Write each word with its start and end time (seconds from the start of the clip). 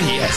Ah, 0.00 0.12
yes, 0.12 0.36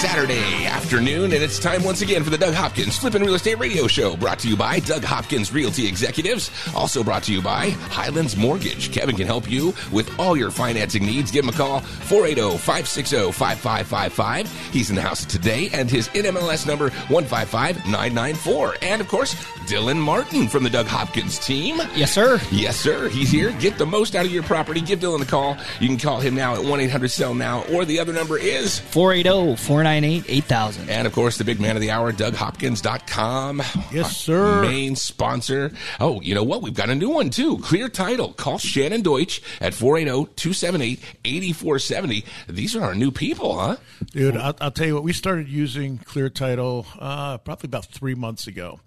Saturday 0.00 0.64
afternoon, 0.64 1.34
and 1.34 1.42
it's 1.42 1.58
time 1.58 1.84
once 1.84 2.00
again 2.00 2.24
for 2.24 2.30
the 2.30 2.38
Doug 2.38 2.54
Hopkins 2.54 2.96
Flippin' 2.96 3.22
Real 3.22 3.34
Estate 3.34 3.58
Radio 3.58 3.86
Show, 3.86 4.16
brought 4.16 4.38
to 4.38 4.48
you 4.48 4.56
by 4.56 4.78
Doug 4.78 5.04
Hopkins 5.04 5.52
Realty 5.52 5.86
Executives, 5.86 6.50
also 6.74 7.04
brought 7.04 7.22
to 7.24 7.32
you 7.34 7.42
by 7.42 7.68
Highlands 7.90 8.38
Mortgage. 8.38 8.90
Kevin 8.90 9.14
can 9.14 9.26
help 9.26 9.50
you 9.50 9.74
with 9.92 10.18
all 10.18 10.34
your 10.34 10.50
financing 10.50 11.04
needs. 11.04 11.30
Give 11.30 11.44
him 11.44 11.50
a 11.50 11.52
call, 11.52 11.82
480-560-5555. 11.82 14.46
He's 14.72 14.88
in 14.88 14.96
the 14.96 15.02
house 15.02 15.26
today, 15.26 15.68
and 15.74 15.90
his 15.90 16.08
NMLS 16.08 16.66
number, 16.66 16.88
155994. 17.10 18.76
And, 18.80 19.02
of 19.02 19.08
course, 19.08 19.34
Dylan 19.66 19.98
Martin 19.98 20.48
from 20.48 20.64
the 20.64 20.70
Doug 20.70 20.86
Hopkins 20.86 21.38
team. 21.38 21.82
Yes, 21.94 22.12
sir. 22.12 22.40
Yes, 22.50 22.78
sir. 22.78 23.10
He's 23.10 23.30
here. 23.30 23.52
Get 23.60 23.76
the 23.76 23.84
most 23.84 24.16
out 24.16 24.24
of 24.24 24.32
your 24.32 24.44
property. 24.44 24.80
Give 24.80 25.00
Dylan 25.00 25.20
a 25.20 25.26
call. 25.26 25.58
You 25.80 25.88
can 25.88 25.98
call 25.98 26.18
him 26.18 26.34
now 26.34 26.54
at 26.54 26.60
1-800-SELL-NOW, 26.60 27.66
or 27.74 27.84
the 27.84 28.00
other 28.00 28.14
number 28.14 28.38
is 28.38 28.80
480 29.02 29.56
498 29.56 30.24
8000. 30.28 30.88
and 30.88 31.08
of 31.08 31.12
course, 31.12 31.36
the 31.36 31.42
big 31.42 31.58
man 31.58 31.74
of 31.74 31.82
the 31.82 31.90
hour, 31.90 32.12
DougHopkins.com. 32.12 33.60
Yes, 33.90 34.16
sir. 34.16 34.62
Main 34.62 34.94
sponsor. 34.94 35.72
Oh, 35.98 36.20
you 36.20 36.36
know 36.36 36.44
what? 36.44 36.62
We've 36.62 36.72
got 36.72 36.88
a 36.88 36.94
new 36.94 37.10
one 37.10 37.30
too. 37.30 37.58
Clear 37.58 37.88
title. 37.88 38.32
Call 38.32 38.58
Shannon 38.58 39.02
Deutsch 39.02 39.42
at 39.60 39.72
480-278-8470. 39.72 42.24
These 42.46 42.76
are 42.76 42.84
our 42.84 42.94
new 42.94 43.10
people, 43.10 43.58
huh? 43.58 43.78
Dude, 44.12 44.36
I'll, 44.36 44.54
I'll 44.60 44.70
tell 44.70 44.86
you 44.86 44.94
what. 44.94 45.02
We 45.02 45.12
started 45.12 45.48
using 45.48 45.98
Clear 45.98 46.30
Title 46.30 46.86
uh, 46.96 47.38
probably 47.38 47.66
about 47.66 47.86
three 47.86 48.14
months 48.14 48.46
ago, 48.46 48.78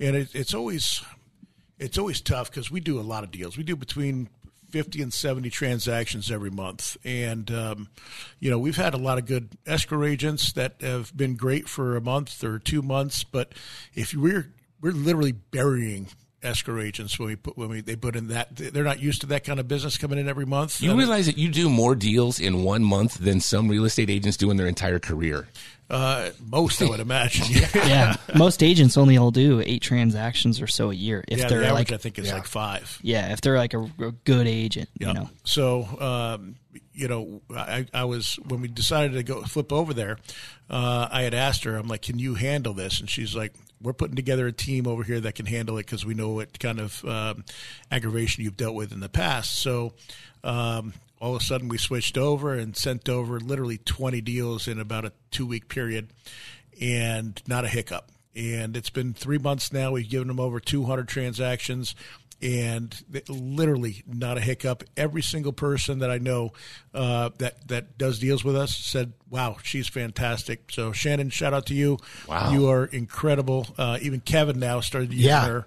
and 0.00 0.16
it, 0.16 0.34
it's 0.34 0.52
always 0.52 1.00
it's 1.78 1.96
always 1.96 2.20
tough 2.20 2.50
because 2.50 2.72
we 2.72 2.80
do 2.80 2.98
a 2.98 3.02
lot 3.02 3.22
of 3.22 3.30
deals. 3.30 3.56
We 3.56 3.62
do 3.62 3.76
between 3.76 4.30
fifty 4.70 5.02
and 5.02 5.12
seventy 5.12 5.50
transactions 5.50 6.30
every 6.30 6.50
month, 6.50 6.96
and 7.04 7.50
um, 7.50 7.88
you 8.38 8.50
know 8.50 8.58
we've 8.58 8.76
had 8.76 8.94
a 8.94 8.98
lot 8.98 9.18
of 9.18 9.26
good 9.26 9.50
escrow 9.66 10.04
agents 10.04 10.52
that 10.52 10.76
have 10.80 11.16
been 11.16 11.36
great 11.36 11.68
for 11.68 11.96
a 11.96 12.00
month 12.00 12.42
or 12.44 12.58
two 12.58 12.82
months. 12.82 13.24
But 13.24 13.52
if 13.94 14.14
we're 14.14 14.52
we're 14.80 14.92
literally 14.92 15.32
burying 15.32 16.08
escrow 16.42 16.80
agents 16.80 17.18
when 17.18 17.28
we 17.28 17.36
put 17.36 17.56
when 17.58 17.68
we 17.68 17.80
they 17.82 17.96
put 17.96 18.16
in 18.16 18.28
that 18.28 18.48
they're 18.56 18.84
not 18.84 18.98
used 19.00 19.20
to 19.20 19.26
that 19.26 19.44
kind 19.44 19.60
of 19.60 19.68
business 19.68 19.96
coming 19.98 20.18
in 20.18 20.28
every 20.28 20.46
month. 20.46 20.80
You 20.80 20.96
realize 20.96 21.26
that 21.26 21.36
you 21.38 21.48
do 21.50 21.68
more 21.68 21.94
deals 21.94 22.40
in 22.40 22.62
one 22.62 22.82
month 22.82 23.18
than 23.18 23.40
some 23.40 23.68
real 23.68 23.84
estate 23.84 24.08
agents 24.10 24.36
do 24.36 24.50
in 24.50 24.56
their 24.56 24.66
entire 24.66 24.98
career. 24.98 25.48
uh, 25.90 26.30
most 26.46 26.80
I 26.80 26.88
would 26.88 27.00
imagine. 27.00 27.46
Yeah. 27.74 28.16
Most 28.36 28.62
agents 28.62 28.96
only 28.96 29.18
will 29.18 29.32
do 29.32 29.60
eight 29.66 29.82
transactions 29.82 30.60
or 30.62 30.66
so 30.68 30.90
a 30.90 30.94
year. 30.94 31.24
If 31.28 31.40
Yeah, 31.40 31.48
they're 31.48 31.60
the 31.60 31.66
average 31.66 31.90
like, 31.90 31.92
I 31.92 31.96
think 32.02 32.18
is 32.18 32.32
like 32.32 32.46
five. 32.46 32.98
yeah, 33.02 33.32
if 33.32 33.40
they're 33.40 33.56
like 33.58 33.74
a, 33.74 33.80
a 33.98 34.12
good 34.24 34.46
agent, 34.46 34.88
Yeah. 34.98 35.08
you 35.08 35.14
know. 35.14 35.30
So, 35.44 35.84
um, 36.00 36.56
you 36.94 37.08
know, 37.08 37.42
I, 37.54 37.86
I 37.92 38.04
was 38.04 38.38
when 38.46 38.60
we 38.60 38.68
decided 38.68 39.14
to 39.14 39.22
go 39.24 39.42
flip 39.42 39.72
over 39.72 39.92
there. 39.92 40.18
Uh, 40.70 41.08
I 41.10 41.22
had 41.22 41.34
asked 41.34 41.64
her, 41.64 41.76
I'm 41.76 41.88
like, 41.88 42.02
"Can 42.02 42.18
you 42.20 42.34
handle 42.34 42.72
this?" 42.74 43.00
And 43.00 43.10
she's 43.10 43.34
like, 43.34 43.54
"We're 43.80 43.92
putting 43.92 44.16
together 44.16 44.46
a 44.46 44.52
team 44.52 44.86
over 44.86 45.02
here 45.02 45.20
that 45.20 45.34
can 45.34 45.46
handle 45.46 45.78
it 45.78 45.86
because 45.86 46.04
we 46.04 46.14
know 46.14 46.30
what 46.30 46.58
kind 46.58 46.80
of 46.80 47.04
um, 47.04 47.44
aggravation 47.90 48.44
you've 48.44 48.56
dealt 48.56 48.74
with 48.74 48.92
in 48.92 49.00
the 49.00 49.08
past." 49.08 49.56
So. 49.58 49.94
Um, 50.42 50.94
all 51.20 51.36
of 51.36 51.42
a 51.42 51.44
sudden, 51.44 51.68
we 51.68 51.76
switched 51.76 52.16
over 52.16 52.54
and 52.54 52.74
sent 52.74 53.06
over 53.06 53.38
literally 53.38 53.76
20 53.76 54.22
deals 54.22 54.66
in 54.66 54.80
about 54.80 55.04
a 55.04 55.12
two 55.30 55.44
week 55.44 55.68
period, 55.68 56.08
and 56.80 57.42
not 57.46 57.66
a 57.66 57.68
hiccup. 57.68 58.10
And 58.34 58.74
it's 58.74 58.88
been 58.88 59.12
three 59.12 59.36
months 59.36 59.70
now. 59.70 59.92
We've 59.92 60.08
given 60.08 60.28
them 60.28 60.40
over 60.40 60.60
200 60.60 61.08
transactions 61.08 61.94
and 62.42 63.02
literally 63.28 64.02
not 64.06 64.38
a 64.38 64.40
hiccup. 64.40 64.84
Every 64.96 65.22
single 65.22 65.52
person 65.52 65.98
that 65.98 66.10
I 66.10 66.18
know 66.18 66.52
uh, 66.94 67.30
that 67.38 67.68
that 67.68 67.98
does 67.98 68.18
deals 68.18 68.44
with 68.44 68.56
us 68.56 68.74
said, 68.74 69.12
"Wow, 69.30 69.56
she's 69.62 69.88
fantastic." 69.88 70.70
So 70.70 70.92
Shannon, 70.92 71.30
shout 71.30 71.54
out 71.54 71.66
to 71.66 71.74
you. 71.74 71.96
Wow. 72.28 72.52
you 72.52 72.68
are 72.68 72.84
incredible. 72.84 73.66
Uh, 73.78 73.98
even 74.02 74.20
Kevin 74.20 74.58
now 74.58 74.80
started 74.80 75.12
using 75.12 75.26
Yeah. 75.28 75.46
her. 75.46 75.66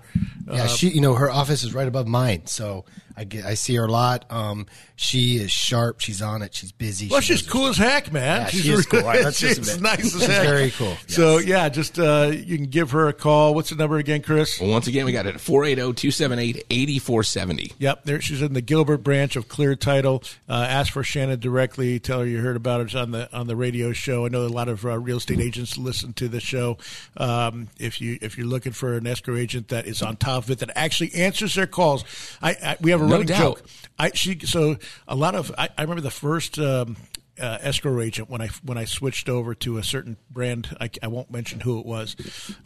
Yeah, 0.51 0.67
she, 0.67 0.89
you 0.89 0.99
know, 1.01 1.15
her 1.15 1.31
office 1.31 1.63
is 1.63 1.73
right 1.73 1.87
above 1.87 2.05
mine, 2.07 2.45
so 2.47 2.83
I 3.15 3.23
get, 3.23 3.45
I 3.45 3.53
see 3.53 3.75
her 3.75 3.85
a 3.85 3.91
lot. 3.91 4.25
Um, 4.29 4.65
she 4.97 5.37
is 5.37 5.51
sharp. 5.51 6.01
She's 6.01 6.21
on 6.21 6.41
it. 6.41 6.53
She's 6.53 6.71
busy. 6.73 7.07
Well, 7.07 7.21
she 7.21 7.35
she's 7.37 7.47
cool 7.47 7.67
as 7.67 7.77
heck, 7.77 8.11
man. 8.11 8.41
Yeah, 8.41 8.47
she's 8.47 8.61
she 8.63 8.71
is 8.71 8.85
cool. 8.85 9.01
Just 9.13 9.39
she's 9.39 9.79
nice 9.81 10.03
as 10.05 10.11
She's 10.13 10.25
heck. 10.25 10.43
very 10.45 10.71
cool. 10.71 10.97
So 11.07 11.37
yeah, 11.37 11.69
just 11.69 11.97
uh, 11.99 12.31
you 12.33 12.57
can 12.57 12.65
give 12.67 12.91
her 12.91 13.07
a 13.07 13.13
call. 13.13 13.55
What's 13.55 13.69
the 13.69 13.75
number 13.77 13.97
again, 13.97 14.21
Chris? 14.21 14.59
Well, 14.59 14.69
once 14.71 14.87
again, 14.87 15.05
we 15.05 15.11
got 15.13 15.25
it 15.25 15.35
at 15.35 15.41
480-278-8470. 15.41 17.73
Yep, 17.79 18.03
there 18.05 18.21
she's 18.21 18.41
in 18.41 18.53
the 18.53 18.61
Gilbert 18.61 18.99
branch 18.99 19.35
of 19.35 19.47
Clear 19.47 19.75
Title. 19.75 20.23
Uh, 20.47 20.65
ask 20.69 20.91
for 20.93 21.03
Shannon 21.03 21.39
directly. 21.39 21.99
Tell 21.99 22.19
her 22.19 22.25
you 22.25 22.39
heard 22.39 22.55
about 22.55 22.81
it 22.81 22.95
on 22.95 23.11
the 23.11 23.31
on 23.35 23.47
the 23.47 23.52
radio 23.55 23.93
show. 23.93 24.25
I 24.25 24.29
know 24.29 24.45
a 24.45 24.47
lot 24.47 24.69
of 24.69 24.85
uh, 24.85 24.97
real 24.99 25.17
estate 25.17 25.39
agents 25.39 25.77
listen 25.77 26.13
to 26.13 26.27
the 26.27 26.39
show. 26.39 26.77
Um, 27.17 27.69
if 27.79 28.01
you 28.01 28.17
if 28.21 28.37
you're 28.37 28.47
looking 28.47 28.71
for 28.71 28.95
an 28.95 29.07
escrow 29.07 29.35
agent 29.37 29.69
that 29.69 29.85
is 29.87 30.01
on 30.01 30.15
top 30.17 30.43
of 30.45 30.51
it, 30.51 30.59
that 30.59 30.71
actually 30.75 31.13
answers 31.15 31.55
their 31.55 31.67
calls, 31.67 32.03
I, 32.41 32.51
I 32.63 32.77
we 32.81 32.91
have 32.91 33.01
a 33.01 33.05
No 33.05 33.11
running 33.11 33.27
doubt. 33.27 33.39
joke. 33.57 33.65
I 33.99 34.11
she 34.13 34.39
so 34.39 34.77
a 35.07 35.15
lot 35.15 35.35
of 35.35 35.51
I, 35.57 35.69
I 35.77 35.81
remember 35.81 36.01
the 36.01 36.11
first. 36.11 36.57
Um, 36.59 36.97
uh, 37.41 37.57
escrow 37.61 37.99
agent 37.99 38.29
when 38.29 38.41
I 38.41 38.49
when 38.63 38.77
I 38.77 38.85
switched 38.85 39.27
over 39.27 39.55
to 39.55 39.79
a 39.79 39.83
certain 39.83 40.17
brand 40.29 40.77
I, 40.79 40.91
I 41.01 41.07
won't 41.07 41.31
mention 41.31 41.61
who 41.61 41.79
it 41.79 41.85
was 41.87 42.15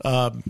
um, 0.04 0.44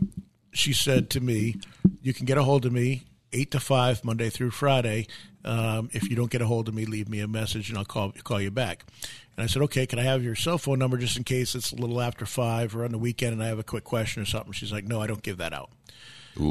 she 0.52 0.74
said 0.74 1.12
to 1.12 1.20
me, 1.22 1.58
"You 2.02 2.16
can 2.16 2.26
get 2.26 2.36
a 2.40 2.44
hold 2.44 2.66
of 2.66 2.74
me 2.74 3.04
eight 3.32 3.52
to 3.52 3.60
five 3.60 4.04
Monday 4.04 4.32
through 4.32 4.50
Friday. 4.52 5.06
Um, 5.48 5.90
if 5.94 6.10
you 6.10 6.16
don't 6.16 6.30
get 6.30 6.42
a 6.42 6.46
hold 6.46 6.68
of 6.68 6.74
me, 6.74 6.86
leave 6.86 7.08
me 7.08 7.22
a 7.22 7.28
message 7.28 7.70
and 7.70 7.78
I'll 7.78 7.86
call 7.86 8.12
call 8.24 8.42
you 8.42 8.52
back." 8.52 8.84
And 9.36 9.44
I 9.44 9.48
said, 9.48 9.62
"Okay, 9.64 9.88
can 9.88 9.98
I 9.98 10.04
have 10.04 10.24
your 10.24 10.36
cell 10.36 10.58
phone 10.58 10.78
number 10.78 10.98
just 10.98 11.16
in 11.16 11.24
case 11.24 11.56
it's 11.56 11.72
a 11.72 11.76
little 11.76 12.02
after 12.02 12.26
five 12.26 12.76
or 12.76 12.84
on 12.84 12.92
the 12.92 12.98
weekend 12.98 13.34
and 13.34 13.44
I 13.44 13.48
have 13.48 13.60
a 13.60 13.64
quick 13.64 13.84
question 13.84 14.22
or 14.22 14.26
something?" 14.26 14.52
She's 14.52 14.72
like, 14.72 14.86
"No, 14.86 15.02
I 15.02 15.08
don't 15.08 15.24
give 15.24 15.38
that 15.38 15.54
out." 15.54 15.70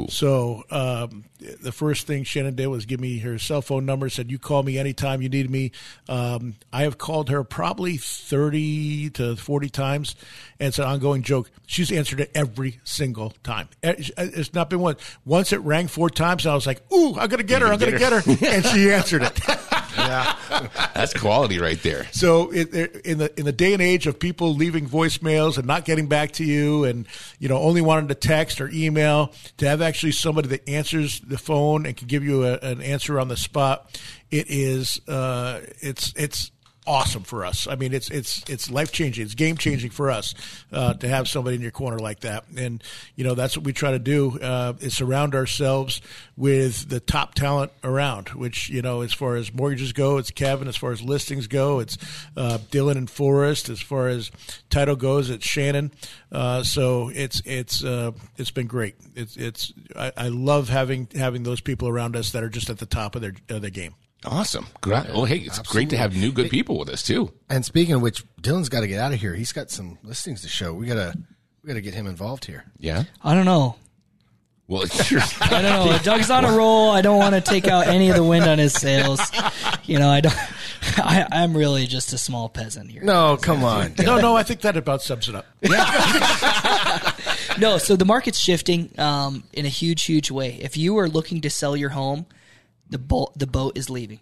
So 0.09 0.63
um, 0.69 1.25
the 1.39 1.71
first 1.71 2.07
thing 2.07 2.23
Shannon 2.23 2.55
did 2.55 2.67
was 2.67 2.85
give 2.85 2.99
me 2.99 3.19
her 3.19 3.37
cell 3.39 3.61
phone 3.61 3.85
number. 3.85 4.09
Said 4.09 4.31
you 4.31 4.39
call 4.39 4.63
me 4.63 4.77
anytime 4.77 5.21
you 5.21 5.29
need 5.29 5.49
me. 5.49 5.71
Um, 6.09 6.55
I 6.71 6.83
have 6.83 6.97
called 6.97 7.29
her 7.29 7.43
probably 7.43 7.97
thirty 7.97 9.09
to 9.11 9.35
forty 9.35 9.69
times, 9.69 10.15
and 10.59 10.67
it's 10.69 10.79
an 10.79 10.85
ongoing 10.85 11.21
joke. 11.21 11.49
She's 11.65 11.91
answered 11.91 12.19
it 12.19 12.31
every 12.35 12.79
single 12.83 13.33
time. 13.43 13.69
It's 13.81 14.53
not 14.53 14.69
been 14.69 14.79
one. 14.79 14.97
Once 15.25 15.53
it 15.53 15.61
rang 15.61 15.87
four 15.87 16.09
times, 16.09 16.45
and 16.45 16.51
I 16.51 16.55
was 16.55 16.67
like, 16.67 16.81
"Ooh, 16.91 17.15
I'm 17.17 17.29
gonna 17.29 17.43
get 17.43 17.61
her! 17.61 17.67
I'm 17.67 17.79
gonna 17.79 17.97
get 17.97 18.13
her!" 18.13 18.21
and 18.45 18.65
she 18.65 18.91
answered 18.91 19.23
it. 19.23 19.39
That's 20.93 21.13
quality 21.13 21.59
right 21.59 21.81
there. 21.81 22.07
So 22.11 22.51
it, 22.51 22.73
it- 22.73 22.95
in 23.05 23.17
the 23.17 23.37
in 23.39 23.45
the 23.45 23.51
day 23.51 23.73
and 23.73 23.81
age 23.81 24.07
of 24.07 24.19
people 24.19 24.53
leaving 24.55 24.87
voicemails 24.87 25.57
and 25.57 25.65
not 25.67 25.85
getting 25.85 26.07
back 26.07 26.31
to 26.33 26.43
you, 26.45 26.83
and 26.83 27.07
you 27.39 27.47
know 27.49 27.57
only 27.57 27.81
wanting 27.81 28.07
to 28.09 28.15
text 28.15 28.61
or 28.61 28.69
email, 28.69 29.31
to 29.57 29.67
have 29.67 29.81
actually 29.81 30.11
somebody 30.13 30.47
that 30.49 30.67
answers 30.69 31.19
the 31.21 31.37
phone 31.37 31.85
and 31.85 31.95
can 31.97 32.07
give 32.07 32.23
you 32.23 32.45
a, 32.45 32.57
an 32.59 32.81
answer 32.81 33.19
on 33.19 33.27
the 33.27 33.37
spot, 33.37 33.99
it 34.31 34.47
is 34.49 34.99
uh, 35.07 35.61
it's 35.81 36.13
it's 36.15 36.51
awesome 36.87 37.23
for 37.23 37.45
us. 37.45 37.67
I 37.67 37.75
mean, 37.75 37.93
it's 37.93 38.09
it's 38.09 38.43
it's 38.49 38.71
life 38.71 38.91
changing. 38.91 39.25
It's 39.25 39.35
game 39.35 39.57
changing 39.57 39.91
for 39.91 40.09
us 40.09 40.33
uh, 40.71 40.93
to 40.95 41.07
have 41.07 41.27
somebody 41.27 41.57
in 41.57 41.61
your 41.61 41.71
corner 41.71 41.99
like 41.99 42.21
that. 42.21 42.45
And 42.55 42.81
you 43.15 43.23
know 43.23 43.35
that's 43.35 43.57
what 43.57 43.65
we 43.65 43.73
try 43.73 43.91
to 43.91 43.99
do 43.99 44.39
uh, 44.39 44.73
is 44.79 44.95
surround 44.95 45.35
ourselves 45.35 46.01
with 46.37 46.89
the 46.89 46.99
top 46.99 47.35
talent 47.35 47.71
around. 47.83 48.29
Which 48.29 48.69
you 48.69 48.81
know, 48.81 49.01
as 49.01 49.13
far 49.13 49.35
as 49.35 49.53
mortgages 49.53 49.93
go, 49.93 50.17
it's 50.17 50.31
Kevin. 50.31 50.67
As 50.67 50.77
far 50.77 50.91
as 50.91 51.01
listings 51.01 51.47
go, 51.47 51.79
it's 51.79 51.97
uh, 52.35 52.57
Dylan 52.71 52.97
and 52.97 53.09
Forrest. 53.09 53.69
As 53.69 53.81
far 53.81 54.07
as 54.07 54.31
title 54.69 54.95
goes, 54.95 55.29
it's 55.29 55.45
Shannon. 55.45 55.91
Uh, 56.31 56.63
so 56.63 57.11
it's 57.13 57.41
it's 57.45 57.83
uh, 57.83 58.11
it's 58.37 58.51
been 58.51 58.67
great. 58.67 58.95
It's 59.15 59.35
it's 59.35 59.73
I, 59.95 60.11
I 60.15 60.27
love 60.29 60.69
having 60.69 61.07
having 61.15 61.43
those 61.43 61.61
people 61.61 61.89
around 61.89 62.15
us 62.15 62.31
that 62.31 62.43
are 62.43 62.49
just 62.49 62.69
at 62.69 62.77
the 62.77 62.85
top 62.85 63.15
of 63.15 63.21
their 63.21 63.33
of 63.49 63.61
their 63.61 63.69
game. 63.71 63.95
Awesome. 64.25 64.67
Great. 64.81 65.05
Well, 65.09 65.25
hey, 65.25 65.37
it's 65.37 65.59
great 65.59 65.89
to 65.91 65.97
have 65.97 66.15
new 66.15 66.31
good 66.31 66.49
people 66.49 66.77
with 66.79 66.89
us 66.89 67.03
too. 67.03 67.31
And 67.49 67.63
speaking 67.63 67.95
of 67.95 68.01
which, 68.01 68.23
Dylan's 68.41 68.69
got 68.69 68.81
to 68.81 68.87
get 68.87 68.99
out 68.99 69.13
of 69.13 69.19
here. 69.19 69.33
He's 69.33 69.53
got 69.53 69.69
some 69.69 69.97
listings 70.03 70.41
to 70.41 70.47
show. 70.47 70.73
We 70.73 70.87
gotta 70.87 71.15
we 71.63 71.67
gotta 71.67 71.81
get 71.81 71.93
him 71.93 72.07
involved 72.07 72.45
here. 72.45 72.65
Yeah. 72.79 73.03
I 73.23 73.33
don't 73.35 73.45
know. 73.45 73.75
Well, 74.67 74.83
I 75.41 75.47
don't 75.49 75.63
know. 75.63 75.97
Doug's 76.03 76.29
on 76.29 76.43
a 76.43 76.51
roll. 76.51 76.89
I 76.89 77.01
don't 77.01 77.17
want 77.17 77.35
to 77.35 77.41
take 77.41 77.67
out 77.67 77.87
any 77.87 78.09
of 78.09 78.17
the 78.17 78.23
wind 78.23 78.45
on 78.45 78.57
his 78.57 78.73
sails. 78.73 79.21
You 79.85 79.97
know, 79.97 80.09
I 80.09 80.19
don't. 80.19 80.35
I, 80.97 81.25
I'm 81.31 81.55
really 81.55 81.87
just 81.87 82.11
a 82.11 82.17
small 82.17 82.49
peasant 82.49 82.91
here. 82.91 83.01
No, 83.01 83.37
come 83.37 83.63
on. 83.63 83.93
No, 83.97 84.19
no, 84.19 84.35
I 84.35 84.43
think 84.43 84.61
that 84.61 84.75
about 84.75 85.01
sums 85.01 85.29
it 85.29 85.35
up. 85.35 85.45
Yeah. 85.61 87.13
No, 87.59 87.79
so 87.79 87.95
the 87.95 88.05
market's 88.05 88.37
shifting 88.37 88.91
um, 88.99 89.43
in 89.51 89.65
a 89.65 89.69
huge, 89.69 90.03
huge 90.03 90.29
way. 90.29 90.59
If 90.61 90.77
you 90.77 90.99
are 90.99 91.09
looking 91.09 91.41
to 91.41 91.49
sell 91.49 91.75
your 91.75 91.89
home, 91.89 92.27
The 92.89 92.97
boat 92.97 93.37
the 93.37 93.47
boat 93.47 93.77
is 93.77 93.89
leaving. 93.89 94.19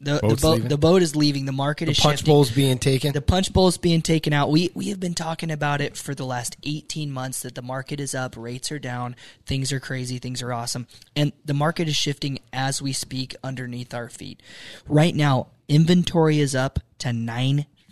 The, 0.00 0.20
the 0.20 0.48
leaving? 0.50 0.68
the 0.68 0.78
boat 0.78 1.02
is 1.02 1.16
leaving. 1.16 1.44
The 1.44 1.52
market 1.52 1.88
is 1.88 1.98
Punch 1.98 2.18
shifting. 2.20 2.32
bowl's 2.32 2.52
being 2.52 2.78
taken. 2.78 3.12
The 3.12 3.20
punch 3.20 3.52
bowl 3.52 3.66
is 3.66 3.78
being 3.78 4.00
taken 4.00 4.32
out. 4.32 4.48
We 4.50 4.70
we 4.74 4.90
have 4.90 5.00
been 5.00 5.14
talking 5.14 5.50
about 5.50 5.80
it 5.80 5.96
for 5.96 6.14
the 6.14 6.24
last 6.24 6.56
18 6.62 7.10
months 7.10 7.42
that 7.42 7.56
the 7.56 7.62
market 7.62 7.98
is 7.98 8.14
up, 8.14 8.36
rates 8.36 8.70
are 8.70 8.78
down, 8.78 9.16
things 9.44 9.72
are 9.72 9.80
crazy, 9.80 10.18
things 10.18 10.40
are 10.40 10.52
awesome. 10.52 10.86
And 11.16 11.32
the 11.44 11.54
market 11.54 11.88
is 11.88 11.96
shifting 11.96 12.38
as 12.52 12.80
we 12.80 12.92
speak 12.92 13.34
underneath 13.42 13.92
our 13.92 14.08
feet. 14.08 14.40
Right 14.86 15.14
now, 15.14 15.48
inventory 15.68 16.38
is 16.38 16.54
up 16.54 16.78
to 16.98 17.12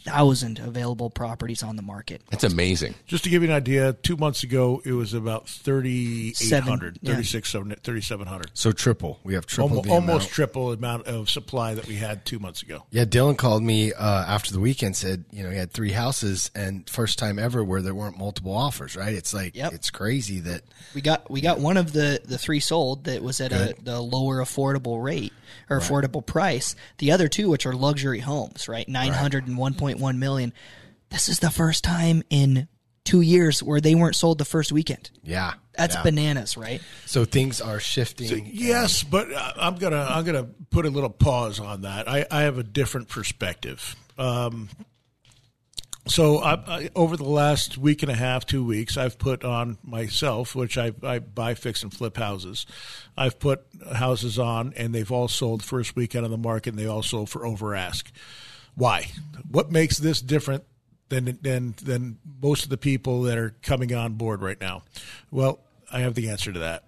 9,000 0.06 0.58
available 0.61 1.11
properties 1.11 1.62
on 1.62 1.76
the 1.76 1.82
market. 1.82 2.23
That's 2.31 2.44
amazing. 2.44 2.94
Just 3.06 3.25
to 3.25 3.31
give 3.31 3.43
you 3.43 3.49
an 3.50 3.55
idea, 3.55 3.93
two 3.93 4.17
months 4.17 4.43
ago 4.43 4.81
it 4.85 4.93
was 4.93 5.14
about 5.14 5.49
3,800, 5.49 6.37
Seven, 6.37 6.99
yeah. 7.03 7.14
3600, 7.14 7.82
3,700. 7.82 8.50
so 8.55 8.73
triple. 8.73 9.19
We 9.25 9.35
have 9.35 9.47
triple 9.47 9.69
Almost, 9.70 9.85
the 9.88 9.93
almost 9.94 10.31
triple 10.31 10.69
the 10.70 10.76
amount 10.76 11.06
of 11.06 11.29
supply 11.29 11.75
that 11.75 11.87
we 11.87 11.97
had 11.97 12.25
two 12.25 12.38
months 12.38 12.62
ago. 12.62 12.85
Yeah, 12.91 13.05
Dylan 13.05 13.37
called 13.37 13.62
me 13.62 13.93
uh, 13.93 14.25
after 14.26 14.53
the 14.53 14.61
weekend. 14.61 14.97
Said 14.97 15.25
you 15.32 15.43
know 15.43 15.50
he 15.50 15.56
had 15.58 15.73
three 15.73 15.93
houses 15.93 16.50
and 16.55 16.88
first 16.88 17.19
time 17.19 17.38
ever 17.38 17.62
where 17.64 17.82
there 17.82 17.94
weren't 17.94 18.17
multiple 18.19 18.53
offers. 18.56 18.97
Right? 18.97 19.14
It's 19.14 19.35
like 19.35 19.55
Yep. 19.56 19.73
it's 19.73 19.91
crazy 19.91 20.41
that 20.41 20.62
We 20.94 21.00
got 21.00 21.31
we 21.31 21.41
got 21.41 21.58
one 21.58 21.76
of 21.76 21.93
the 21.93 22.20
the 22.25 22.38
three 22.38 22.61
sold 22.61 23.05
that 23.05 23.23
was 23.23 23.41
at 23.41 23.53
a 23.53 23.75
the 23.82 24.00
lower 24.00 24.37
affordable 24.43 25.03
rate 25.03 25.32
or 25.70 25.79
affordable 25.81 26.25
price. 26.25 26.75
The 26.99 27.12
other 27.12 27.29
two, 27.29 27.49
which 27.50 27.67
are 27.67 27.75
luxury 27.75 28.20
homes, 28.20 28.69
right, 28.69 28.88
nine 28.88 29.12
hundred 29.12 29.47
and 29.47 29.56
one 29.58 29.75
point 29.75 29.95
one 30.00 30.19
million. 30.19 30.52
This 31.10 31.28
is 31.28 31.38
the 31.38 31.50
first 31.50 31.84
time 31.84 32.22
in 32.31 32.69
two 33.04 33.20
years 33.20 33.62
where 33.62 33.81
they 33.81 33.94
weren't 33.94 34.16
sold 34.16 34.38
the 34.38 34.44
first 34.44 34.72
weekend. 34.72 35.10
yeah, 35.22 35.54
That's 35.76 35.94
yeah. 35.94 36.02
bananas, 36.02 36.56
right? 36.56 36.82
So 37.06 37.25
things 37.25 37.60
are 37.60 37.78
shifting. 37.78 38.50
Yes, 38.52 39.04
but 39.04 39.32
uh, 39.32 39.52
I'm 39.56 39.76
gonna 39.76 40.04
I'm 40.08 40.25
gonna 40.25 40.48
put 40.70 40.84
a 40.87 40.90
little 40.90 41.10
pause 41.10 41.60
on 41.60 41.82
that. 41.82 42.08
I, 42.08 42.26
I 42.31 42.43
have 42.43 42.58
a 42.58 42.64
different 42.64 43.08
perspective. 43.08 43.94
Um, 44.19 44.69
so 46.08 46.38
I, 46.38 46.54
I, 46.54 46.90
over 46.94 47.16
the 47.16 47.25
last 47.25 47.76
week 47.76 48.02
and 48.02 48.12
a 48.12 48.14
half, 48.14 48.46
two 48.46 48.64
weeks, 48.64 48.96
I've 48.96 49.19
put 49.19 49.44
on 49.44 49.78
myself, 49.82 50.54
which 50.54 50.78
I, 50.78 50.93
I 51.02 51.19
buy, 51.19 51.54
fix, 51.54 51.82
and 51.82 51.93
flip 51.93 52.16
houses. 52.16 52.64
I've 53.16 53.40
put 53.40 53.66
houses 53.93 54.38
on, 54.38 54.72
and 54.76 54.94
they've 54.94 55.10
all 55.10 55.26
sold 55.26 55.64
first 55.64 55.96
weekend 55.96 56.25
on 56.25 56.31
the 56.31 56.38
market, 56.38 56.70
and 56.70 56.78
they 56.78 56.87
all 56.87 57.02
sold 57.02 57.28
for 57.28 57.44
over 57.44 57.75
ask. 57.75 58.10
Why? 58.76 59.11
What 59.50 59.73
makes 59.73 59.99
this 59.99 60.20
different 60.20 60.64
than 61.08 61.38
than 61.43 61.75
than 61.82 62.19
most 62.43 62.64
of 62.64 62.70
the 62.70 62.76
people 62.76 63.23
that 63.23 63.38
are 63.38 63.56
coming 63.62 63.94
on 63.94 64.14
board 64.14 64.43
right 64.43 64.61
now? 64.61 64.82
Well, 65.31 65.61
I 65.90 66.00
have 66.00 66.14
the 66.14 66.31
answer 66.31 66.52
to 66.52 66.58
that 66.61 66.84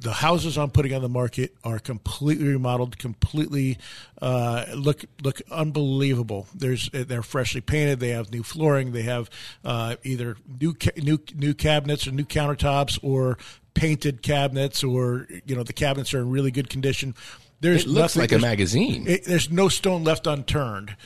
the 0.00 0.12
houses 0.12 0.56
I'm 0.56 0.70
putting 0.70 0.94
on 0.94 1.02
the 1.02 1.08
market 1.08 1.54
are 1.62 1.78
completely 1.78 2.48
remodeled, 2.48 2.98
completely 2.98 3.78
uh, 4.22 4.64
look 4.74 5.04
look 5.22 5.42
unbelievable. 5.50 6.46
There's 6.54 6.88
they're 6.92 7.22
freshly 7.22 7.60
painted. 7.60 8.00
They 8.00 8.10
have 8.10 8.32
new 8.32 8.42
flooring. 8.42 8.92
They 8.92 9.02
have 9.02 9.28
uh, 9.64 9.96
either 10.02 10.36
new 10.60 10.74
new 10.96 11.18
new 11.34 11.54
cabinets 11.54 12.06
or 12.06 12.12
new 12.12 12.24
countertops 12.24 12.98
or 13.02 13.36
painted 13.74 14.22
cabinets, 14.22 14.82
or 14.82 15.26
you 15.44 15.54
know 15.54 15.62
the 15.62 15.74
cabinets 15.74 16.14
are 16.14 16.20
in 16.20 16.30
really 16.30 16.50
good 16.50 16.70
condition. 16.70 17.14
There's 17.60 17.82
It 17.84 17.88
looks 17.88 18.16
nothing- 18.16 18.20
like 18.20 18.32
a 18.32 18.38
magazine. 18.38 19.06
it, 19.06 19.24
there's 19.24 19.50
no 19.50 19.68
stone 19.68 20.04
left 20.04 20.26
unturned. 20.26 20.96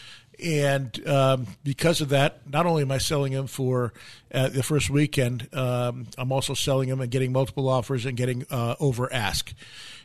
And 0.43 1.07
um, 1.09 1.47
because 1.63 2.01
of 2.01 2.09
that, 2.09 2.41
not 2.51 2.67
only 2.67 2.83
am 2.83 2.91
I 2.91 2.99
selling 2.99 3.33
them 3.33 3.47
for 3.47 3.93
uh, 4.33 4.49
the 4.49 4.65
first 4.65 4.91
weekend, 4.91 5.49
um, 5.55 6.09
I'm 6.19 6.33
also 6.33 6.55
selling 6.55 6.89
them 6.89 7.01
and 7.01 7.09
getting 7.09 7.31
multiple 7.33 7.69
offers 7.69 8.05
and 8.05 8.17
getting 8.17 8.45
uh, 8.51 8.75
over 8.81 9.11
ask. 9.13 9.55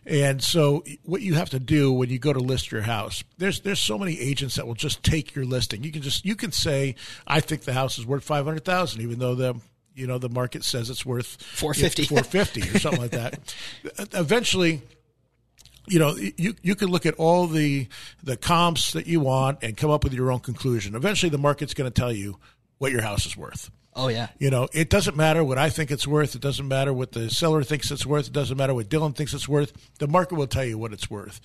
And 0.06 0.42
so, 0.44 0.84
what 1.04 1.22
you 1.22 1.34
have 1.34 1.50
to 1.50 1.60
do 1.60 1.92
when 1.92 2.10
you 2.12 2.20
go 2.20 2.32
to 2.32 2.40
list 2.40 2.72
your 2.72 2.84
house, 2.84 3.24
there's 3.40 3.62
there's 3.62 3.82
so 3.82 3.98
many 3.98 4.20
agents 4.20 4.56
that 4.56 4.68
will 4.68 4.76
just 4.76 5.02
take 5.04 5.34
your 5.34 5.46
listing. 5.46 5.84
You 5.84 5.92
can 5.92 6.04
just 6.04 6.24
you 6.24 6.36
can 6.36 6.52
say, 6.52 6.94
I 7.26 7.40
think 7.40 7.64
the 7.64 7.74
house 7.74 7.98
is 7.98 8.06
worth 8.06 8.24
five 8.24 8.46
hundred 8.46 8.64
thousand, 8.66 9.02
even 9.02 9.18
though 9.18 9.34
the 9.36 9.56
you 9.96 10.06
know 10.06 10.20
the 10.20 10.30
market 10.30 10.64
says 10.64 10.92
it's 10.92 11.06
worth 11.06 11.42
450. 11.42 12.06
four 12.06 12.24
fifty 12.24 12.62
or 12.62 12.78
something 12.80 13.02
like 13.02 13.12
that. 13.12 13.40
Eventually 14.14 14.84
you 15.90 16.00
know 16.00 16.16
you 16.16 16.56
you 16.62 16.76
can 16.76 16.90
look 16.90 17.06
at 17.06 17.16
all 17.16 17.48
the 17.48 17.88
the 18.24 18.38
comps 18.38 18.94
that 18.94 19.08
you 19.08 19.20
want 19.20 19.60
and 19.62 19.76
come 19.76 19.90
up 19.90 20.04
with 20.04 20.14
your 20.14 20.32
own 20.32 20.40
conclusion. 20.40 20.96
Eventually 20.96 21.30
the 21.30 21.38
market's 21.38 21.74
going 21.74 21.92
to 21.92 22.02
tell 22.02 22.12
you 22.12 22.38
what 22.78 22.92
your 22.92 23.02
house 23.02 23.26
is 23.26 23.36
worth. 23.36 23.70
Oh 23.96 24.08
yeah. 24.08 24.28
you 24.38 24.50
know 24.50 24.70
it 24.72 24.90
doesn't 24.90 25.18
matter 25.18 25.44
what 25.44 25.58
i 25.58 25.70
think 25.70 25.92
it's 25.92 26.08
worth. 26.08 26.36
It 26.36 26.42
doesn't 26.42 26.68
matter 26.68 26.94
what 26.94 27.12
the 27.12 27.30
seller 27.30 27.64
thinks 27.64 27.92
it's 27.92 28.06
worth. 28.06 28.28
It 28.28 28.34
doesn't 28.34 28.56
matter 28.56 28.74
what 28.74 28.88
dylan 28.88 29.16
thinks 29.16 29.34
it's 29.34 29.50
worth. 29.50 29.74
The 29.98 30.08
market 30.08 30.36
will 30.36 30.48
tell 30.48 30.64
you 30.64 30.78
what 30.78 30.94
it's 30.94 31.10
worth. 31.10 31.42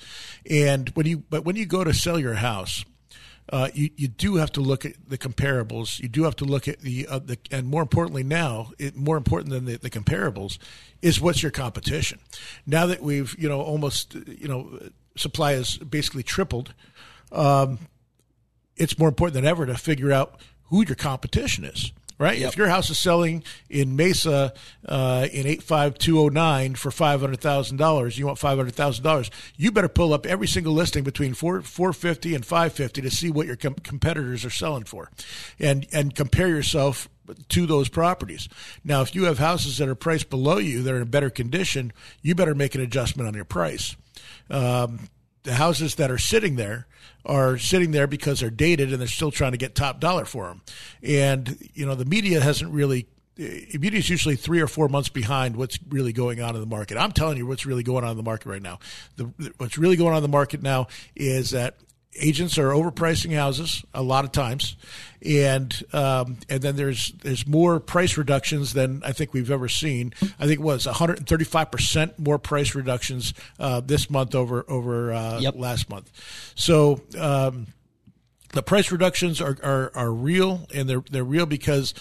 And 0.48 0.88
when 0.90 1.06
you 1.06 1.18
but 1.18 1.44
when 1.44 1.56
you 1.56 1.66
go 1.66 1.82
to 1.82 1.94
sell 1.94 2.18
your 2.18 2.34
house 2.34 2.84
uh, 3.50 3.68
you, 3.74 3.90
you 3.96 4.08
do 4.08 4.36
have 4.36 4.50
to 4.52 4.60
look 4.60 4.84
at 4.84 4.94
the 5.06 5.18
comparables. 5.18 6.00
You 6.00 6.08
do 6.08 6.24
have 6.24 6.36
to 6.36 6.44
look 6.44 6.66
at 6.66 6.80
the, 6.80 7.06
uh, 7.06 7.18
the 7.18 7.38
and 7.50 7.66
more 7.66 7.82
importantly 7.82 8.22
now, 8.22 8.70
it, 8.78 8.96
more 8.96 9.16
important 9.16 9.50
than 9.50 9.66
the, 9.66 9.76
the 9.76 9.90
comparables 9.90 10.58
is 11.02 11.20
what's 11.20 11.42
your 11.42 11.52
competition. 11.52 12.20
Now 12.66 12.86
that 12.86 13.02
we've 13.02 13.34
you 13.38 13.48
know 13.48 13.60
almost 13.60 14.14
you 14.14 14.48
know 14.48 14.80
supply 15.16 15.52
has 15.52 15.76
basically 15.76 16.22
tripled, 16.22 16.72
um, 17.32 17.78
it's 18.76 18.98
more 18.98 19.08
important 19.08 19.34
than 19.34 19.44
ever 19.44 19.66
to 19.66 19.76
figure 19.76 20.10
out 20.10 20.40
who 20.64 20.84
your 20.84 20.96
competition 20.96 21.64
is. 21.64 21.92
Right? 22.16 22.40
If 22.40 22.56
your 22.56 22.68
house 22.68 22.90
is 22.90 22.98
selling 22.98 23.42
in 23.68 23.96
Mesa 23.96 24.54
uh, 24.86 25.26
in 25.32 25.48
eight 25.48 25.64
five 25.64 25.98
two 25.98 26.14
zero 26.14 26.28
nine 26.28 26.76
for 26.76 26.92
five 26.92 27.20
hundred 27.20 27.40
thousand 27.40 27.78
dollars, 27.78 28.16
you 28.16 28.26
want 28.26 28.38
five 28.38 28.56
hundred 28.56 28.74
thousand 28.74 29.02
dollars. 29.02 29.32
You 29.56 29.72
better 29.72 29.88
pull 29.88 30.12
up 30.12 30.24
every 30.24 30.46
single 30.46 30.74
listing 30.74 31.02
between 31.02 31.34
four 31.34 31.60
four 31.62 31.92
fifty 31.92 32.34
and 32.34 32.46
five 32.46 32.72
fifty 32.72 33.02
to 33.02 33.10
see 33.10 33.30
what 33.30 33.48
your 33.48 33.56
com- 33.56 33.74
competitors 33.74 34.44
are 34.44 34.50
selling 34.50 34.84
for, 34.84 35.10
and 35.58 35.88
and 35.92 36.14
compare 36.14 36.48
yourself 36.48 37.08
to 37.48 37.66
those 37.66 37.88
properties. 37.88 38.48
Now, 38.84 39.00
if 39.02 39.14
you 39.14 39.24
have 39.24 39.38
houses 39.38 39.78
that 39.78 39.88
are 39.88 39.94
priced 39.96 40.30
below 40.30 40.58
you 40.58 40.82
that 40.82 40.94
are 40.94 41.00
in 41.02 41.08
better 41.08 41.30
condition, 41.30 41.92
you 42.22 42.34
better 42.34 42.54
make 42.54 42.76
an 42.76 42.80
adjustment 42.80 43.26
on 43.26 43.34
your 43.34 43.44
price. 43.44 43.96
Um, 44.50 45.08
the 45.44 45.54
houses 45.54 45.94
that 45.96 46.10
are 46.10 46.18
sitting 46.18 46.56
there 46.56 46.86
are 47.24 47.56
sitting 47.56 47.92
there 47.92 48.06
because 48.06 48.40
they're 48.40 48.50
dated 48.50 48.90
and 48.92 49.00
they're 49.00 49.08
still 49.08 49.30
trying 49.30 49.52
to 49.52 49.58
get 49.58 49.74
top 49.74 50.00
dollar 50.00 50.24
for 50.24 50.48
them. 50.48 50.62
And 51.02 51.56
you 51.74 51.86
know 51.86 51.94
the 51.94 52.04
media 52.04 52.40
hasn't 52.40 52.72
really. 52.72 53.06
The 53.36 53.78
media 53.80 53.98
is 53.98 54.08
usually 54.08 54.36
three 54.36 54.60
or 54.60 54.68
four 54.68 54.88
months 54.88 55.08
behind 55.08 55.56
what's 55.56 55.76
really 55.88 56.12
going 56.12 56.40
on 56.40 56.54
in 56.54 56.60
the 56.60 56.68
market. 56.68 56.96
I'm 56.96 57.10
telling 57.10 57.36
you 57.36 57.48
what's 57.48 57.66
really 57.66 57.82
going 57.82 58.04
on 58.04 58.12
in 58.12 58.16
the 58.16 58.22
market 58.22 58.48
right 58.48 58.62
now. 58.62 58.78
The, 59.16 59.24
what's 59.56 59.76
really 59.76 59.96
going 59.96 60.12
on 60.12 60.18
in 60.18 60.22
the 60.22 60.28
market 60.28 60.62
now 60.62 60.86
is 61.16 61.50
that 61.50 61.74
agents 62.20 62.58
are 62.58 62.68
overpricing 62.70 63.34
houses 63.34 63.84
a 63.94 64.02
lot 64.02 64.24
of 64.24 64.32
times, 64.32 64.76
and 65.24 65.72
um, 65.92 66.38
and 66.48 66.60
then 66.62 66.76
there's 66.76 67.12
there's 67.22 67.46
more 67.46 67.80
price 67.80 68.16
reductions 68.16 68.72
than 68.74 69.02
I 69.04 69.12
think 69.12 69.32
we've 69.32 69.50
ever 69.50 69.68
seen. 69.68 70.12
I 70.38 70.46
think 70.46 70.60
it 70.60 70.62
was 70.62 70.86
135 70.86 71.70
percent 71.70 72.18
more 72.18 72.38
price 72.38 72.74
reductions 72.74 73.34
uh, 73.58 73.80
this 73.80 74.08
month 74.10 74.34
over 74.34 74.64
over 74.68 75.12
uh, 75.12 75.40
Yep. 75.40 75.54
last 75.56 75.90
month. 75.90 76.10
So. 76.54 77.00
Um, 77.18 77.68
the 78.52 78.62
price 78.62 78.92
reductions 78.92 79.40
are, 79.40 79.56
are, 79.64 79.90
are 79.96 80.12
real 80.12 80.68
and 80.72 80.88
they're 80.88 81.02
they're 81.10 81.24
real 81.24 81.44
because 81.44 81.92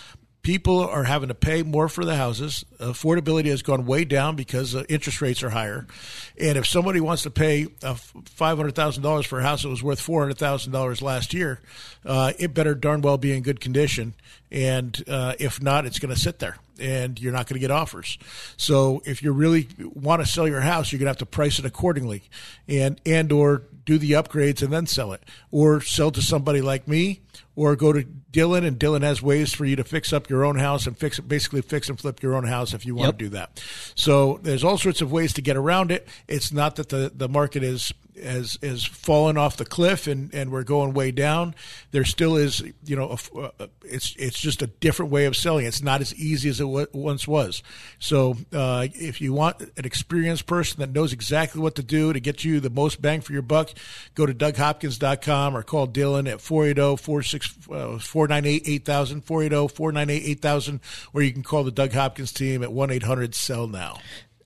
people 0.44 0.82
are 0.82 1.06
having 1.06 1.30
to 1.30 1.34
pay 1.34 1.64
more 1.64 1.90
for 1.90 2.06
the 2.06 2.16
houses. 2.16 2.66
Affordability 2.80 3.48
has 3.48 3.62
gone 3.62 3.86
way 3.86 4.06
down 4.06 4.36
because 4.36 4.76
uh, 4.76 4.84
interest 4.90 5.22
rates 5.22 5.42
are 5.42 5.50
higher. 5.50 5.88
And 6.40 6.58
if 6.58 6.68
somebody 6.68 7.00
wants 7.00 7.24
to 7.24 7.32
pay 7.32 7.68
uh, 7.82 7.96
five 7.96 8.58
hundred 8.58 8.76
thousand 8.76 9.04
dollars 9.04 9.26
for 9.26 9.40
a 9.40 9.44
house 9.44 9.64
that 9.64 9.70
was 9.70 9.82
worth 9.82 10.00
four 10.00 10.22
hundred 10.22 10.38
thousand 10.38 10.74
dollars 10.74 11.02
last 11.02 11.34
year, 11.34 11.60
uh, 12.06 12.34
it 12.38 12.54
better 12.54 12.76
darn 12.76 13.02
well 13.02 13.18
be 13.18 13.36
in 13.36 13.42
good 13.42 13.60
condition. 13.60 14.14
And 14.52 15.02
uh, 15.08 15.34
if 15.40 15.62
not, 15.62 15.86
it's 15.86 15.98
going 15.98 16.14
to 16.14 16.20
sit 16.20 16.38
there, 16.38 16.58
and 16.80 17.20
you're 17.20 17.34
not 17.34 17.48
going 17.48 17.56
to 17.56 17.60
get 17.60 17.72
offers. 17.72 18.20
So 18.56 19.02
if 19.06 19.24
you 19.24 19.32
really 19.32 19.68
want 19.80 20.22
to 20.22 20.28
sell 20.28 20.48
your 20.48 20.62
house, 20.62 20.92
you're 20.92 21.00
going 21.00 21.08
to 21.08 21.12
have 21.12 21.18
to 21.18 21.26
price 21.26 21.58
it 21.58 21.66
accordingly, 21.66 22.24
and 22.68 23.02
and 23.06 23.32
or 23.32 23.64
do 23.86 23.98
the 23.98 24.12
upgrades 24.12 24.62
and 24.62 24.72
then 24.72 24.86
sell 24.88 25.12
it, 25.14 25.24
or 25.52 25.82
sell 25.82 26.12
to 26.12 26.22
somebody 26.22 26.62
like 26.62 26.88
me, 26.88 27.22
or 27.56 27.76
go 27.76 27.92
to 27.94 28.04
Dylan, 28.32 28.66
and 28.66 28.80
Dylan 28.80 29.02
has 29.04 29.22
ways 29.22 29.54
for 29.54 29.66
you 29.66 29.76
to 29.76 29.84
fix 29.84 30.12
up 30.14 30.30
your 30.30 30.44
own 30.46 30.58
house 30.58 30.88
and 30.88 30.98
fix 30.98 31.20
basically 31.20 31.62
fix 31.62 31.90
and 31.90 32.00
flip 32.00 32.24
your 32.24 32.36
own 32.36 32.46
house 32.46 32.74
if 32.74 32.86
you 32.86 32.96
want 32.96 33.08
Yep. 33.10 33.18
to 33.20 33.26
do 33.26 33.30
that. 33.30 33.64
So 33.96 34.40
there's 34.42 34.64
all 34.64 34.78
sorts 34.78 35.02
of 35.02 35.12
ways 35.12 35.34
to 35.34 35.42
get 35.42 35.56
around 35.58 35.92
it. 35.92 36.08
It's 36.28 36.52
not 36.52 36.76
that 36.78 36.90
the, 36.90 37.12
the 37.14 37.28
market 37.30 37.64
is 37.64 37.94
has 38.22 38.58
has 38.62 38.86
fallen 38.86 39.38
off 39.38 39.58
the 39.58 39.66
cliff 39.66 40.08
and, 40.08 40.34
and 40.34 40.52
we're 40.52 40.64
going 40.64 40.94
way 40.94 41.12
down. 41.12 41.56
There 41.92 42.06
still 42.06 42.36
is, 42.36 42.62
you 42.86 42.96
know, 42.96 43.10
a 43.10 43.14
f- 43.14 43.36
uh, 43.36 43.68
it's 43.84 44.16
it's 44.18 44.40
just 44.40 44.62
a 44.62 44.68
different 44.68 45.12
way 45.12 45.26
of 45.26 45.36
selling. 45.36 45.66
It's 45.66 45.82
not 45.82 46.02
as 46.02 46.14
easy 46.16 46.50
as 46.50 46.60
it 46.60 46.66
w- 46.66 46.88
once 46.94 47.28
was. 47.28 47.64
So 48.00 48.38
uh, 48.52 48.88
if 48.94 49.22
you 49.22 49.34
want 49.34 49.62
an 49.62 49.86
experienced 49.86 50.46
person 50.46 50.80
that 50.80 50.92
knows 50.92 51.14
exactly 51.14 51.62
what 51.62 51.76
to 51.76 51.84
do 51.84 52.14
to 52.14 52.20
get 52.20 52.44
you 52.44 52.60
the 52.60 52.70
most 52.70 53.02
bang 53.02 53.22
for 53.22 53.34
your 53.34 53.42
buck, 53.42 53.72
go 54.16 54.26
to 54.26 54.34
DougHopkins.com 54.34 55.56
or 55.56 55.64
call 55.64 55.88
Dylan 55.88 56.30
at 56.32 56.40
480-498-8000, 56.40 59.24
480-498-8000, 59.24 60.80
or 61.14 61.22
you 61.22 61.32
can 61.32 61.44
call 61.44 61.64
the 61.64 61.72
Doug 61.72 61.94
Hopkins 61.94 62.32
team 62.32 62.64
at 62.64 62.70
1-800-SELL-NOW. 62.70 63.98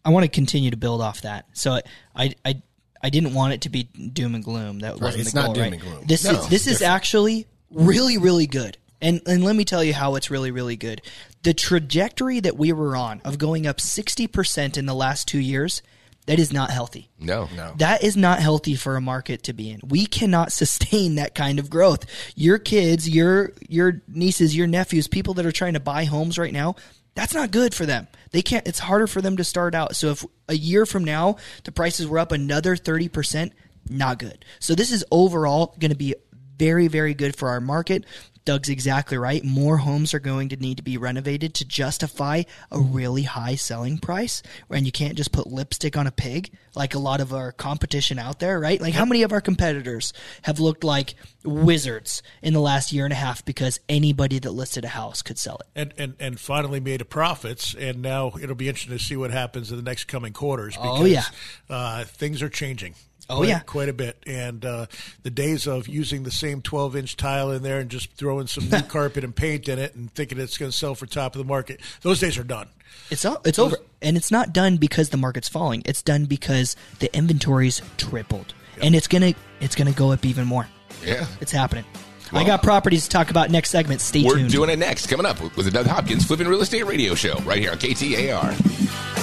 I 0.06 0.10
want 0.10 0.24
to 0.24 0.30
continue 0.30 0.72
to 0.72 0.78
build 0.78 1.02
off 1.02 1.22
that. 1.22 1.46
So 1.52 1.82
I, 2.16 2.34
I, 2.46 2.62
I 3.02 3.10
didn't 3.10 3.34
want 3.34 3.54
it 3.54 3.62
to 3.62 3.70
be 3.70 3.84
doom 3.84 4.36
and 4.36 4.44
gloom. 4.44 4.80
That 4.80 5.00
wasn't 5.00 5.22
it's 5.22 5.32
the 5.34 5.40
not 5.40 5.46
goal, 5.48 5.54
doom 5.56 5.64
right? 5.64 5.74
and 5.74 5.82
gloom. 5.82 6.04
This 6.06 6.24
No, 6.26 6.32
is 6.32 6.48
this 6.50 6.68
is 6.68 6.82
actually 6.82 7.48
really 7.72 8.18
really 8.18 8.48
good. 8.48 8.78
And 9.02 9.22
and 9.28 9.44
let 9.44 9.56
me 9.56 9.64
tell 9.66 9.84
you 9.84 9.94
how 9.94 10.16
it's 10.16 10.32
really 10.32 10.52
really 10.52 10.76
good. 10.76 11.02
The 11.44 11.54
trajectory 11.54 12.40
that 12.40 12.58
we 12.58 12.74
were 12.74 12.96
on 12.96 13.22
of 13.24 13.38
going 13.38 13.68
up 13.68 13.78
60% 13.78 14.78
in 14.78 14.86
the 14.86 14.96
last 14.96 15.28
2 15.28 15.40
years, 15.40 15.82
that 16.26 16.40
is 16.40 16.52
not 16.52 16.72
healthy. 16.72 17.10
No, 17.20 17.48
No. 17.56 17.74
That 17.78 18.04
is 18.04 18.18
not 18.18 18.40
healthy 18.40 18.76
for 18.76 18.96
a 18.98 19.02
market 19.02 19.44
to 19.44 19.54
be 19.54 19.70
in. 19.70 19.80
We 19.88 20.08
cannot 20.08 20.52
sustain 20.62 21.16
that 21.16 21.36
kind 21.36 21.60
of 21.60 21.70
growth. 21.70 22.06
Your 22.36 22.58
kids, 22.58 23.08
your 23.08 23.54
your 23.70 24.02
nieces, 24.08 24.56
your 24.56 24.68
nephews, 24.68 25.08
people 25.08 25.36
that 25.36 25.46
are 25.46 25.52
trying 25.52 25.74
to 25.74 25.80
buy 25.80 26.06
homes 26.06 26.38
right 26.38 26.52
now, 26.54 26.76
that's 27.18 27.34
not 27.34 27.50
good 27.50 27.74
for 27.74 27.88
them. 27.88 28.08
They 28.32 28.44
can't 28.44 28.68
it's 28.68 28.78
harder 28.78 29.08
for 29.08 29.22
them 29.22 29.38
to 29.38 29.44
start 29.44 29.74
out. 29.74 29.96
So 29.96 30.12
if 30.12 30.24
a 30.48 30.54
year 30.54 30.86
from 30.86 31.04
now 31.04 31.38
the 31.64 31.72
prices 31.72 32.06
were 32.06 32.20
up 32.20 32.32
another 32.32 32.76
30%, 32.76 33.52
not 33.90 34.20
good. 34.20 34.46
So 34.60 34.76
this 34.76 34.92
is 34.92 35.04
overall 35.10 35.76
going 35.80 35.90
to 35.90 35.98
be 35.98 36.14
very 36.60 36.88
very 36.88 37.16
good 37.16 37.36
for 37.36 37.50
our 37.50 37.60
market. 37.60 38.06
Doug's 38.48 38.70
exactly 38.70 39.18
right. 39.18 39.44
More 39.44 39.78
homes 39.78 40.14
are 40.14 40.20
going 40.20 40.48
to 40.50 40.56
need 40.56 40.78
to 40.78 40.84
be 40.84 40.98
renovated 40.98 41.54
to 41.56 41.66
justify 41.66 42.44
a 42.72 42.80
really 42.80 43.24
high 43.24 43.56
selling 43.56 43.98
price. 43.98 44.42
And 44.70 44.86
you 44.86 44.92
can't 44.92 45.16
just 45.16 45.34
put 45.34 45.48
lipstick 45.48 45.98
on 45.98 46.08
a 46.08 46.12
pig 46.12 46.52
like 46.74 46.94
a 46.96 47.00
lot 47.00 47.20
of 47.20 47.34
our 47.34 47.52
competition 47.52 48.18
out 48.20 48.40
there, 48.40 48.60
right? 48.60 48.80
Like, 48.80 48.94
how 48.94 49.04
many 49.04 49.24
of 49.24 49.32
our 49.34 49.42
competitors 49.42 50.14
have 50.44 50.60
looked 50.60 50.84
like 50.84 51.16
wizards 51.44 52.22
in 52.42 52.54
the 52.54 52.60
last 52.62 52.94
year 52.94 53.04
and 53.04 53.12
a 53.12 53.16
half 53.18 53.44
because 53.44 53.80
anybody 53.90 54.40
that 54.40 54.52
listed 54.52 54.86
a 54.86 54.90
house 54.90 55.22
could 55.22 55.38
sell 55.38 55.58
it? 55.58 55.68
and, 55.76 55.94
and, 55.98 56.16
and 56.20 56.40
finally 56.40 56.80
made 56.80 57.02
a 57.02 57.06
profits. 57.06 57.74
And 57.78 58.02
now 58.02 58.32
it'll 58.42 58.56
be 58.56 58.70
interesting 58.70 58.98
to 58.98 59.04
see 59.04 59.18
what 59.18 59.32
happens 59.32 59.72
in 59.72 59.78
the 59.78 59.84
next 59.84 60.06
coming 60.06 60.34
quarters. 60.34 60.76
Because, 60.76 61.02
Oh, 61.02 61.06
yeah. 61.06 61.24
uh, 61.70 62.04
things 62.06 62.42
are 62.42 62.50
changing. 62.50 62.94
Oh, 63.30 63.38
quite, 63.38 63.50
yeah. 63.50 63.60
quite 63.60 63.90
a 63.90 63.94
bit. 63.94 64.18
And 64.26 64.64
uh, 64.64 64.86
the 65.24 65.30
days 65.30 65.68
of 65.68 65.88
using 65.88 66.24
the 66.24 66.32
same 66.32 66.62
12 66.62 66.96
inch 66.96 67.18
tile 67.18 67.52
in 67.52 67.62
there 67.62 67.80
and 67.80 67.90
just 67.90 68.12
throwing 68.14 68.48
some 68.48 68.70
new 68.70 68.82
carpet 68.88 69.24
and 69.24 69.36
paint 69.36 69.68
in 69.68 69.80
it 69.80 69.96
and 69.96 70.14
thinking 70.14 70.40
it's 70.40 70.58
going 70.58 70.72
to 70.72 70.78
sell 70.78 70.96
for 70.96 71.06
top 71.06 71.36
of 71.36 71.40
the 71.40 71.46
market, 71.48 71.82
those 72.02 72.20
days 72.20 72.38
are 72.38 72.44
done. 72.44 72.70
It's 73.10 73.26
o- 73.26 73.42
it's 73.46 73.60
over, 73.60 73.78
and 74.02 74.16
it's 74.18 74.32
not 74.32 74.54
done 74.54 74.78
because 74.78 75.10
the 75.10 75.18
market's 75.18 75.50
falling. 75.50 75.82
It's 75.86 76.02
done 76.02 76.26
because 76.26 76.76
the 77.00 77.14
inventory's 77.16 77.82
tripled, 77.98 78.54
and 78.82 78.96
it's 78.96 79.08
gonna 79.08 79.34
it's 79.60 79.76
gonna 79.76 79.92
go 79.92 80.12
up 80.12 80.26
even 80.26 80.46
more. 80.48 80.68
Yeah. 81.06 81.26
It's 81.42 81.52
happening. 81.52 81.84
Well- 82.32 82.42
I 82.42 82.46
got 82.48 82.64
properties 82.64 83.04
to 83.04 83.10
talk 83.10 83.30
about 83.30 83.50
next 83.52 83.70
segment. 83.72 84.02
Stay 84.02 84.24
tuned. 84.24 84.44
We're 84.44 84.48
doing 84.50 84.70
it 84.70 84.80
next. 84.80 85.08
Coming 85.08 85.26
up 85.26 85.40
with 85.42 85.66
the 85.66 85.72
Doug 85.72 85.86
Hopkins 85.86 86.26
Flipping 86.26 86.48
Real 86.48 86.62
Estate 86.62 86.84
Radio 86.84 87.14
Show 87.14 87.36
right 87.40 87.60
here 87.60 87.72
on 87.72 87.78
KTAR. 87.78 89.17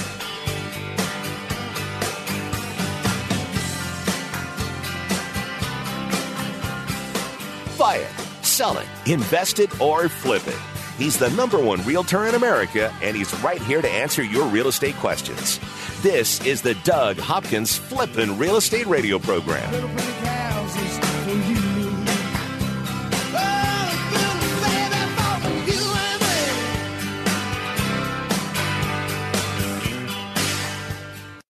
Buy 7.85 7.97
it, 7.97 8.43
sell 8.43 8.79
it, 8.79 8.87
invest 9.05 9.59
it, 9.59 9.69
or 9.79 10.09
flip 10.09 10.47
it. 10.47 10.57
He's 10.97 11.19
the 11.19 11.29
number 11.29 11.63
one 11.63 11.83
realtor 11.83 12.25
in 12.25 12.33
America, 12.33 12.91
and 13.03 13.15
he's 13.15 13.31
right 13.41 13.61
here 13.61 13.79
to 13.79 13.87
answer 13.87 14.23
your 14.23 14.47
real 14.47 14.69
estate 14.69 14.95
questions. 14.95 15.59
This 16.01 16.43
is 16.47 16.63
the 16.63 16.73
Doug 16.83 17.19
Hopkins 17.19 17.77
Flippin' 17.77 18.39
Real 18.39 18.55
Estate 18.55 18.87
Radio 18.87 19.19
Program. 19.19 19.71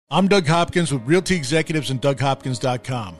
I'm 0.10 0.28
Doug 0.28 0.48
Hopkins 0.48 0.92
with 0.92 1.04
Realty 1.06 1.36
Executives 1.36 1.92
and 1.92 2.02
DougHopkins.com. 2.02 3.20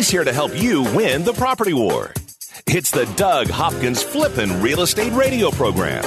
He's 0.00 0.08
here 0.08 0.24
to 0.24 0.32
help 0.32 0.56
you 0.56 0.84
win 0.94 1.24
the 1.24 1.34
property 1.34 1.74
war. 1.74 2.14
It's 2.66 2.90
the 2.90 3.04
Doug 3.16 3.50
Hopkins 3.50 4.02
Flippin' 4.02 4.62
Real 4.62 4.80
Estate 4.80 5.12
Radio 5.12 5.50
Program. 5.50 6.02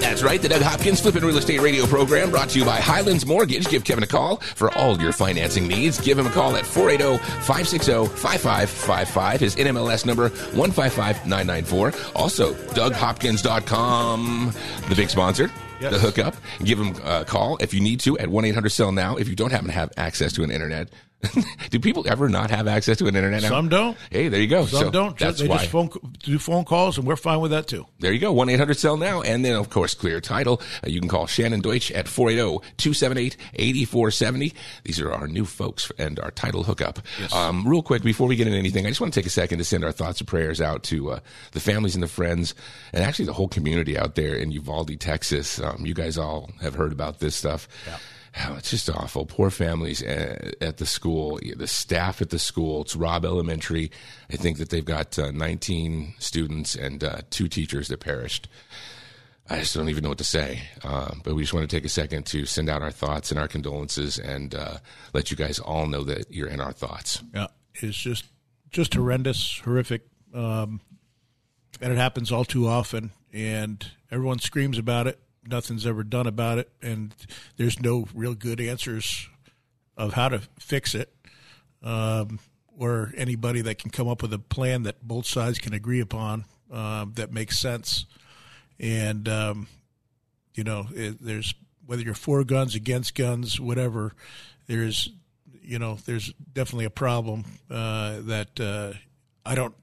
That's 0.00 0.22
right, 0.22 0.42
the 0.42 0.50
Doug 0.50 0.60
Hopkins 0.60 1.00
Flippin' 1.00 1.24
Real 1.24 1.38
Estate 1.38 1.62
Radio 1.62 1.86
program 1.86 2.30
brought 2.30 2.50
to 2.50 2.58
you 2.58 2.66
by 2.66 2.76
Highlands 2.76 3.24
Mortgage. 3.24 3.66
Give 3.70 3.82
Kevin 3.82 4.04
a 4.04 4.06
call 4.06 4.36
for 4.36 4.70
all 4.76 5.00
your 5.00 5.14
financing 5.14 5.66
needs. 5.66 5.98
Give 5.98 6.18
him 6.18 6.26
a 6.26 6.30
call 6.30 6.56
at 6.56 6.64
480-560-5555. 6.64 9.40
His 9.40 9.56
NMLS 9.56 10.04
number 10.04 10.28
155994. 10.28 11.94
Also, 12.14 12.52
DougHopkins.com, 12.52 14.52
the 14.90 14.94
big 14.94 15.08
sponsor. 15.08 15.50
Yes. 15.80 15.92
The 15.92 15.98
hookup. 15.98 16.36
Give 16.64 16.78
him 16.78 16.96
a 17.02 17.24
call 17.24 17.56
if 17.60 17.72
you 17.72 17.80
need 17.80 18.00
to 18.00 18.18
at 18.18 18.28
1-800-SELL-NOW. 18.28 19.16
If 19.16 19.26
you 19.26 19.36
don't 19.36 19.52
happen 19.52 19.68
to 19.68 19.72
have 19.72 19.90
access 19.96 20.34
to 20.34 20.42
an 20.42 20.50
internet. 20.50 20.90
Do 21.70 21.80
people 21.80 22.06
ever 22.08 22.28
not 22.28 22.50
have 22.50 22.68
access 22.68 22.98
to 22.98 23.06
an 23.08 23.16
internet 23.16 23.42
now? 23.42 23.48
Some 23.48 23.68
don't. 23.68 23.96
Hey, 24.10 24.28
there 24.28 24.40
you 24.40 24.46
go. 24.46 24.66
Some 24.66 24.80
so 24.80 24.90
don't. 24.90 25.18
That's 25.18 25.40
they 25.40 25.48
why. 25.48 25.58
just 25.58 25.70
phone, 25.70 25.90
do 26.20 26.38
phone 26.38 26.64
calls, 26.64 26.96
and 26.96 27.06
we're 27.06 27.16
fine 27.16 27.40
with 27.40 27.50
that 27.50 27.66
too. 27.66 27.86
There 27.98 28.12
you 28.12 28.20
go. 28.20 28.32
1 28.32 28.48
800 28.48 28.74
Sell 28.74 28.96
Now. 28.96 29.22
And 29.22 29.44
then, 29.44 29.56
of 29.56 29.68
course, 29.68 29.94
Clear 29.94 30.20
Title. 30.20 30.62
Uh, 30.84 30.88
you 30.88 31.00
can 31.00 31.08
call 31.08 31.26
Shannon 31.26 31.60
Deutsch 31.60 31.90
at 31.90 32.06
480 32.06 32.64
278 32.76 33.36
8470. 33.54 34.54
These 34.84 35.00
are 35.00 35.12
our 35.12 35.26
new 35.26 35.44
folks 35.44 35.90
and 35.98 36.20
our 36.20 36.30
title 36.30 36.62
hookup. 36.62 37.00
Um, 37.34 37.66
real 37.66 37.82
quick, 37.82 38.02
before 38.02 38.28
we 38.28 38.36
get 38.36 38.46
into 38.46 38.58
anything, 38.58 38.86
I 38.86 38.90
just 38.90 39.00
want 39.00 39.12
to 39.12 39.18
take 39.18 39.26
a 39.26 39.30
second 39.30 39.58
to 39.58 39.64
send 39.64 39.84
our 39.84 39.92
thoughts 39.92 40.20
and 40.20 40.28
prayers 40.28 40.60
out 40.60 40.84
to 40.84 41.10
uh, 41.12 41.20
the 41.50 41.60
families 41.60 41.94
and 41.94 42.02
the 42.02 42.08
friends 42.08 42.54
and 42.92 43.02
actually 43.02 43.24
the 43.24 43.32
whole 43.32 43.48
community 43.48 43.98
out 43.98 44.14
there 44.14 44.36
in 44.36 44.52
Uvalde, 44.52 44.98
Texas. 45.00 45.60
Um, 45.60 45.84
you 45.84 45.94
guys 45.94 46.16
all 46.16 46.50
have 46.60 46.74
heard 46.76 46.92
about 46.92 47.18
this 47.18 47.34
stuff. 47.34 47.66
Oh, 48.46 48.54
it's 48.56 48.70
just 48.70 48.88
awful. 48.88 49.26
Poor 49.26 49.50
families 49.50 50.02
at, 50.02 50.62
at 50.62 50.76
the 50.76 50.86
school, 50.86 51.40
the 51.56 51.66
staff 51.66 52.22
at 52.22 52.30
the 52.30 52.38
school. 52.38 52.82
It's 52.82 52.94
Robb 52.94 53.24
Elementary. 53.24 53.90
I 54.30 54.36
think 54.36 54.58
that 54.58 54.70
they've 54.70 54.84
got 54.84 55.18
uh, 55.18 55.30
19 55.32 56.14
students 56.18 56.74
and 56.74 57.02
uh, 57.02 57.18
two 57.30 57.48
teachers 57.48 57.88
that 57.88 58.00
perished. 58.00 58.48
I 59.50 59.60
just 59.60 59.74
don't 59.74 59.88
even 59.88 60.02
know 60.02 60.10
what 60.10 60.18
to 60.18 60.24
say. 60.24 60.62
Uh, 60.84 61.14
but 61.24 61.34
we 61.34 61.42
just 61.42 61.54
want 61.54 61.68
to 61.68 61.76
take 61.76 61.84
a 61.84 61.88
second 61.88 62.26
to 62.26 62.44
send 62.44 62.68
out 62.68 62.82
our 62.82 62.90
thoughts 62.90 63.30
and 63.30 63.40
our 63.40 63.48
condolences 63.48 64.18
and 64.18 64.54
uh, 64.54 64.78
let 65.14 65.30
you 65.30 65.36
guys 65.36 65.58
all 65.58 65.86
know 65.86 66.04
that 66.04 66.30
you're 66.30 66.48
in 66.48 66.60
our 66.60 66.72
thoughts. 66.72 67.22
Yeah, 67.34 67.46
it's 67.74 67.96
just 67.96 68.26
just 68.70 68.94
horrendous, 68.94 69.60
horrific, 69.64 70.02
um, 70.34 70.80
and 71.80 71.92
it 71.92 71.96
happens 71.96 72.30
all 72.30 72.44
too 72.44 72.68
often. 72.68 73.12
And 73.32 73.86
everyone 74.10 74.38
screams 74.38 74.78
about 74.78 75.06
it. 75.06 75.18
Nothing's 75.46 75.86
ever 75.86 76.02
done 76.02 76.26
about 76.26 76.58
it, 76.58 76.70
and 76.82 77.14
there's 77.56 77.80
no 77.80 78.06
real 78.14 78.34
good 78.34 78.60
answers 78.60 79.28
of 79.96 80.12
how 80.14 80.28
to 80.28 80.40
fix 80.58 80.94
it, 80.94 81.12
um, 81.82 82.38
or 82.76 83.12
anybody 83.16 83.60
that 83.62 83.78
can 83.78 83.90
come 83.90 84.08
up 84.08 84.22
with 84.22 84.32
a 84.32 84.38
plan 84.38 84.82
that 84.82 85.02
both 85.02 85.26
sides 85.26 85.58
can 85.58 85.72
agree 85.72 86.00
upon 86.00 86.44
um, 86.70 87.12
that 87.16 87.32
makes 87.32 87.58
sense. 87.58 88.06
And 88.78 89.28
um, 89.28 89.68
you 90.54 90.64
know, 90.64 90.86
it, 90.94 91.18
there's 91.20 91.54
whether 91.86 92.02
you're 92.02 92.14
for 92.14 92.44
guns, 92.44 92.74
against 92.74 93.14
guns, 93.14 93.58
whatever. 93.58 94.12
There's 94.66 95.10
you 95.62 95.78
know, 95.78 95.98
there's 96.06 96.32
definitely 96.52 96.86
a 96.86 96.90
problem 96.90 97.44
uh, 97.70 98.20
that 98.22 98.60
uh, 98.60 98.92
I 99.44 99.54
don't. 99.54 99.74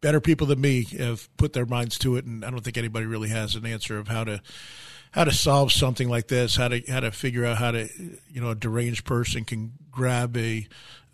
Better 0.00 0.20
people 0.20 0.46
than 0.46 0.60
me 0.60 0.84
have 0.98 1.34
put 1.36 1.52
their 1.52 1.66
minds 1.66 1.98
to 1.98 2.16
it, 2.16 2.24
and 2.24 2.44
I 2.44 2.50
don't 2.50 2.62
think 2.64 2.78
anybody 2.78 3.06
really 3.06 3.28
has 3.28 3.54
an 3.54 3.66
answer 3.66 3.98
of 3.98 4.08
how 4.08 4.24
to 4.24 4.40
how 5.12 5.24
to 5.24 5.32
solve 5.32 5.72
something 5.72 6.08
like 6.08 6.28
this, 6.28 6.56
how 6.56 6.68
to 6.68 6.80
how 6.88 7.00
to 7.00 7.10
figure 7.10 7.44
out 7.44 7.58
how 7.58 7.72
to 7.72 7.88
you 8.30 8.40
know 8.40 8.50
a 8.50 8.54
deranged 8.54 9.04
person 9.04 9.44
can 9.44 9.72
grab 9.90 10.36
a 10.36 10.66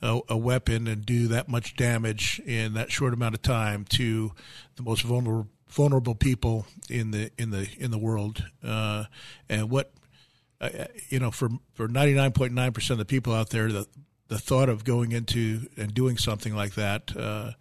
a, 0.03 0.21
a 0.29 0.37
weapon 0.37 0.87
and 0.87 1.07
do 1.07 1.29
that 1.29 1.49
much 1.49 1.77
damage 1.77 2.41
in 2.45 2.75
that 2.75 2.93
short 2.93 3.15
amount 3.15 3.35
of 3.35 3.43
time 3.43 3.85
to 3.91 4.33
the 4.77 4.83
most 4.83 5.03
vulnerable 5.03 5.49
vulnerable 5.69 6.15
people 6.15 6.67
in 6.89 7.11
the 7.11 7.31
in 7.39 7.51
the 7.51 7.69
in 7.79 7.91
the 7.91 7.99
world, 7.99 8.45
uh, 8.63 9.05
and 9.49 9.71
what 9.71 9.93
uh, 10.61 10.71
you 11.09 11.19
know 11.19 11.31
for 11.31 11.49
for 11.75 11.89
ninety 11.89 12.15
nine 12.15 12.33
point 12.33 12.53
nine 12.53 12.73
percent 12.73 13.01
of 13.01 13.07
the 13.07 13.11
people 13.11 13.33
out 13.33 13.51
there, 13.51 13.71
the 13.73 13.87
the 14.29 14.39
thought 14.39 14.69
of 14.69 14.85
going 14.85 15.13
into 15.13 15.69
and 15.77 15.95
doing 15.95 16.17
something 16.17 16.55
like 16.55 16.75
that 16.75 17.17
uh, 17.17 17.53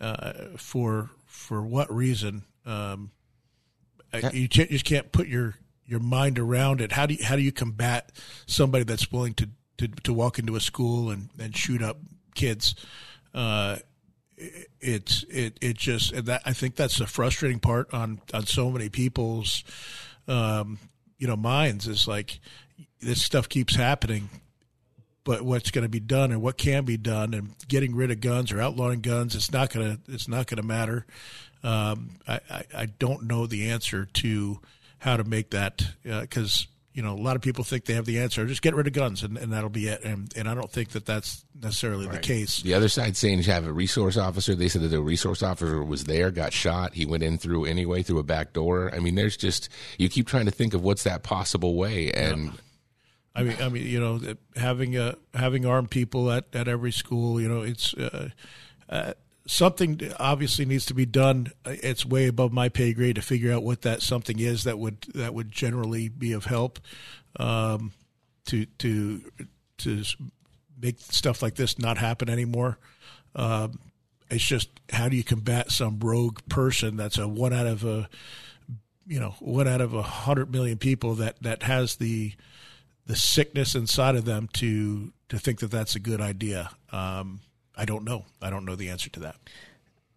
uh 0.00 0.32
for 0.56 1.10
for 1.26 1.62
what 1.62 1.92
reason? 1.94 2.44
Um, 2.64 3.10
yeah. 4.12 4.30
you, 4.32 4.40
you 4.42 4.48
just 4.48 4.84
can't 4.84 5.12
put 5.12 5.28
your 5.28 5.56
your 5.86 6.00
mind 6.00 6.38
around 6.38 6.80
it. 6.80 6.92
How 6.92 7.06
do 7.06 7.14
you, 7.14 7.24
how 7.24 7.36
do 7.36 7.42
you 7.42 7.52
combat 7.52 8.10
somebody 8.46 8.84
that's 8.84 9.12
willing 9.12 9.34
to, 9.34 9.48
to, 9.78 9.88
to 9.88 10.12
walk 10.12 10.38
into 10.38 10.56
a 10.56 10.60
school 10.60 11.10
and, 11.10 11.30
and 11.38 11.56
shoot 11.56 11.82
up 11.82 11.98
kids? 12.34 12.74
Uh, 13.32 13.76
it's 14.80 15.24
it 15.30 15.58
it 15.62 15.78
just 15.78 16.26
that 16.26 16.42
I 16.44 16.52
think 16.52 16.76
that's 16.76 16.98
the 16.98 17.06
frustrating 17.06 17.58
part 17.58 17.92
on 17.94 18.20
on 18.34 18.44
so 18.44 18.70
many 18.70 18.90
people's 18.90 19.64
um, 20.28 20.78
you 21.18 21.26
know 21.26 21.36
minds 21.36 21.88
is 21.88 22.06
like 22.06 22.40
this 23.00 23.22
stuff 23.22 23.48
keeps 23.48 23.76
happening 23.76 24.28
but 25.26 25.42
what's 25.42 25.70
going 25.70 25.82
to 25.82 25.90
be 25.90 26.00
done 26.00 26.32
and 26.32 26.40
what 26.40 26.56
can 26.56 26.86
be 26.86 26.96
done 26.96 27.34
and 27.34 27.54
getting 27.68 27.94
rid 27.94 28.10
of 28.10 28.20
guns 28.20 28.50
or 28.50 28.62
outlawing 28.62 29.00
guns 29.00 29.34
it's 29.34 29.52
not 29.52 29.70
going 29.70 29.98
to 29.98 30.12
it's 30.12 30.28
not 30.28 30.46
going 30.46 30.56
to 30.56 30.66
matter 30.66 31.04
um, 31.62 32.10
I, 32.28 32.40
I, 32.48 32.64
I 32.74 32.86
don't 32.86 33.24
know 33.24 33.46
the 33.46 33.70
answer 33.70 34.06
to 34.06 34.60
how 34.98 35.16
to 35.16 35.24
make 35.24 35.50
that 35.50 35.84
because 36.02 36.62
uh, 36.62 36.72
you 36.92 37.02
know 37.02 37.14
a 37.14 37.20
lot 37.20 37.36
of 37.36 37.42
people 37.42 37.64
think 37.64 37.84
they 37.84 37.94
have 37.94 38.06
the 38.06 38.20
answer. 38.20 38.46
Just 38.46 38.62
get 38.62 38.74
rid 38.74 38.86
of 38.86 38.92
guns 38.92 39.22
and, 39.22 39.36
and 39.36 39.52
that'll 39.52 39.68
be 39.68 39.88
it. 39.88 40.04
And, 40.04 40.32
and 40.36 40.48
I 40.48 40.54
don't 40.54 40.70
think 40.70 40.90
that 40.90 41.04
that's 41.04 41.44
necessarily 41.60 42.06
right. 42.06 42.14
the 42.14 42.20
case. 42.20 42.62
The 42.62 42.74
other 42.74 42.88
side 42.88 43.16
saying 43.16 43.38
you 43.38 43.44
have 43.52 43.66
a 43.66 43.72
resource 43.72 44.16
officer. 44.16 44.54
They 44.54 44.68
said 44.68 44.82
that 44.82 44.88
the 44.88 45.00
resource 45.00 45.42
officer 45.42 45.82
was 45.82 46.04
there, 46.04 46.30
got 46.30 46.52
shot. 46.52 46.94
He 46.94 47.04
went 47.04 47.22
in 47.22 47.36
through 47.36 47.66
anyway 47.66 48.02
through 48.02 48.20
a 48.20 48.24
back 48.24 48.52
door. 48.52 48.94
I 48.94 49.00
mean, 49.00 49.14
there's 49.14 49.36
just 49.36 49.68
you 49.98 50.08
keep 50.08 50.26
trying 50.26 50.46
to 50.46 50.52
think 50.52 50.72
of 50.72 50.82
what's 50.82 51.04
that 51.04 51.22
possible 51.22 51.74
way 51.74 52.12
and. 52.12 52.46
Yeah. 52.46 52.50
I 53.36 53.42
mean, 53.42 53.56
I 53.60 53.68
mean, 53.68 53.86
you 53.86 54.00
know, 54.00 54.18
having 54.56 54.96
a 54.96 55.14
having 55.34 55.66
armed 55.66 55.90
people 55.90 56.32
at, 56.32 56.46
at 56.54 56.68
every 56.68 56.90
school, 56.90 57.38
you 57.38 57.48
know, 57.48 57.60
it's 57.60 57.92
uh, 57.92 58.30
uh, 58.88 59.12
something 59.46 60.00
obviously 60.18 60.64
needs 60.64 60.86
to 60.86 60.94
be 60.94 61.04
done. 61.04 61.48
It's 61.66 62.06
way 62.06 62.28
above 62.28 62.50
my 62.52 62.70
pay 62.70 62.94
grade 62.94 63.16
to 63.16 63.22
figure 63.22 63.52
out 63.52 63.62
what 63.62 63.82
that 63.82 64.00
something 64.00 64.38
is 64.38 64.64
that 64.64 64.78
would 64.78 65.02
that 65.14 65.34
would 65.34 65.52
generally 65.52 66.08
be 66.08 66.32
of 66.32 66.46
help 66.46 66.78
um, 67.38 67.92
to 68.46 68.64
to 68.78 69.20
to 69.78 70.02
make 70.80 70.98
stuff 70.98 71.42
like 71.42 71.56
this 71.56 71.78
not 71.78 71.98
happen 71.98 72.30
anymore. 72.30 72.78
Um, 73.34 73.80
it's 74.30 74.44
just 74.44 74.70
how 74.90 75.10
do 75.10 75.16
you 75.16 75.24
combat 75.24 75.70
some 75.70 76.00
rogue 76.00 76.40
person 76.48 76.96
that's 76.96 77.18
a 77.18 77.28
one 77.28 77.52
out 77.52 77.66
of 77.66 77.84
a 77.84 78.08
you 79.06 79.20
know 79.20 79.34
one 79.40 79.68
out 79.68 79.82
of 79.82 79.92
a 79.92 80.02
hundred 80.02 80.50
million 80.50 80.78
people 80.78 81.16
that 81.16 81.42
that 81.42 81.62
has 81.64 81.96
the 81.96 82.32
the 83.06 83.16
sickness 83.16 83.74
inside 83.74 84.16
of 84.16 84.24
them 84.24 84.48
to 84.54 85.12
to 85.28 85.38
think 85.38 85.60
that 85.60 85.70
that's 85.70 85.96
a 85.96 86.00
good 86.00 86.20
idea. 86.20 86.70
Um, 86.92 87.40
I 87.76 87.84
don't 87.84 88.04
know. 88.04 88.24
I 88.40 88.50
don't 88.50 88.64
know 88.64 88.76
the 88.76 88.88
answer 88.88 89.10
to 89.10 89.20
that. 89.20 89.36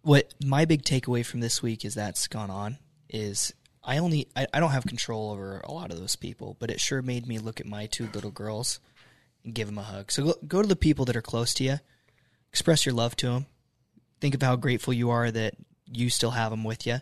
What 0.02 0.34
my 0.44 0.64
big 0.64 0.82
takeaway 0.82 1.24
from 1.24 1.40
this 1.40 1.62
week 1.62 1.84
is 1.84 1.94
that's 1.94 2.26
gone 2.26 2.50
on 2.50 2.78
is 3.08 3.52
I 3.82 3.98
only 3.98 4.28
I, 4.36 4.46
I 4.52 4.60
don't 4.60 4.70
have 4.70 4.86
control 4.86 5.30
over 5.30 5.60
a 5.60 5.72
lot 5.72 5.90
of 5.90 5.98
those 5.98 6.16
people, 6.16 6.56
but 6.58 6.70
it 6.70 6.80
sure 6.80 7.02
made 7.02 7.26
me 7.26 7.38
look 7.38 7.60
at 7.60 7.66
my 7.66 7.86
two 7.86 8.08
little 8.14 8.30
girls 8.30 8.80
and 9.44 9.54
give 9.54 9.68
them 9.68 9.78
a 9.78 9.82
hug. 9.82 10.10
So 10.10 10.24
go, 10.24 10.34
go 10.46 10.62
to 10.62 10.68
the 10.68 10.76
people 10.76 11.04
that 11.06 11.16
are 11.16 11.22
close 11.22 11.54
to 11.54 11.64
you, 11.64 11.80
express 12.48 12.84
your 12.84 12.94
love 12.94 13.16
to 13.16 13.28
them. 13.28 13.46
Think 14.20 14.34
of 14.34 14.42
how 14.42 14.56
grateful 14.56 14.92
you 14.92 15.10
are 15.10 15.30
that 15.30 15.54
you 15.86 16.10
still 16.10 16.32
have 16.32 16.50
them 16.50 16.64
with 16.64 16.86
you, 16.86 17.00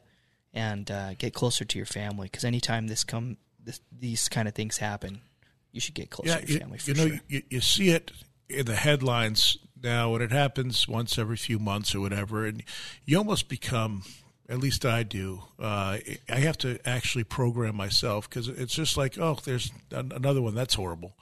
and 0.55 0.91
uh, 0.91 1.15
get 1.15 1.35
closer 1.35 1.65
to 1.65 1.79
your 1.79 1.87
family. 1.87 2.27
Because 2.27 2.45
anytime 2.45 2.87
this 2.87 3.05
come 3.05 3.39
this, 3.63 3.81
these 3.97 4.29
kind 4.29 4.47
of 4.47 4.55
things 4.55 4.79
happen, 4.79 5.21
you 5.79 5.81
should 5.81 5.95
get 5.95 6.11
closer 6.11 6.31
yeah, 6.31 6.41
to 6.41 6.51
your 6.51 6.61
family. 6.61 6.79
You, 6.85 6.95
you 6.95 7.01
know, 7.01 7.09
sure. 7.09 7.21
you, 7.29 7.43
you 7.51 7.61
see 7.61 7.91
it 7.91 8.11
in 8.49 8.67
the 8.67 8.75
headlines 8.75 9.57
now, 9.81 10.15
and 10.15 10.25
it 10.25 10.33
happens 10.33 10.89
once 10.89 11.17
every 11.19 11.37
few 11.37 11.61
months 11.61 11.95
or 11.95 12.01
whatever, 12.01 12.45
and 12.45 12.65
you 13.05 13.17
almost 13.17 13.49
become 13.49 14.03
at 14.49 14.59
least 14.59 14.85
I 14.85 15.05
do. 15.05 15.43
Uh, 15.57 15.99
I 16.29 16.41
have 16.41 16.59
to 16.59 16.81
actually 16.85 17.23
program 17.23 17.77
myself 17.77 18.29
because 18.29 18.49
it's 18.49 18.75
just 18.75 18.97
like, 18.97 19.19
oh, 19.19 19.39
there's 19.45 19.71
another 19.93 20.43
one 20.43 20.57
that's 20.57 20.75
horrible, 20.75 21.17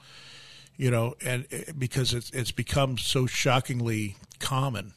you 0.75 0.89
know, 0.89 1.13
and 1.23 1.45
eh, 1.51 1.65
because 1.77 2.15
it's 2.15 2.31
it's 2.31 2.51
become 2.51 2.97
so 2.97 3.27
shockingly 3.27 4.15
common. 4.39 4.93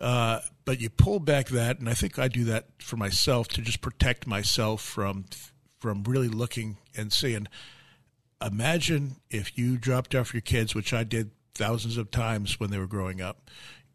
Uh, 0.00 0.40
but 0.64 0.80
you 0.80 0.88
pull 0.88 1.20
back 1.20 1.48
that, 1.48 1.80
and 1.80 1.88
I 1.88 1.92
think 1.92 2.18
I 2.18 2.28
do 2.28 2.44
that 2.44 2.68
for 2.78 2.96
myself 2.96 3.48
to 3.48 3.60
just 3.60 3.82
protect 3.82 4.26
myself 4.26 4.80
from 4.80 5.26
from 5.80 6.04
really 6.04 6.28
looking 6.28 6.78
and 6.96 7.12
seeing. 7.12 7.46
Imagine 8.44 9.16
if 9.30 9.58
you 9.58 9.76
dropped 9.76 10.14
off 10.14 10.32
your 10.32 10.40
kids, 10.40 10.74
which 10.74 10.94
I 10.94 11.04
did 11.04 11.30
thousands 11.54 11.98
of 11.98 12.10
times 12.10 12.58
when 12.58 12.70
they 12.70 12.78
were 12.78 12.86
growing 12.86 13.20
up. 13.20 13.50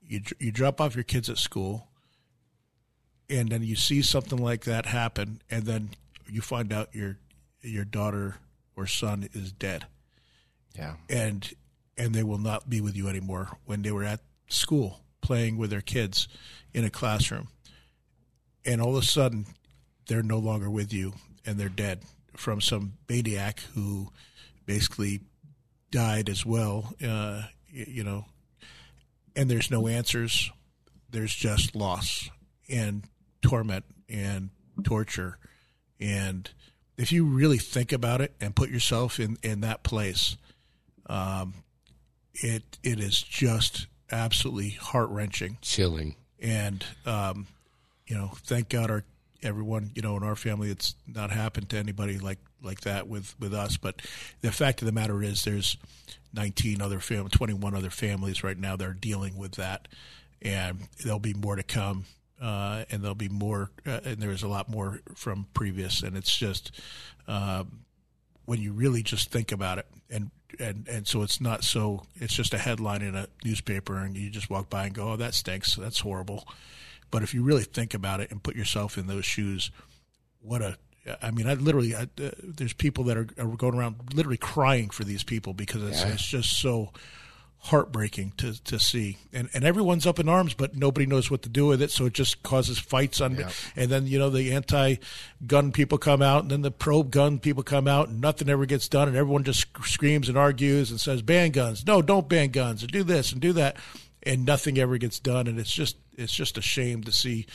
You 0.07 0.21
you 0.39 0.51
drop 0.51 0.79
off 0.79 0.95
your 0.95 1.03
kids 1.03 1.29
at 1.29 1.39
school, 1.39 1.87
and 3.27 3.49
then 3.49 3.63
you 3.63 3.75
see 3.75 4.03
something 4.03 4.37
like 4.37 4.65
that 4.65 4.85
happen, 4.85 5.41
and 5.49 5.63
then 5.63 5.89
you 6.29 6.41
find 6.41 6.71
out 6.71 6.93
your 6.93 7.17
your 7.61 7.85
daughter 7.85 8.35
or 8.75 8.85
son 8.85 9.27
is 9.33 9.51
dead. 9.51 9.87
Yeah, 10.77 10.95
and 11.09 11.51
and 11.97 12.13
they 12.13 12.23
will 12.23 12.37
not 12.37 12.69
be 12.69 12.81
with 12.81 12.95
you 12.95 13.07
anymore. 13.07 13.57
When 13.65 13.81
they 13.81 13.91
were 13.91 14.03
at 14.03 14.19
school 14.47 15.01
playing 15.21 15.57
with 15.57 15.71
their 15.71 15.81
kids 15.81 16.27
in 16.71 16.85
a 16.85 16.91
classroom, 16.91 17.47
and 18.63 18.79
all 18.79 18.95
of 18.95 19.03
a 19.03 19.05
sudden 19.07 19.47
they're 20.07 20.21
no 20.21 20.37
longer 20.37 20.69
with 20.69 20.93
you, 20.93 21.13
and 21.47 21.57
they're 21.57 21.67
dead 21.67 22.01
from 22.37 22.61
some 22.61 22.93
maniac 23.09 23.61
who 23.73 24.11
basically 24.65 25.21
died 25.91 26.29
as 26.29 26.45
well. 26.45 26.93
Uh, 27.05 27.43
you 27.71 28.03
know, 28.03 28.25
and 29.35 29.49
there's 29.49 29.69
no 29.69 29.87
answers. 29.87 30.51
There's 31.09 31.33
just 31.33 31.75
loss 31.75 32.29
and 32.69 33.03
torment 33.41 33.85
and 34.09 34.49
torture. 34.83 35.37
And 35.99 36.49
if 36.97 37.11
you 37.11 37.25
really 37.25 37.57
think 37.57 37.91
about 37.91 38.21
it 38.21 38.33
and 38.39 38.55
put 38.55 38.69
yourself 38.69 39.19
in, 39.19 39.37
in 39.43 39.61
that 39.61 39.83
place, 39.83 40.37
um, 41.07 41.53
it 42.33 42.63
it 42.83 42.99
is 42.99 43.21
just 43.21 43.87
absolutely 44.11 44.71
heart 44.71 45.09
wrenching, 45.09 45.57
chilling, 45.61 46.15
and 46.39 46.83
um, 47.05 47.47
you 48.07 48.15
know, 48.15 48.31
thank 48.43 48.69
God 48.69 48.91
our 48.91 49.03
everyone, 49.43 49.91
you 49.93 50.01
know, 50.01 50.17
in 50.17 50.23
our 50.23 50.35
family, 50.35 50.69
it's 50.69 50.95
not 51.07 51.31
happened 51.31 51.69
to 51.69 51.77
anybody 51.77 52.17
like 52.19 52.39
like 52.65 52.81
that 52.81 53.07
with 53.07 53.35
with 53.39 53.53
us. 53.53 53.77
But 53.77 54.01
the 54.41 54.51
fact 54.51 54.81
of 54.81 54.85
the 54.85 54.91
matter 54.91 55.23
is, 55.23 55.43
there's 55.43 55.77
19 56.33 56.81
other 56.81 56.99
fam- 56.99 57.29
21 57.29 57.75
other 57.75 57.89
families 57.89 58.43
right 58.43 58.57
now 58.57 58.75
that 58.75 58.87
are 58.87 58.93
dealing 58.93 59.37
with 59.37 59.53
that, 59.53 59.87
and 60.41 60.87
there'll 61.03 61.19
be 61.19 61.33
more 61.33 61.55
to 61.55 61.63
come. 61.63 62.05
Uh, 62.41 62.83
and 62.91 63.01
there'll 63.01 63.15
be 63.15 63.29
more, 63.29 63.71
uh, 63.87 64.01
and 64.03 64.17
there's 64.17 64.43
a 64.43 64.47
lot 64.47 64.67
more 64.67 64.99
from 65.15 65.47
previous, 65.53 66.03
and 66.03 66.17
it's 66.17 66.35
just 66.35 66.69
um, 67.29 67.85
when 68.43 68.59
you 68.59 68.73
really 68.73 69.01
just 69.01 69.31
think 69.31 69.53
about 69.53 69.77
it, 69.77 69.87
and 70.09 70.31
and 70.59 70.85
and 70.89 71.07
so 71.07 71.21
it's 71.21 71.39
not 71.39 71.63
so, 71.63 72.03
it's 72.15 72.33
just 72.33 72.53
a 72.53 72.57
headline 72.57 73.01
in 73.01 73.15
a 73.15 73.27
newspaper, 73.45 73.97
and 73.97 74.17
you 74.17 74.29
just 74.29 74.49
walk 74.49 74.69
by 74.69 74.85
and 74.85 74.93
go, 74.93 75.13
oh, 75.13 75.15
that 75.15 75.33
stinks, 75.33 75.75
that's 75.75 76.01
horrible, 76.01 76.45
but 77.09 77.23
if 77.23 77.33
you 77.33 77.41
really 77.41 77.63
think 77.63 77.93
about 77.93 78.19
it 78.19 78.31
and 78.31 78.43
put 78.43 78.57
yourself 78.57 78.97
in 78.97 79.07
those 79.07 79.25
shoes, 79.25 79.71
what 80.41 80.61
a 80.61 80.77
I 81.21 81.31
mean, 81.31 81.47
I 81.47 81.53
literally, 81.53 81.95
I, 81.95 82.03
uh, 82.03 82.31
there's 82.43 82.73
people 82.73 83.03
that 83.05 83.17
are, 83.17 83.27
are, 83.37 83.47
going 83.47 83.75
around 83.75 83.95
literally 84.13 84.37
crying 84.37 84.89
for 84.89 85.03
these 85.03 85.23
people 85.23 85.53
because 85.53 85.83
it's, 85.83 86.01
yeah. 86.01 86.13
it's 86.13 86.25
just 86.25 86.59
so 86.59 86.91
heartbreaking 87.59 88.33
to, 88.37 88.63
to 88.63 88.79
see. 88.79 89.17
And, 89.31 89.49
and 89.53 89.63
everyone's 89.63 90.07
up 90.07 90.19
in 90.19 90.27
arms, 90.27 90.53
but 90.53 90.75
nobody 90.75 91.05
knows 91.05 91.29
what 91.29 91.43
to 91.43 91.49
do 91.49 91.67
with 91.67 91.81
it. 91.81 91.91
So 91.91 92.05
it 92.05 92.13
just 92.13 92.41
causes 92.43 92.79
fights 92.79 93.21
on, 93.21 93.35
yeah. 93.35 93.49
and 93.75 93.89
then, 93.91 94.07
you 94.07 94.17
know, 94.17 94.29
the 94.29 94.51
anti 94.53 94.95
gun 95.45 95.71
people 95.71 95.97
come 95.97 96.21
out 96.21 96.43
and 96.43 96.51
then 96.51 96.61
the 96.61 96.71
pro 96.71 97.03
gun 97.03 97.39
people 97.39 97.63
come 97.63 97.87
out 97.87 98.07
and 98.07 98.19
nothing 98.19 98.49
ever 98.49 98.65
gets 98.65 98.87
done. 98.87 99.07
And 99.07 99.17
everyone 99.17 99.43
just 99.43 99.67
screams 99.83 100.27
and 100.27 100.37
argues 100.37 100.89
and 100.89 100.99
says, 100.99 101.21
ban 101.21 101.51
guns. 101.51 101.85
No, 101.85 102.01
don't 102.01 102.27
ban 102.27 102.49
guns 102.49 102.81
and 102.81 102.91
do 102.91 103.03
this 103.03 103.31
and 103.31 103.41
do 103.41 103.53
that 103.53 103.77
and 104.23 104.45
nothing 104.45 104.77
ever 104.77 104.97
gets 104.97 105.19
done. 105.19 105.47
And 105.47 105.59
it's 105.59 105.73
just 105.73 105.97
it's 106.17 106.33
just 106.33 106.57
a 106.57 106.61
shame 106.61 107.03
to 107.03 107.11
see. 107.11 107.45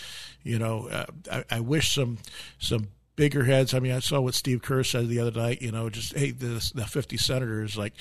You 0.42 0.58
know, 0.58 0.88
uh, 0.88 1.06
I, 1.30 1.44
I 1.50 1.60
wish 1.60 1.94
some 1.94 2.18
some 2.58 2.88
bigger 3.20 3.44
heads. 3.44 3.74
I 3.74 3.80
mean, 3.80 3.92
I 3.92 3.98
saw 3.98 4.18
what 4.18 4.32
Steve 4.32 4.62
Kerr 4.62 4.82
said 4.82 5.10
the 5.10 5.20
other 5.20 5.38
night. 5.38 5.60
You 5.60 5.70
know, 5.70 5.90
just 5.90 6.16
hey, 6.16 6.30
the 6.30 6.72
the 6.74 6.86
fifty 6.86 7.18
senators, 7.18 7.76
like, 7.76 7.92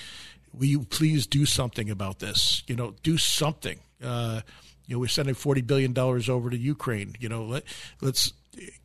will 0.54 0.68
you 0.68 0.84
please 0.86 1.28
do 1.28 1.46
something 1.46 1.90
about 1.90 2.20
this? 2.20 2.64
You 2.68 2.78
know, 2.78 2.96
do 3.04 3.18
something. 3.18 3.82
Uh, 4.02 4.40
you 4.88 4.96
know, 4.96 5.00
we're 5.02 5.10
sending 5.10 5.36
forty 5.36 5.60
billion 5.60 5.92
dollars 5.92 6.30
over 6.30 6.50
to 6.50 6.58
Ukraine. 6.58 7.18
You 7.20 7.28
know, 7.28 7.44
let 7.44 7.66
let's 8.00 8.32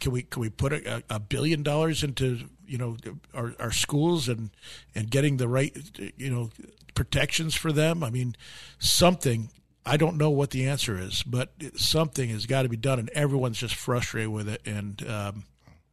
can 0.01 0.11
we 0.11 0.23
can 0.23 0.43
we 0.43 0.51
put 0.51 0.73
a, 0.73 1.05
a 1.09 1.21
billion 1.21 1.63
dollars 1.63 2.03
into 2.03 2.41
you 2.67 2.79
know 2.79 2.97
our, 3.33 3.55
our 3.61 3.71
schools 3.71 4.29
and 4.29 4.51
and 4.93 5.09
getting 5.11 5.37
the 5.37 5.47
right 5.47 5.73
you 6.17 6.31
know 6.31 6.51
protections 6.97 7.55
for 7.55 7.71
them? 7.71 8.03
I 8.03 8.11
mean, 8.11 8.35
something. 8.81 9.51
I 9.87 9.99
don't 9.99 10.17
know 10.17 10.31
what 10.31 10.51
the 10.51 10.67
answer 10.67 10.99
is, 10.99 11.23
but 11.23 11.53
something 11.77 12.31
has 12.31 12.47
got 12.47 12.63
to 12.63 12.71
be 12.71 12.77
done, 12.77 12.99
and 12.99 13.11
everyone's 13.11 13.59
just 13.59 13.75
frustrated 13.77 14.31
with 14.31 14.49
it. 14.49 14.63
And 14.67 15.07
um, 15.07 15.45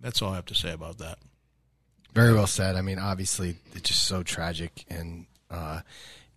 that's 0.02 0.22
all 0.22 0.32
I 0.32 0.36
have 0.36 0.46
to 0.48 0.56
say 0.56 0.72
about 0.72 0.98
that. 0.98 1.20
Very 2.14 2.34
well 2.34 2.48
said. 2.48 2.76
I 2.76 2.82
mean, 2.82 3.00
obviously, 3.00 3.56
it's 3.74 3.90
just 3.90 4.04
so 4.04 4.24
tragic, 4.24 4.86
and 4.90 5.28
uh, 5.50 5.82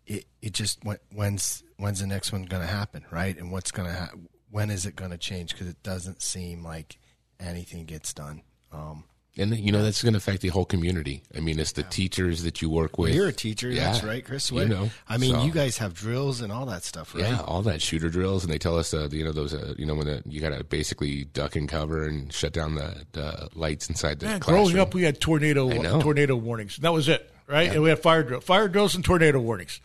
it 0.06 0.26
it 0.40 0.52
just 0.52 0.80
when's 1.12 1.64
when's 1.78 2.00
the 2.00 2.06
next 2.06 2.32
one 2.32 2.44
going 2.44 2.62
to 2.62 2.68
happen, 2.68 3.04
right? 3.10 3.36
And 3.36 3.50
what's 3.50 3.72
going 3.72 3.88
to 3.88 3.94
ha- 3.94 4.12
when 4.50 4.70
is 4.70 4.86
it 4.86 4.94
going 4.94 5.10
to 5.10 5.18
change? 5.18 5.52
Because 5.52 5.66
it 5.66 5.82
doesn't 5.82 6.22
seem 6.22 6.62
like 6.62 6.98
anything 7.40 7.86
gets 7.86 8.12
done. 8.12 8.42
Um, 8.70 9.04
and 9.36 9.56
you 9.56 9.72
know 9.72 9.82
that's 9.82 10.02
going 10.02 10.12
to 10.12 10.18
affect 10.18 10.42
the 10.42 10.48
whole 10.48 10.64
community. 10.64 11.22
I 11.36 11.40
mean, 11.40 11.58
it's 11.58 11.72
the 11.72 11.82
yeah. 11.82 11.88
teachers 11.88 12.42
that 12.44 12.62
you 12.62 12.70
work 12.70 12.98
with. 12.98 13.14
You're 13.14 13.28
a 13.28 13.32
teacher, 13.32 13.68
yeah. 13.68 13.92
that's 13.92 14.04
right, 14.04 14.24
Chris. 14.24 14.50
What, 14.52 14.64
you 14.64 14.68
know, 14.68 14.90
I 15.08 15.18
mean, 15.18 15.34
so, 15.34 15.44
you 15.44 15.50
guys 15.50 15.78
have 15.78 15.94
drills 15.94 16.40
and 16.40 16.52
all 16.52 16.66
that 16.66 16.84
stuff, 16.84 17.14
right? 17.14 17.24
Yeah, 17.24 17.40
all 17.40 17.62
that 17.62 17.82
shooter 17.82 18.08
drills, 18.08 18.44
and 18.44 18.52
they 18.52 18.58
tell 18.58 18.78
us, 18.78 18.94
uh, 18.94 19.08
you 19.10 19.24
know, 19.24 19.32
those, 19.32 19.52
uh, 19.52 19.74
you 19.76 19.86
know, 19.86 19.94
when 19.94 20.06
the, 20.06 20.22
you 20.26 20.40
got 20.40 20.56
to 20.56 20.62
basically 20.62 21.24
duck 21.24 21.56
and 21.56 21.68
cover 21.68 22.04
and 22.06 22.32
shut 22.32 22.52
down 22.52 22.76
the, 22.76 23.04
the 23.12 23.48
lights 23.54 23.88
inside 23.88 24.20
the. 24.20 24.26
Man, 24.26 24.40
classroom. 24.40 24.64
growing 24.64 24.78
up, 24.78 24.94
we 24.94 25.02
had 25.02 25.20
tornado 25.20 25.68
tornado 26.00 26.36
warnings. 26.36 26.76
That 26.78 26.92
was 26.92 27.08
it, 27.08 27.30
right? 27.46 27.66
Yeah. 27.66 27.74
And 27.74 27.82
we 27.82 27.88
had 27.88 27.98
fire 27.98 28.22
drill, 28.22 28.40
fire 28.40 28.68
drills, 28.68 28.94
and 28.94 29.04
tornado 29.04 29.40
warnings, 29.40 29.80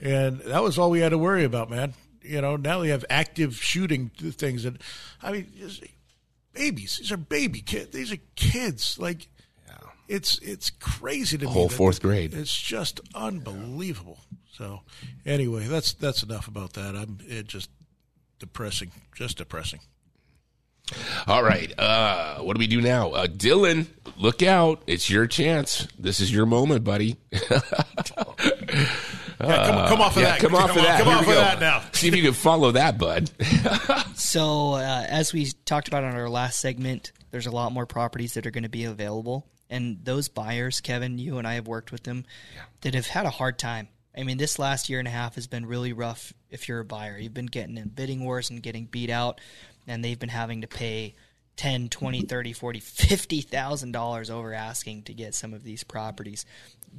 and 0.00 0.40
that 0.40 0.62
was 0.62 0.78
all 0.78 0.90
we 0.90 1.00
had 1.00 1.10
to 1.10 1.18
worry 1.18 1.44
about, 1.44 1.70
man. 1.70 1.94
You 2.22 2.40
know, 2.42 2.56
now 2.56 2.80
we 2.80 2.88
have 2.88 3.04
active 3.08 3.54
shooting 3.54 4.10
things, 4.10 4.64
and 4.64 4.78
I 5.22 5.32
mean 5.32 5.52
babies. 6.58 6.96
These 6.98 7.12
are 7.12 7.16
baby 7.16 7.60
kids. 7.60 7.90
These 7.90 8.12
are 8.12 8.18
kids. 8.36 8.98
Like 8.98 9.28
yeah. 9.66 9.74
it's 10.08 10.38
it's 10.38 10.70
crazy 10.70 11.38
to 11.38 11.46
a 11.46 11.48
me. 11.48 11.54
Whole 11.54 11.68
fourth 11.68 12.02
grade. 12.02 12.34
It's 12.34 12.56
just 12.56 13.00
unbelievable. 13.14 14.18
So 14.52 14.80
anyway, 15.24 15.66
that's 15.66 15.92
that's 15.94 16.22
enough 16.22 16.48
about 16.48 16.72
that. 16.74 16.96
I'm 16.96 17.18
it 17.26 17.46
just 17.46 17.70
depressing. 18.38 18.92
Just 19.14 19.38
depressing. 19.38 19.80
All 21.26 21.42
right. 21.42 21.78
Uh, 21.78 22.38
what 22.38 22.56
do 22.56 22.58
we 22.58 22.66
do 22.66 22.80
now? 22.80 23.10
Uh, 23.10 23.26
Dylan, 23.26 23.86
look 24.16 24.42
out. 24.42 24.82
It's 24.86 25.10
your 25.10 25.26
chance. 25.26 25.86
This 25.98 26.18
is 26.18 26.32
your 26.32 26.46
moment, 26.46 26.82
buddy. 26.82 27.16
Yeah, 29.40 29.66
come, 29.66 29.88
come, 29.88 30.00
off 30.00 30.16
of 30.16 30.22
yeah, 30.22 30.30
that. 30.30 30.40
Come 30.40 30.54
off 30.54 30.70
of 30.70 30.76
that. 30.76 30.98
Come 30.98 31.08
Here 31.08 31.16
off 31.16 31.28
of 31.28 31.34
that 31.34 31.60
now. 31.60 31.82
See 31.92 32.08
if 32.08 32.16
you 32.16 32.22
can 32.22 32.32
follow 32.32 32.72
that, 32.72 32.98
bud. 32.98 33.30
so, 34.14 34.72
uh, 34.72 35.06
as 35.08 35.32
we 35.32 35.52
talked 35.64 35.86
about 35.86 36.02
on 36.02 36.14
our 36.14 36.28
last 36.28 36.58
segment, 36.58 37.12
there's 37.30 37.46
a 37.46 37.50
lot 37.50 37.72
more 37.72 37.86
properties 37.86 38.34
that 38.34 38.46
are 38.46 38.50
going 38.50 38.64
to 38.64 38.68
be 38.68 38.84
available. 38.84 39.46
And 39.70 40.04
those 40.04 40.28
buyers, 40.28 40.80
Kevin, 40.80 41.18
you 41.18 41.38
and 41.38 41.46
I 41.46 41.54
have 41.54 41.68
worked 41.68 41.92
with 41.92 42.02
them, 42.02 42.24
yeah. 42.54 42.62
that 42.80 42.94
have 42.94 43.06
had 43.06 43.26
a 43.26 43.30
hard 43.30 43.58
time. 43.58 43.88
I 44.16 44.24
mean, 44.24 44.38
this 44.38 44.58
last 44.58 44.88
year 44.88 44.98
and 44.98 45.06
a 45.06 45.12
half 45.12 45.36
has 45.36 45.46
been 45.46 45.66
really 45.66 45.92
rough 45.92 46.32
if 46.50 46.68
you're 46.68 46.80
a 46.80 46.84
buyer. 46.84 47.16
You've 47.16 47.34
been 47.34 47.46
getting 47.46 47.76
in 47.76 47.88
bidding 47.88 48.24
wars 48.24 48.50
and 48.50 48.62
getting 48.62 48.86
beat 48.86 49.10
out, 49.10 49.40
and 49.86 50.04
they've 50.04 50.18
been 50.18 50.28
having 50.30 50.62
to 50.62 50.66
pay 50.66 51.14
10 51.56 51.88
20 51.88 52.22
30 52.22 52.52
40 52.52 52.80
50000 52.80 53.92
dollars 53.92 54.30
over 54.30 54.54
asking 54.54 55.02
to 55.02 55.12
get 55.12 55.34
some 55.34 55.52
of 55.52 55.64
these 55.64 55.82
properties 55.82 56.46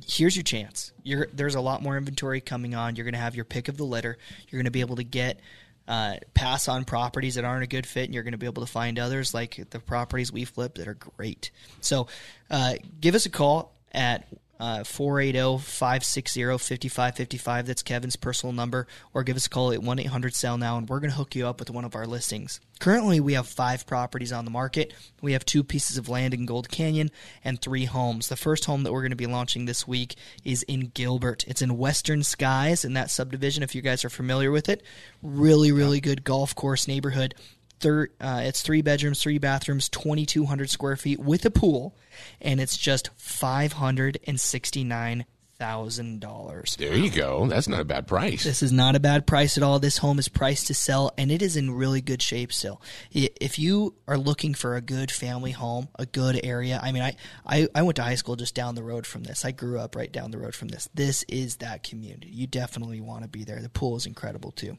here's 0.07 0.35
your 0.35 0.43
chance. 0.43 0.91
You're, 1.03 1.27
there's 1.33 1.55
a 1.55 1.61
lot 1.61 1.81
more 1.81 1.97
inventory 1.97 2.41
coming 2.41 2.75
on. 2.75 2.95
You're 2.95 3.05
going 3.05 3.13
to 3.13 3.19
have 3.19 3.35
your 3.35 3.45
pick 3.45 3.67
of 3.67 3.77
the 3.77 3.83
litter. 3.83 4.17
You're 4.47 4.59
going 4.59 4.65
to 4.65 4.71
be 4.71 4.81
able 4.81 4.97
to 4.97 5.03
get 5.03 5.39
uh, 5.87 6.17
pass 6.33 6.67
on 6.67 6.85
properties 6.85 7.35
that 7.35 7.45
aren't 7.45 7.63
a 7.63 7.67
good 7.67 7.85
fit, 7.85 8.05
and 8.05 8.13
you're 8.13 8.23
going 8.23 8.33
to 8.33 8.37
be 8.37 8.45
able 8.45 8.65
to 8.65 8.71
find 8.71 8.99
others 8.99 9.33
like 9.33 9.69
the 9.71 9.79
properties 9.79 10.31
we 10.31 10.45
flip 10.45 10.75
that 10.75 10.87
are 10.87 10.93
great. 10.93 11.51
So, 11.81 12.07
uh, 12.51 12.75
give 13.01 13.15
us 13.15 13.25
a 13.25 13.29
call 13.29 13.73
at 13.91 14.27
uh, 14.59 14.79
480-560-5555. 14.79 17.65
That's 17.65 17.83
Kevin's 17.83 18.15
personal 18.15 18.53
number. 18.53 18.87
Or 19.13 19.23
give 19.23 19.35
us 19.35 19.45
a 19.45 19.49
call 19.49 19.71
at 19.71 19.79
1-800-SELL-NOW, 19.79 20.77
and 20.77 20.89
we're 20.89 20.99
going 20.99 21.11
to 21.11 21.15
hook 21.15 21.35
you 21.35 21.47
up 21.47 21.59
with 21.59 21.69
one 21.69 21.85
of 21.85 21.95
our 21.95 22.05
listings. 22.05 22.59
Currently, 22.79 23.19
we 23.19 23.33
have 23.33 23.47
five 23.47 23.85
properties 23.85 24.31
on 24.31 24.45
the 24.45 24.51
market. 24.51 24.93
We 25.21 25.33
have 25.33 25.45
two 25.45 25.63
pieces 25.63 25.97
of 25.97 26.07
land 26.07 26.33
in 26.33 26.45
Gold 26.45 26.69
Canyon 26.69 27.11
and 27.43 27.61
three 27.61 27.85
homes. 27.85 28.29
The 28.29 28.37
first 28.37 28.65
home 28.65 28.83
that 28.83 28.93
we're 28.93 29.01
going 29.01 29.11
to 29.11 29.17
be 29.17 29.25
launching 29.25 29.65
this 29.65 29.87
week 29.87 30.15
is 30.45 30.63
in 30.63 30.91
Gilbert. 30.93 31.43
It's 31.47 31.61
in 31.61 31.77
Western 31.77 32.23
Skies 32.23 32.85
in 32.85 32.93
that 32.93 33.11
subdivision, 33.11 33.63
if 33.63 33.75
you 33.75 33.81
guys 33.81 34.05
are 34.05 34.09
familiar 34.09 34.51
with 34.51 34.69
it. 34.69 34.83
Really, 35.21 35.73
really 35.73 35.99
good 35.99 36.23
golf 36.23 36.55
course 36.55 36.87
neighborhood. 36.87 37.35
Thir- 37.79 38.09
uh, 38.19 38.41
it's 38.43 38.61
three 38.61 38.81
bedrooms, 38.81 39.21
three 39.21 39.37
bathrooms, 39.37 39.89
2,200 39.89 40.69
square 40.69 40.95
feet 40.95 41.19
with 41.19 41.45
a 41.45 41.51
pool, 41.51 41.95
and 42.41 42.59
it's 42.59 42.77
just 42.77 43.09
$569 43.17 45.25
thousand 45.59 46.21
dollars. 46.21 46.75
There 46.79 46.95
you 46.95 47.11
go. 47.11 47.45
That's 47.47 47.67
not 47.67 47.81
a 47.81 47.85
bad 47.85 48.07
price. 48.07 48.43
This 48.43 48.63
is 48.63 48.71
not 48.71 48.95
a 48.95 48.99
bad 48.99 49.27
price 49.27 49.57
at 49.57 49.63
all. 49.63 49.77
This 49.79 49.97
home 49.97 50.17
is 50.17 50.29
priced 50.29 50.67
to 50.67 50.73
sell, 50.73 51.11
and 51.17 51.31
it 51.31 51.41
is 51.41 51.57
in 51.57 51.71
really 51.71 52.01
good 52.01 52.21
shape 52.21 52.53
still. 52.53 52.81
If 53.11 53.59
you 53.59 53.95
are 54.07 54.17
looking 54.17 54.53
for 54.53 54.75
a 54.75 54.81
good 54.81 55.11
family 55.11 55.51
home, 55.51 55.89
a 55.99 56.05
good 56.05 56.39
area, 56.43 56.79
I 56.81 56.93
mean, 56.93 57.03
I, 57.03 57.15
I, 57.45 57.67
I 57.75 57.81
went 57.81 57.97
to 57.97 58.03
high 58.03 58.15
school 58.15 58.37
just 58.37 58.55
down 58.55 58.75
the 58.75 58.83
road 58.83 59.05
from 59.05 59.23
this. 59.23 59.43
I 59.43 59.51
grew 59.51 59.79
up 59.79 59.95
right 59.95 60.11
down 60.11 60.31
the 60.31 60.37
road 60.37 60.55
from 60.55 60.69
this. 60.69 60.89
This 60.93 61.23
is 61.27 61.57
that 61.57 61.83
community. 61.83 62.29
You 62.29 62.47
definitely 62.47 63.01
want 63.01 63.23
to 63.23 63.29
be 63.29 63.43
there. 63.43 63.61
The 63.61 63.69
pool 63.69 63.97
is 63.97 64.05
incredible 64.05 64.51
too. 64.51 64.77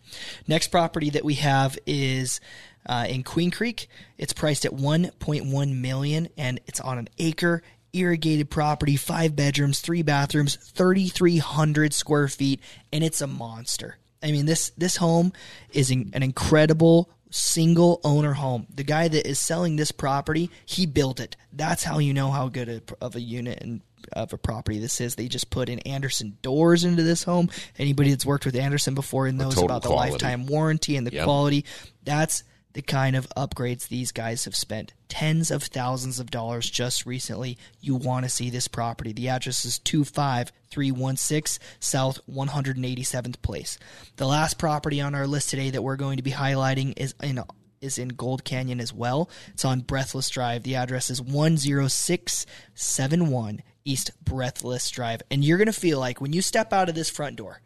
Next 0.48 0.68
property 0.68 1.10
that 1.10 1.24
we 1.24 1.34
have 1.34 1.78
is 1.86 2.40
uh, 2.86 3.06
in 3.08 3.22
Queen 3.22 3.50
Creek. 3.50 3.88
It's 4.16 4.32
priced 4.32 4.64
at 4.64 4.72
1.1 4.72 5.80
million, 5.80 6.28
and 6.38 6.60
it's 6.66 6.80
on 6.80 6.98
an 6.98 7.08
acre 7.18 7.62
irrigated 7.92 8.50
property, 8.50 8.96
five 8.96 9.36
bedrooms, 9.36 9.80
three 9.80 10.02
bathrooms, 10.02 10.56
3,300 10.56 11.92
square 11.92 12.28
feet, 12.28 12.60
and 12.92 13.04
it's 13.04 13.20
a 13.20 13.26
monster. 13.26 13.98
I 14.22 14.32
mean, 14.32 14.46
this 14.46 14.70
this 14.76 14.96
home 14.96 15.32
is 15.72 15.90
an 15.90 16.10
incredible 16.14 17.10
single 17.30 18.00
owner 18.04 18.34
home. 18.34 18.66
The 18.74 18.84
guy 18.84 19.08
that 19.08 19.26
is 19.26 19.38
selling 19.38 19.76
this 19.76 19.92
property, 19.92 20.50
he 20.66 20.86
built 20.86 21.20
it. 21.20 21.36
That's 21.52 21.82
how 21.82 21.98
you 21.98 22.12
know 22.12 22.30
how 22.30 22.48
good 22.48 22.82
of 23.00 23.16
a 23.16 23.20
unit 23.20 23.62
and 23.62 23.80
of 24.12 24.32
a 24.32 24.38
property 24.38 24.78
this 24.78 25.00
is. 25.00 25.14
They 25.14 25.28
just 25.28 25.50
put 25.50 25.68
in 25.68 25.78
Andersen 25.80 26.36
doors 26.42 26.84
into 26.84 27.02
this 27.02 27.22
home. 27.22 27.50
Anybody 27.78 28.10
that's 28.10 28.26
worked 28.26 28.44
with 28.44 28.56
Andersen 28.56 28.94
before 28.94 29.30
knows 29.30 29.56
about 29.56 29.82
quality. 29.82 29.88
the 29.88 29.94
lifetime 30.12 30.46
warranty 30.46 30.96
and 30.96 31.06
the 31.06 31.12
yep. 31.12 31.24
quality. 31.24 31.64
That's 32.04 32.42
the 32.72 32.82
kind 32.82 33.16
of 33.16 33.26
upgrades 33.36 33.88
these 33.88 34.12
guys 34.12 34.44
have 34.44 34.54
spent 34.54 34.92
tens 35.08 35.50
of 35.50 35.64
thousands 35.64 36.20
of 36.20 36.30
dollars 36.30 36.70
just 36.70 37.04
recently. 37.04 37.58
You 37.80 37.96
want 37.96 38.24
to 38.24 38.30
see 38.30 38.48
this 38.50 38.68
property. 38.68 39.12
The 39.12 39.28
address 39.28 39.64
is 39.64 39.80
25316 39.80 41.66
South 41.80 42.20
187th 42.30 43.42
Place. 43.42 43.76
The 44.16 44.26
last 44.26 44.58
property 44.58 45.00
on 45.00 45.14
our 45.14 45.26
list 45.26 45.48
today 45.50 45.70
that 45.70 45.82
we're 45.82 45.96
going 45.96 46.18
to 46.18 46.22
be 46.22 46.32
highlighting 46.32 46.92
is 46.96 47.14
in 47.22 47.42
is 47.80 47.98
in 47.98 48.08
Gold 48.08 48.44
Canyon 48.44 48.80
as 48.80 48.92
well. 48.92 49.30
It's 49.48 49.64
on 49.64 49.80
Breathless 49.80 50.28
Drive. 50.28 50.64
The 50.64 50.76
address 50.76 51.08
is 51.10 51.20
10671 51.20 53.62
East 53.84 54.10
Breathless 54.22 54.90
Drive. 54.90 55.22
And 55.30 55.42
you're 55.42 55.56
going 55.56 55.64
to 55.66 55.72
feel 55.72 55.98
like 55.98 56.20
when 56.20 56.34
you 56.34 56.42
step 56.42 56.74
out 56.74 56.90
of 56.90 56.94
this 56.94 57.10
front 57.10 57.36
door, 57.36 57.62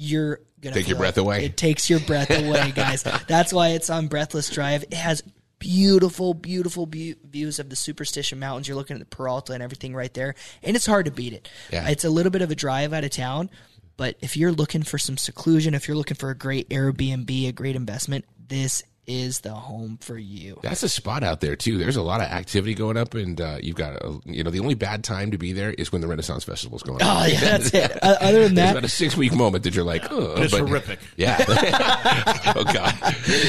you're 0.00 0.40
gonna 0.60 0.74
take 0.74 0.88
your 0.88 0.96
breath 0.96 1.18
away. 1.18 1.44
It 1.44 1.56
takes 1.56 1.90
your 1.90 1.98
breath 2.00 2.30
away, 2.30 2.72
guys. 2.74 3.02
That's 3.02 3.52
why 3.52 3.70
it's 3.70 3.90
on 3.90 4.06
Breathless 4.06 4.48
Drive. 4.48 4.84
It 4.84 4.94
has 4.94 5.24
beautiful, 5.58 6.34
beautiful 6.34 6.86
be- 6.86 7.16
views 7.24 7.58
of 7.58 7.68
the 7.68 7.74
Superstition 7.74 8.38
Mountains. 8.38 8.68
You're 8.68 8.76
looking 8.76 8.94
at 8.94 9.00
the 9.00 9.16
Peralta 9.16 9.54
and 9.54 9.62
everything 9.62 9.94
right 9.94 10.14
there, 10.14 10.36
and 10.62 10.76
it's 10.76 10.86
hard 10.86 11.06
to 11.06 11.10
beat 11.10 11.32
it. 11.32 11.48
Yeah. 11.72 11.88
It's 11.88 12.04
a 12.04 12.10
little 12.10 12.30
bit 12.30 12.42
of 12.42 12.50
a 12.52 12.54
drive 12.54 12.92
out 12.92 13.02
of 13.02 13.10
town, 13.10 13.50
but 13.96 14.16
if 14.20 14.36
you're 14.36 14.52
looking 14.52 14.84
for 14.84 14.98
some 14.98 15.16
seclusion, 15.16 15.74
if 15.74 15.88
you're 15.88 15.96
looking 15.96 16.16
for 16.16 16.30
a 16.30 16.34
great 16.36 16.70
Airbnb, 16.70 17.48
a 17.48 17.52
great 17.52 17.74
investment, 17.74 18.24
this 18.46 18.84
is 19.08 19.40
the 19.40 19.54
home 19.54 19.96
for 20.00 20.16
you. 20.16 20.60
That's 20.62 20.82
a 20.82 20.88
spot 20.88 21.24
out 21.24 21.40
there 21.40 21.56
too. 21.56 21.78
There's 21.78 21.96
a 21.96 22.02
lot 22.02 22.20
of 22.20 22.26
activity 22.26 22.74
going 22.74 22.96
up, 22.96 23.14
and 23.14 23.40
uh, 23.40 23.58
you've 23.60 23.76
got 23.76 23.94
a, 23.94 24.20
you 24.26 24.44
know 24.44 24.50
the 24.50 24.60
only 24.60 24.74
bad 24.74 25.02
time 25.02 25.30
to 25.30 25.38
be 25.38 25.52
there 25.52 25.72
is 25.72 25.90
when 25.90 26.02
the 26.02 26.06
Renaissance 26.06 26.44
Festival 26.44 26.76
is 26.76 26.82
going 26.82 27.02
on. 27.02 27.22
Oh 27.22 27.26
yeah, 27.26 27.40
that's 27.40 27.74
it. 27.74 27.88
Uh, 28.08 28.16
other 28.20 28.44
than 28.44 28.54
that, 28.54 28.70
about 28.72 28.84
a 28.84 28.88
six 28.88 29.16
week 29.16 29.34
moment 29.34 29.64
that 29.64 29.74
you're 29.74 29.84
like, 29.84 30.10
oh, 30.10 30.34
it's 30.36 30.52
but, 30.52 30.60
horrific. 30.60 31.00
Yeah. 31.16 31.36
oh 32.54 32.64
god, 32.64 32.94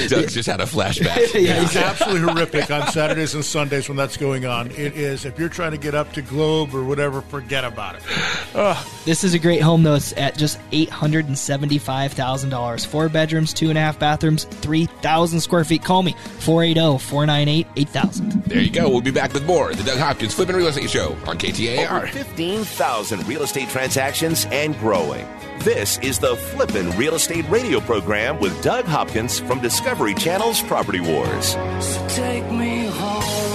Doug's 0.08 0.34
just 0.34 0.48
had 0.48 0.60
a 0.60 0.66
flashback. 0.66 1.34
yeah, 1.34 1.64
it's 1.64 1.76
absolutely 1.76 2.22
horrific 2.22 2.72
on 2.72 2.88
Saturdays 2.88 3.36
and 3.36 3.46
Sundays 3.46 3.88
when 3.88 3.98
that's 3.98 4.18
going 4.18 4.46
on. 4.46 4.72
It 4.72 4.96
is. 4.96 5.26
If 5.26 5.38
you're 5.38 5.50
trying 5.50 5.72
to 5.72 5.78
get 5.78 5.94
up 5.94 6.14
to 6.14 6.22
Globe 6.22 6.74
or 6.74 6.84
whatever, 6.84 7.22
forget 7.22 7.64
about 7.64 7.96
it. 7.98 8.78
This 9.06 9.24
is 9.24 9.34
a 9.34 9.40
great 9.40 9.62
home 9.62 9.84
though. 9.84 9.96
It's 9.96 10.14
at 10.14 10.38
just 10.38 10.60
eight 10.72 10.90
hundred 10.90 11.28
and 11.28 11.38
seventy 11.38 11.78
five 11.78 12.14
thousand 12.14 12.50
dollars. 12.50 12.86
Four 12.86 13.10
bedrooms, 13.10 13.54
two 13.54 13.70
and 13.70 13.78
a 13.78 13.82
half 13.82 14.00
bathrooms, 14.00 14.46
three 14.46 14.86
thousand 14.86 15.42
square 15.50 15.66
feet. 15.66 15.84
Call 15.84 16.04
me 16.04 16.14
480 16.40 17.00
498 17.04 17.68
8000. 17.76 18.44
There 18.44 18.62
you 18.62 18.72
go. 18.72 18.88
We'll 18.90 19.02
be 19.02 19.12
back 19.12 19.34
with 19.34 19.46
more. 19.46 19.74
The 19.74 19.84
Doug 19.84 19.98
Hopkins 19.98 20.34
Flipping 20.34 20.56
Real 20.56 20.68
Estate 20.68 20.90
Show 20.90 21.14
on 21.26 21.38
KTAR. 21.38 21.98
Over 21.98 22.08
15,000 22.08 23.28
real 23.28 23.44
estate 23.44 23.70
transactions 23.70 24.46
and 24.52 24.78
growing. 24.80 25.28
This 25.60 25.98
is 26.00 26.20
the 26.20 26.38
Flippin' 26.38 26.96
Real 26.96 27.16
Estate 27.16 27.50
Radio 27.50 27.82
program 27.82 28.40
with 28.40 28.62
Doug 28.64 28.86
Hopkins 28.86 29.40
from 29.42 29.60
Discovery 29.60 30.14
Channel's 30.14 30.62
Property 30.62 31.02
Wars. 31.02 31.58
So 31.84 32.08
take 32.08 32.50
me 32.50 32.86
home. 32.86 33.49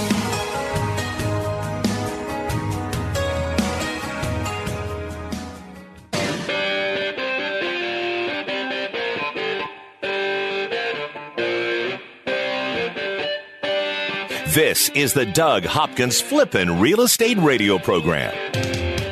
This 14.55 14.87
is 14.91 15.11
the 15.11 15.25
Doug 15.25 15.65
Hopkins 15.65 16.21
Flippin' 16.21 16.79
Real 16.79 17.01
Estate 17.01 17.37
Radio 17.39 17.77
Program. 17.77 18.33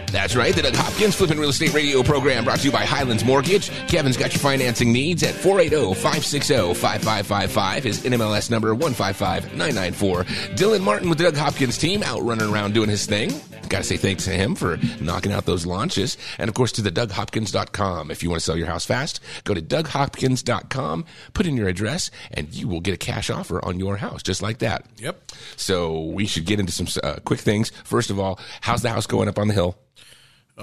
That's 0.07 0.37
right, 0.37 0.55
the 0.55 0.61
Doug 0.61 0.73
Hopkins 0.73 1.15
Flippin' 1.15 1.37
Real 1.37 1.49
Estate 1.49 1.73
Radio 1.73 2.01
program 2.01 2.45
brought 2.45 2.59
to 2.59 2.67
you 2.67 2.71
by 2.71 2.85
Highlands 2.85 3.25
Mortgage. 3.25 3.69
Kevin's 3.89 4.15
got 4.15 4.31
your 4.31 4.39
financing 4.39 4.93
needs 4.93 5.21
at 5.21 5.33
480-560-5555. 5.33 7.83
His 7.83 8.05
NMLS 8.05 8.49
number 8.49 8.73
155994. 8.73 10.23
Dylan 10.55 10.79
Martin 10.79 11.09
with 11.09 11.17
the 11.17 11.25
Doug 11.25 11.35
Hopkins 11.35 11.77
team 11.77 12.03
out 12.03 12.21
running 12.21 12.49
around 12.49 12.73
doing 12.73 12.87
his 12.87 13.05
thing. 13.05 13.33
Got 13.73 13.79
to 13.79 13.85
say 13.85 13.97
thanks 13.97 14.25
to 14.25 14.29
him 14.29 14.53
for 14.53 14.77
knocking 15.01 15.31
out 15.31 15.47
those 15.47 15.65
launches. 15.65 16.15
And 16.37 16.47
of 16.47 16.53
course 16.53 16.71
to 16.73 16.83
the 16.83 16.91
DougHopkins.com. 16.91 18.11
If 18.11 18.21
you 18.21 18.29
want 18.29 18.39
to 18.39 18.45
sell 18.45 18.55
your 18.55 18.67
house 18.67 18.85
fast, 18.85 19.19
go 19.45 19.55
to 19.55 19.63
DougHopkins.com, 19.63 21.05
put 21.33 21.47
in 21.47 21.57
your 21.57 21.67
address, 21.67 22.11
and 22.29 22.53
you 22.53 22.67
will 22.67 22.81
get 22.81 22.93
a 22.93 22.97
cash 22.97 23.31
offer 23.31 23.65
on 23.65 23.79
your 23.79 23.97
house 23.97 24.21
just 24.21 24.43
like 24.43 24.59
that. 24.59 24.85
Yep. 24.97 25.31
So 25.55 26.01
we 26.01 26.27
should 26.27 26.45
get 26.45 26.59
into 26.59 26.71
some 26.71 26.85
uh, 27.01 27.15
quick 27.25 27.39
things. 27.39 27.71
First 27.83 28.11
of 28.11 28.19
all, 28.19 28.39
how's 28.61 28.83
the 28.83 28.89
house 28.89 29.07
going 29.07 29.27
up 29.27 29.39
on 29.39 29.47
the 29.47 29.55
hill? 29.55 29.75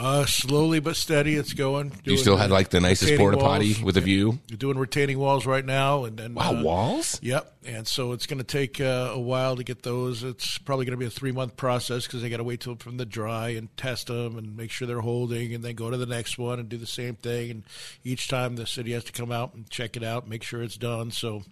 Uh, 0.00 0.24
slowly 0.24 0.80
but 0.80 0.96
steady, 0.96 1.34
it's 1.34 1.52
going. 1.52 1.92
you 2.04 2.16
still 2.16 2.38
had 2.38 2.50
like 2.50 2.70
the 2.70 2.80
nicest 2.80 3.16
porta 3.18 3.36
potty 3.36 3.74
walls. 3.74 3.82
with 3.82 3.96
a 3.98 4.00
view? 4.00 4.38
You're 4.48 4.56
doing 4.56 4.78
retaining 4.78 5.18
walls 5.18 5.44
right 5.44 5.64
now, 5.64 6.04
and 6.04 6.16
then 6.16 6.32
Wow, 6.32 6.54
uh, 6.54 6.62
walls? 6.62 7.20
Yep, 7.22 7.54
and 7.66 7.86
so 7.86 8.12
it's 8.12 8.24
going 8.24 8.38
to 8.38 8.44
take 8.44 8.80
uh, 8.80 9.10
a 9.12 9.20
while 9.20 9.56
to 9.56 9.62
get 9.62 9.82
those. 9.82 10.24
It's 10.24 10.56
probably 10.56 10.86
going 10.86 10.98
to 10.98 10.98
be 10.98 11.04
a 11.04 11.10
three 11.10 11.32
month 11.32 11.58
process 11.58 12.06
because 12.06 12.22
they 12.22 12.30
got 12.30 12.38
to 12.38 12.44
wait 12.44 12.60
till 12.60 12.76
from 12.76 12.96
the 12.96 13.04
dry 13.04 13.50
and 13.50 13.76
test 13.76 14.06
them 14.06 14.38
and 14.38 14.56
make 14.56 14.70
sure 14.70 14.88
they're 14.88 15.00
holding, 15.00 15.52
and 15.52 15.62
then 15.62 15.74
go 15.74 15.90
to 15.90 15.98
the 15.98 16.06
next 16.06 16.38
one 16.38 16.58
and 16.58 16.70
do 16.70 16.78
the 16.78 16.86
same 16.86 17.16
thing. 17.16 17.50
And 17.50 17.62
each 18.02 18.26
time 18.28 18.56
the 18.56 18.66
city 18.66 18.92
has 18.92 19.04
to 19.04 19.12
come 19.12 19.30
out 19.30 19.52
and 19.52 19.68
check 19.68 19.98
it 19.98 20.02
out, 20.02 20.26
make 20.26 20.42
sure 20.42 20.62
it's 20.62 20.78
done. 20.78 21.10
So, 21.10 21.42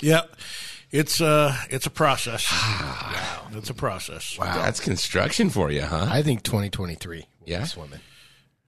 yeah, 0.00 0.22
it's 0.92 1.20
uh 1.20 1.56
it's 1.70 1.86
a 1.86 1.90
process. 1.90 2.46
yeah, 2.52 3.40
it's 3.50 3.70
a 3.70 3.74
process. 3.74 4.38
Wow. 4.38 4.54
That's 4.54 4.78
construction 4.78 5.50
for 5.50 5.72
you, 5.72 5.82
huh? 5.82 6.06
I 6.08 6.22
think 6.22 6.44
2023. 6.44 7.26
We'll 7.48 7.58
Yeah? 7.58 7.64
be 7.64 7.68
swimming. 7.68 8.00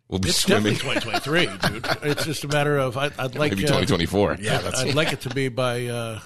We'll 0.09 0.19
be 0.19 0.29
It's 0.31 0.39
swimming. 0.39 0.75
definitely 0.75 1.01
2023, 1.21 1.71
dude. 2.03 2.11
It's 2.11 2.25
just 2.25 2.43
a 2.45 2.49
matter 2.49 2.79
of 2.79 2.97
I, 2.97 3.11
I'd 3.19 3.37
like 3.37 3.53
Maybe 3.53 3.65
uh, 3.65 3.79
2024. 3.81 4.39
Yeah, 4.41 4.59
that's 4.59 4.81
I'd 4.81 4.95
like 4.95 5.13
it 5.13 5.21
to 5.23 5.31
be 5.31 5.49
by 5.49 5.87
uh, 5.87 6.19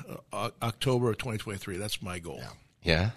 October 0.62 1.10
of 1.10 1.18
2023. 1.18 1.76
That's 1.76 2.00
my 2.00 2.18
goal. 2.18 2.40
Yeah. 2.82 3.10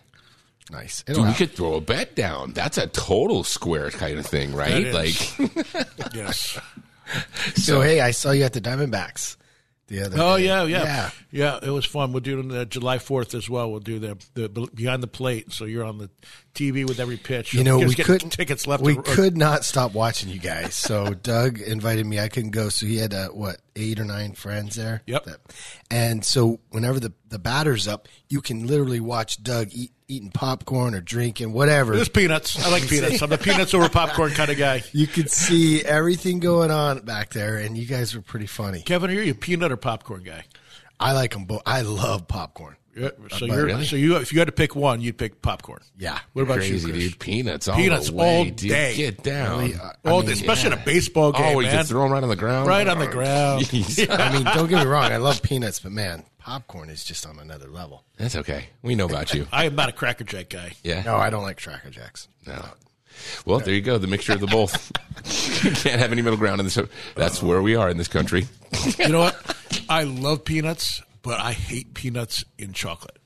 nice. 0.72 1.04
Dude, 1.04 1.12
It'll 1.14 1.24
we 1.24 1.30
happen. 1.32 1.48
could 1.48 1.56
throw 1.56 1.76
a 1.76 1.82
bet 1.82 2.16
down. 2.16 2.52
That's 2.54 2.78
a 2.78 2.88
total 2.88 3.44
square 3.46 3.92
kind 3.92 4.20
of 4.20 4.26
thing, 4.26 4.54
right? 4.54 4.92
That 4.92 5.06
is. 5.06 5.40
Like, 5.40 5.88
Yes. 6.16 6.60
so 7.56 7.80
hey, 7.82 8.02
I 8.02 8.12
saw 8.12 8.32
you 8.32 8.44
at 8.44 8.52
the 8.54 8.60
Diamondbacks 8.62 9.38
the 9.88 10.06
other. 10.06 10.18
Oh 10.20 10.36
yeah, 10.36 10.64
yeah, 10.64 10.84
yeah. 10.84 11.10
yeah. 11.32 11.60
It 11.62 11.70
was 11.70 11.86
fun. 11.86 12.14
We're 12.14 12.20
doing 12.20 12.50
the 12.50 12.66
July 12.66 13.00
Fourth 13.00 13.34
as 13.34 13.50
well. 13.50 13.72
We'll 13.72 13.80
do 13.80 14.00
the, 14.00 14.18
the 14.34 14.50
behind 14.74 15.02
the 15.02 15.08
plate, 15.08 15.52
so 15.54 15.66
you're 15.66 15.86
on 15.86 15.98
the 15.98 16.10
TV 16.54 16.88
with 16.88 17.00
every 17.00 17.18
pitch. 17.18 17.54
You 17.54 17.64
know, 17.64 17.80
we 17.80 17.96
couldn't 17.96 18.32
tickets 18.32 18.68
left. 18.68 18.84
We 18.84 18.98
or- 18.98 19.04
could 19.04 19.38
not 19.38 19.64
stop 19.64 19.94
watching 19.94 20.30
you 20.30 20.40
guys. 20.40 20.76
So 20.76 21.14
Doug 21.24 21.60
invited 21.60 22.06
me. 22.06 22.20
I 22.20 22.28
couldn't 22.28 22.52
go. 22.52 22.70
So 22.70 22.86
he 22.86 22.98
had 22.98 23.14
uh, 23.14 23.30
what 23.30 23.58
eight 23.76 24.00
or 24.00 24.06
nine 24.06 24.34
friends 24.34 24.76
there. 24.76 25.04
Yep. 25.08 25.24
That- 25.26 25.40
and 25.90 26.26
so 26.26 26.60
whenever 26.70 27.00
the 27.00 27.14
the 27.30 27.40
batter's 27.40 27.88
up, 27.88 28.08
you 28.30 28.42
can 28.42 28.68
literally 28.68 29.00
watch 29.00 29.42
Doug 29.42 29.70
eat, 29.72 29.92
eating 30.10 30.32
popcorn 30.32 30.96
or 30.96 31.02
drinking 31.02 31.52
whatever. 31.52 31.96
There's 31.96 32.08
peanuts. 32.08 32.64
I 32.66 32.72
like 32.72 32.88
peanuts. 32.88 33.22
I'm 33.22 33.30
the 33.30 33.38
peanuts 33.38 33.74
over 33.74 33.90
popcorn 33.90 34.32
kind 34.32 34.50
of 34.50 34.58
guy. 34.58 34.84
you 34.94 35.06
could 35.06 35.30
see 35.30 35.84
everything 35.84 36.40
going 36.40 36.72
on 36.72 37.00
back 37.00 37.32
there, 37.32 37.58
and 37.58 37.78
you 37.78 37.86
guys 37.86 38.16
were 38.16 38.22
pretty 38.22 38.46
funny. 38.46 38.82
Kevin, 38.82 39.10
are 39.10 39.14
you 39.14 39.32
a 39.32 39.36
peanut 39.36 39.72
or 39.72 39.78
popcorn 39.78 40.24
guy? 40.24 40.46
I 41.00 41.12
like 41.12 41.32
them 41.34 41.46
both. 41.46 41.62
I 41.66 41.82
love 41.82 42.28
popcorn. 42.28 42.78
Yeah, 42.98 43.10
so 43.38 43.46
you're 43.46 43.66
really? 43.66 43.86
so 43.86 43.96
you 43.96 44.16
if 44.16 44.34
you 44.34 44.40
had 44.40 44.48
to 44.48 44.52
pick 44.52 44.76
one, 44.76 45.02
you'd 45.02 45.18
pick 45.18 45.42
popcorn. 45.42 45.82
Yeah. 45.98 46.20
What 46.34 46.44
about 46.44 46.58
crazy, 46.58 46.88
you, 46.88 46.94
Chris? 46.94 47.10
dude. 47.10 47.20
Peanuts 47.20 47.68
all 47.68 47.76
Peanuts 47.76 48.10
the 48.10 48.16
way, 48.16 48.38
all 48.38 48.44
dude. 48.46 48.56
day. 48.56 48.96
Get 48.96 49.24
down. 49.24 49.60
Really, 49.60 49.76
Oh, 50.06 50.20
I 50.20 50.22
mean, 50.22 50.32
especially 50.32 50.70
yeah. 50.70 50.76
in 50.76 50.82
a 50.82 50.86
baseball 50.86 51.30
oh, 51.30 51.32
game, 51.34 51.58
oh, 51.58 51.60
you 51.60 51.68
man. 51.68 51.76
can 51.78 51.86
throw 51.86 52.04
them 52.04 52.12
right 52.12 52.24
on 52.24 52.30
the 52.30 52.36
ground? 52.36 52.68
Right 52.68 52.88
on 52.88 53.00
the 53.00 53.08
ground. 53.08 53.64
Jeez. 53.66 54.10
I 54.20 54.34
mean, 54.34 54.44
don't 54.46 54.68
get 54.68 54.84
me 54.84 54.90
wrong. 54.90 55.12
I 55.12 55.18
love 55.18 55.42
peanuts, 55.44 55.80
but 55.80 55.92
man, 55.92 56.24
popcorn 56.40 56.90
is 56.90 57.04
just 57.04 57.26
on 57.28 57.38
another 57.40 57.68
level. 57.68 58.04
That's 58.18 58.36
okay. 58.36 58.68
We 58.82 58.96
know 58.96 59.06
about 59.06 59.34
you. 59.34 59.48
I 59.52 59.66
am 59.66 59.76
not 59.76 59.90
a 59.90 59.92
Cracker 59.92 60.24
Jack 60.24 60.50
guy. 60.50 60.74
Yeah. 60.84 61.04
No, 61.04 61.18
I 61.18 61.30
don't 61.30 61.44
like 61.44 61.62
Cracker 61.62 61.90
Jacks. 61.92 62.28
No. 62.46 62.66
Well, 63.46 63.60
there 63.60 63.74
you 63.74 63.82
go. 63.82 63.98
The 63.98 64.08
mixture 64.08 64.34
of 64.34 64.40
the 64.40 64.48
both. 64.48 64.92
you 65.64 65.72
can't 65.72 66.00
have 66.00 66.12
any 66.12 66.22
middle 66.22 66.38
ground 66.38 66.60
in 66.62 66.66
this. 66.66 66.78
That's 67.16 67.42
where 67.42 67.62
we 67.62 67.76
are 67.76 67.90
in 67.90 67.98
this 67.98 68.08
country. 68.08 68.48
You 69.00 69.10
know 69.10 69.20
what? 69.20 69.56
I 69.90 70.04
love 70.04 70.46
peanuts, 70.46 71.02
but 71.28 71.42
I 71.42 71.52
hate 71.52 71.94
peanuts 71.94 72.46
in 72.58 72.72
chocolate. 72.72 73.18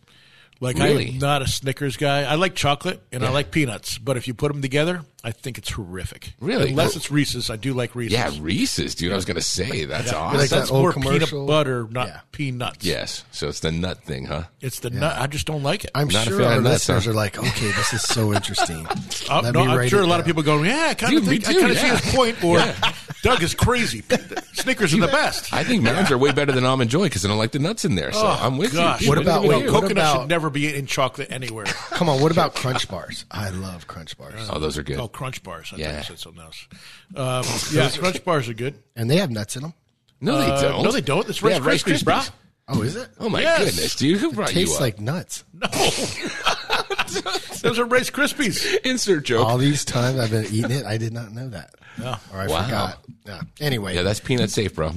Like 0.60 0.76
Really? 0.78 1.10
I'm 1.10 1.20
not 1.20 1.44
a 1.44 1.48
Snickers 1.48 1.98
guy. 1.98 2.24
I 2.24 2.34
like 2.34 2.56
chocolate 2.56 3.00
and 3.12 3.24
I 3.24 3.30
like 3.30 3.52
peanuts, 3.52 4.00
but 4.00 4.18
if 4.18 4.28
you 4.28 4.34
put 4.34 4.52
them 4.52 4.62
together, 4.62 5.04
I 5.24 5.32
think 5.32 5.58
it's 5.60 5.70
horrific. 5.70 6.34
Really? 6.40 6.70
Unless 6.72 6.96
it's 6.96 7.12
Reese's, 7.12 7.50
I 7.52 7.56
do 7.56 7.74
like 7.76 7.94
Reese's. 7.96 8.14
Yeah, 8.14 8.32
Reese's, 8.40 8.96
dude. 8.96 9.12
I 9.12 9.16
was 9.16 9.26
going 9.26 9.36
to 9.36 9.42
say 9.42 9.86
that's 9.86 10.12
awesome. 10.12 10.40
like 10.40 10.50
That's 10.50 10.72
old 10.72 10.82
more 10.82 10.94
commercial? 10.94 11.28
peanut 11.42 11.48
butter, 11.48 11.88
not 11.92 12.08
Yeah. 12.08 12.20
peanuts. 12.32 12.84
yes. 12.86 13.24
So 13.32 13.48
it's 13.48 13.60
the 13.60 13.72
nut 13.72 14.04
thing, 14.04 14.26
huh? 14.26 14.46
It's 14.62 14.80
the 14.80 14.90
nut. 14.90 15.16
I 15.20 15.28
just 15.28 15.46
don't 15.46 15.62
like 15.62 15.84
it. 15.84 15.92
I'm 15.94 16.08
Not 16.08 16.26
a 16.26 16.30
sure 16.30 16.40
fan 16.40 16.48
our 16.52 16.58
of 16.58 16.64
nuts, 16.64 16.74
listeners 16.90 17.06
huh? 17.06 17.12
are 17.12 17.14
like, 17.14 17.38
okay, 17.38 17.72
this 17.72 17.94
is 17.94 18.02
so 18.02 18.34
interesting. 18.34 18.86
Uh, 19.30 19.42
Let 19.44 19.54
no, 19.54 19.64
me 19.66 19.72
I'm 19.72 19.78
write 19.78 19.90
sure 19.90 20.00
it 20.00 20.06
a 20.06 20.08
lot 20.08 20.20
of 20.20 20.26
down. 20.26 20.34
people 20.36 20.44
go, 20.44 20.64
yeah, 20.64 20.88
I 20.90 20.94
kind 20.96 21.12
Dude, 21.12 21.22
of 21.24 21.30
me 21.30 21.38
think 21.38 21.50
I 21.50 21.54
too, 21.54 21.60
kind 21.60 21.72
of 21.72 21.78
yeah. 21.78 21.98
see 21.98 22.04
his 22.06 22.16
point, 22.16 22.44
or 22.44 22.58
Yeah. 22.58 22.94
Doug 23.22 23.44
is 23.44 23.54
crazy. 23.54 24.02
Snickers 24.54 24.96
are 24.96 25.00
the 25.00 25.06
best. 25.08 25.54
I 25.54 25.64
think 25.64 25.84
mounds 25.84 26.10
are 26.10 26.18
way 26.18 26.32
better 26.32 26.52
than 26.52 26.66
almond 26.66 26.90
joy 26.90 27.04
because 27.04 27.24
I 27.24 27.28
don't 27.28 27.38
like 27.38 27.52
the 27.52 27.60
nuts 27.60 27.86
in 27.86 27.94
there. 27.94 28.12
So 28.12 28.22
Oh, 28.24 28.40
I'm 28.42 28.58
with 28.58 28.74
gosh. 28.74 29.02
you. 29.04 29.10
What 29.10 29.20
about- 29.20 29.44
wait, 29.44 29.58
what 29.66 29.68
coconut 29.70 29.92
about- 29.92 30.20
should 30.22 30.30
never 30.30 30.50
be 30.50 30.74
in 30.76 30.88
chocolate 30.88 31.32
anywhere. 31.32 31.66
Come 31.92 32.10
on, 32.10 32.20
what 32.20 32.32
about 32.32 32.56
Crunch 32.56 32.90
Bars? 32.90 33.26
I 33.30 33.50
love 33.50 33.86
Crunch 33.86 34.18
Bars. 34.18 34.34
Oh, 34.50 34.58
those 34.58 34.76
are 34.78 34.84
good. 34.84 35.00
Oh, 35.00 35.08
Crunch 35.12 35.44
Bars. 35.44 35.72
I 35.74 35.78
Yeah. 35.78 35.92
thought 35.92 35.98
you 35.98 36.04
said 36.16 36.20
something 36.20 36.42
else. 36.44 36.68
Um, 37.16 37.46
yeah, 37.74 37.90
Crunch 37.90 38.24
Bars 38.24 38.50
are 38.50 38.54
good. 38.54 38.76
And 38.96 39.10
they 39.10 39.18
have 39.18 39.30
nuts 39.32 39.56
in 39.56 39.62
them. 39.64 39.74
No, 40.20 40.38
they 40.40 40.52
Uh, 40.52 40.62
don't. 40.62 40.84
no, 40.84 40.92
they 40.92 41.02
don't. 41.02 41.28
It's 41.30 41.40
They 41.42 41.48
Rice 41.48 41.58
have 41.58 41.66
Rice 41.66 41.84
Krispies, 41.84 42.04
brah. 42.04 42.20
Krispies. 42.22 42.32
Oh, 42.68 42.82
is 42.84 42.96
it? 42.96 43.10
Oh 43.20 43.28
my 43.28 43.42
Yes. 43.42 43.60
goodness, 43.66 43.96
dude! 43.96 44.20
Who 44.20 44.32
brought 44.32 44.50
you 44.50 44.62
Tastes 44.62 44.76
up? 44.76 44.82
like 44.82 45.00
nuts. 45.02 45.44
No. 45.54 45.68
Those 47.62 47.78
are 47.80 47.86
Rice 47.86 48.10
Krispies. 48.10 48.78
insert 48.86 49.26
joke. 49.26 49.46
All 49.46 49.58
these 49.58 49.84
times 49.84 50.18
I've 50.20 50.32
been 50.32 50.46
eating 50.46 50.72
it, 50.72 50.86
I 50.86 50.98
did 50.98 51.12
not 51.14 51.32
know 51.34 51.50
that. 51.50 51.76
No. 51.98 52.16
Or 52.34 52.40
I 52.40 52.48
Wow. 52.48 52.64
forgot. 52.64 53.06
Yeah. 53.26 53.42
Anyway, 53.60 53.96
Yeah, 53.96 54.04
that's 54.04 54.20
peanut 54.22 54.50
safe, 54.50 54.74
bro. 54.76 54.94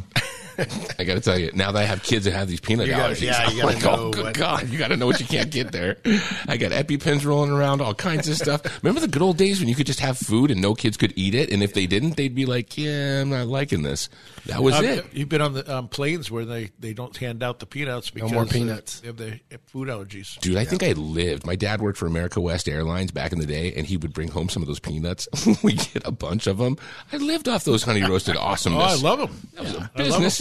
I 0.98 1.04
got 1.04 1.14
to 1.14 1.20
tell 1.20 1.38
you, 1.38 1.50
now 1.54 1.72
that 1.72 1.80
I 1.82 1.84
have 1.84 2.02
kids 2.02 2.24
that 2.24 2.32
have 2.32 2.48
these 2.48 2.60
peanut 2.60 2.86
You 2.86 2.92
gotta- 2.92 3.14
allergies, 3.14 3.22
yeah, 3.22 3.44
I'm 3.46 3.56
you 3.56 3.62
gotta 3.62 3.74
like, 3.76 3.86
oh, 3.86 3.96
know 3.96 4.10
good 4.10 4.24
what- 4.24 4.34
God, 4.34 4.68
you 4.68 4.78
got 4.78 4.88
to 4.88 4.96
know 4.96 5.06
what 5.06 5.20
you 5.20 5.26
can't 5.26 5.50
get 5.50 5.72
there. 5.72 5.96
I 6.48 6.56
got 6.56 6.72
EpiPens 6.72 7.24
rolling 7.24 7.50
around, 7.50 7.80
all 7.80 7.94
kinds 7.94 8.28
of 8.28 8.36
stuff. 8.36 8.62
Remember 8.82 9.00
the 9.00 9.08
good 9.08 9.22
old 9.22 9.36
days 9.36 9.60
when 9.60 9.68
you 9.68 9.74
could 9.74 9.86
just 9.86 10.00
have 10.00 10.18
food 10.18 10.50
and 10.50 10.60
no 10.60 10.74
kids 10.74 10.96
could 10.96 11.12
eat 11.16 11.34
it, 11.34 11.50
and 11.50 11.62
if 11.62 11.74
they 11.74 11.86
didn't, 11.86 12.16
they'd 12.16 12.34
be 12.34 12.46
like, 12.46 12.76
"Yeah, 12.78 13.20
I'm 13.22 13.30
not 13.30 13.46
liking 13.48 13.82
this." 13.82 14.08
That 14.46 14.62
was 14.62 14.74
Um, 14.74 14.84
it. 14.84 15.06
You've 15.12 15.28
been 15.28 15.40
on 15.40 15.54
the 15.54 15.74
um, 15.76 15.88
planes 15.88 16.30
where 16.30 16.44
they, 16.44 16.70
they 16.78 16.92
don't 16.92 17.16
hand 17.16 17.42
out 17.42 17.58
the 17.58 17.66
peanuts 17.66 18.10
because 18.10 18.30
more 18.32 18.42
uh, 18.42 18.46
peanuts. 18.46 19.00
they 19.00 19.06
have 19.08 19.16
the 19.16 19.40
food 19.66 19.88
allergies. 19.88 20.38
Dude, 20.40 20.56
I 20.56 20.64
think 20.64 20.82
I 20.82 20.92
lived. 20.92 21.46
My 21.46 21.56
dad 21.56 21.80
worked 21.80 21.98
for 21.98 22.06
America 22.06 22.40
West 22.40 22.68
Airlines 22.68 23.10
back 23.10 23.32
in 23.32 23.38
the 23.38 23.46
day, 23.46 23.72
and 23.74 23.86
he 23.86 23.96
would 23.96 24.12
bring 24.12 24.28
home 24.28 24.48
some 24.48 24.62
of 24.62 24.66
those 24.68 24.80
peanuts. 24.80 25.28
we 25.62 25.72
get 25.74 26.06
a 26.06 26.10
bunch 26.12 26.46
of 26.46 26.58
them. 26.58 26.76
I 27.12 27.16
lived 27.16 27.48
off 27.48 27.64
those 27.64 27.82
honey 27.82 28.02
roasted 28.02 28.36
awesomeness. 28.36 29.02
Oh. 29.02 29.06
I 29.06 29.10
love 29.10 29.18
them. 29.20 29.48
That 29.54 29.62
was 29.64 29.74
a 29.74 29.76
I 29.76 29.80
love 29.80 29.94
business 29.94 30.40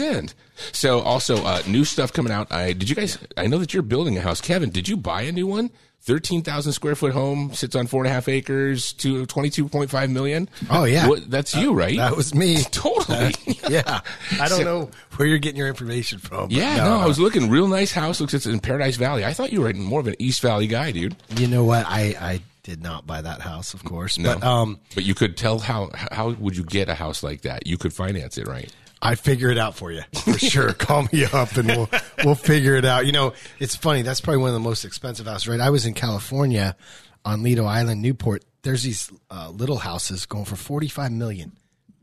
So 0.72 1.00
also 1.00 1.44
uh, 1.44 1.62
new 1.68 1.86
stuff 1.86 2.14
coming 2.14 2.32
out. 2.32 2.52
I 2.52 2.74
did 2.74 2.90
you 2.90 2.96
guys? 2.96 3.18
I 3.38 3.48
know 3.48 3.58
that 3.60 3.74
you're 3.74 3.84
building 3.84 4.18
a 4.18 4.22
house, 4.22 4.42
Kevin. 4.42 4.70
Did 4.70 4.88
you 4.88 4.98
buy 4.98 5.24
a 5.24 5.32
new 5.32 5.48
one? 5.48 5.70
Thirteen 6.02 6.42
thousand 6.42 6.74
square 6.74 6.96
foot 6.96 7.14
home 7.14 7.54
sits 7.54 7.76
on 7.78 7.88
four 7.88 8.04
and 8.04 8.12
a 8.12 8.14
half 8.14 8.28
acres 8.28 8.92
to 8.94 9.26
twenty 9.26 9.50
two 9.50 9.70
point 9.70 9.90
five 9.90 10.10
million. 10.10 10.50
Oh, 10.70 10.84
yeah. 10.84 11.08
What, 11.08 11.32
that's 11.32 11.56
you, 11.56 11.74
right? 11.74 11.96
that 11.96 12.18
was 12.18 12.36
me. 12.36 12.62
totally. 12.72 13.34
yeah. 13.70 14.02
I 14.34 14.50
don't 14.50 14.58
So- 14.60 14.64
know 14.64 14.92
where 15.16 15.28
you're 15.30 15.38
getting 15.38 15.58
your 15.58 15.70
information 15.70 16.20
from. 16.20 16.50
but 16.50 16.52
yeah, 16.52 16.76
no, 16.78 16.98
I 17.00 17.06
was 17.06 17.20
looking 17.20 17.50
real 17.50 17.68
nice 17.70 17.94
house. 17.94 18.20
Looks 18.20 18.34
it's 18.34 18.46
in 18.46 18.60
Paradise 18.60 18.98
Valley. 18.98 19.24
I 19.24 19.32
thought 19.34 19.54
you 19.54 19.62
were 19.62 19.74
more 19.74 20.02
of 20.02 20.08
an 20.08 20.16
East 20.20 20.42
Valley 20.42 20.68
guy, 20.68 20.92
dude. 20.92 21.16
You 21.38 21.48
know 21.48 21.64
what? 21.64 21.86
I, 21.88 22.16
I 22.20 22.42
did 22.64 22.84
not 22.84 23.08
buy 23.08 23.22
that 23.22 23.40
house, 23.40 23.74
of 23.74 23.86
course. 23.86 24.18
No, 24.18 24.34
But 24.36 24.44
um, 24.46 24.80
but 24.96 25.06
you 25.06 25.16
could 25.16 25.38
tell 25.38 25.60
how 25.60 25.90
how 25.94 26.32
would 26.32 26.58
you 26.58 26.64
get 26.66 26.90
a 26.90 26.96
house 26.96 27.24
like 27.24 27.42
that? 27.44 27.66
You 27.66 27.78
could 27.78 27.94
finance 27.94 28.38
it, 28.38 28.46
right? 28.46 28.70
I 29.06 29.16
figure 29.16 29.50
it 29.52 29.58
out 29.58 29.76
for 29.76 29.92
you 29.92 30.02
for 30.24 30.40
sure. 30.40 30.72
Call 30.74 31.08
me 31.12 31.26
up 31.26 31.58
and 31.58 31.68
we'll 31.68 31.90
we'll 32.24 32.36
figure 32.36 32.76
it 32.76 32.86
out. 32.86 33.06
You 33.06 33.12
know, 33.12 33.34
it's 33.60 33.76
funny. 33.76 34.02
That's 34.02 34.22
probably 34.22 34.40
one 34.40 34.50
of 34.50 34.54
the 34.54 34.62
most 34.62 34.86
expensive 34.86 35.28
houses, 35.28 35.48
right? 35.50 35.60
I 35.60 35.70
was 35.72 35.86
in 35.86 35.94
California 35.94 36.78
on 37.26 37.44
Lido 37.44 37.66
Island, 37.66 38.02
Newport. 38.02 38.46
There's 38.62 38.84
these 38.84 39.12
uh, 39.30 39.50
little 39.50 39.76
houses 39.76 40.26
going 40.26 40.46
for 40.46 40.56
45 40.56 41.12
million 41.12 41.52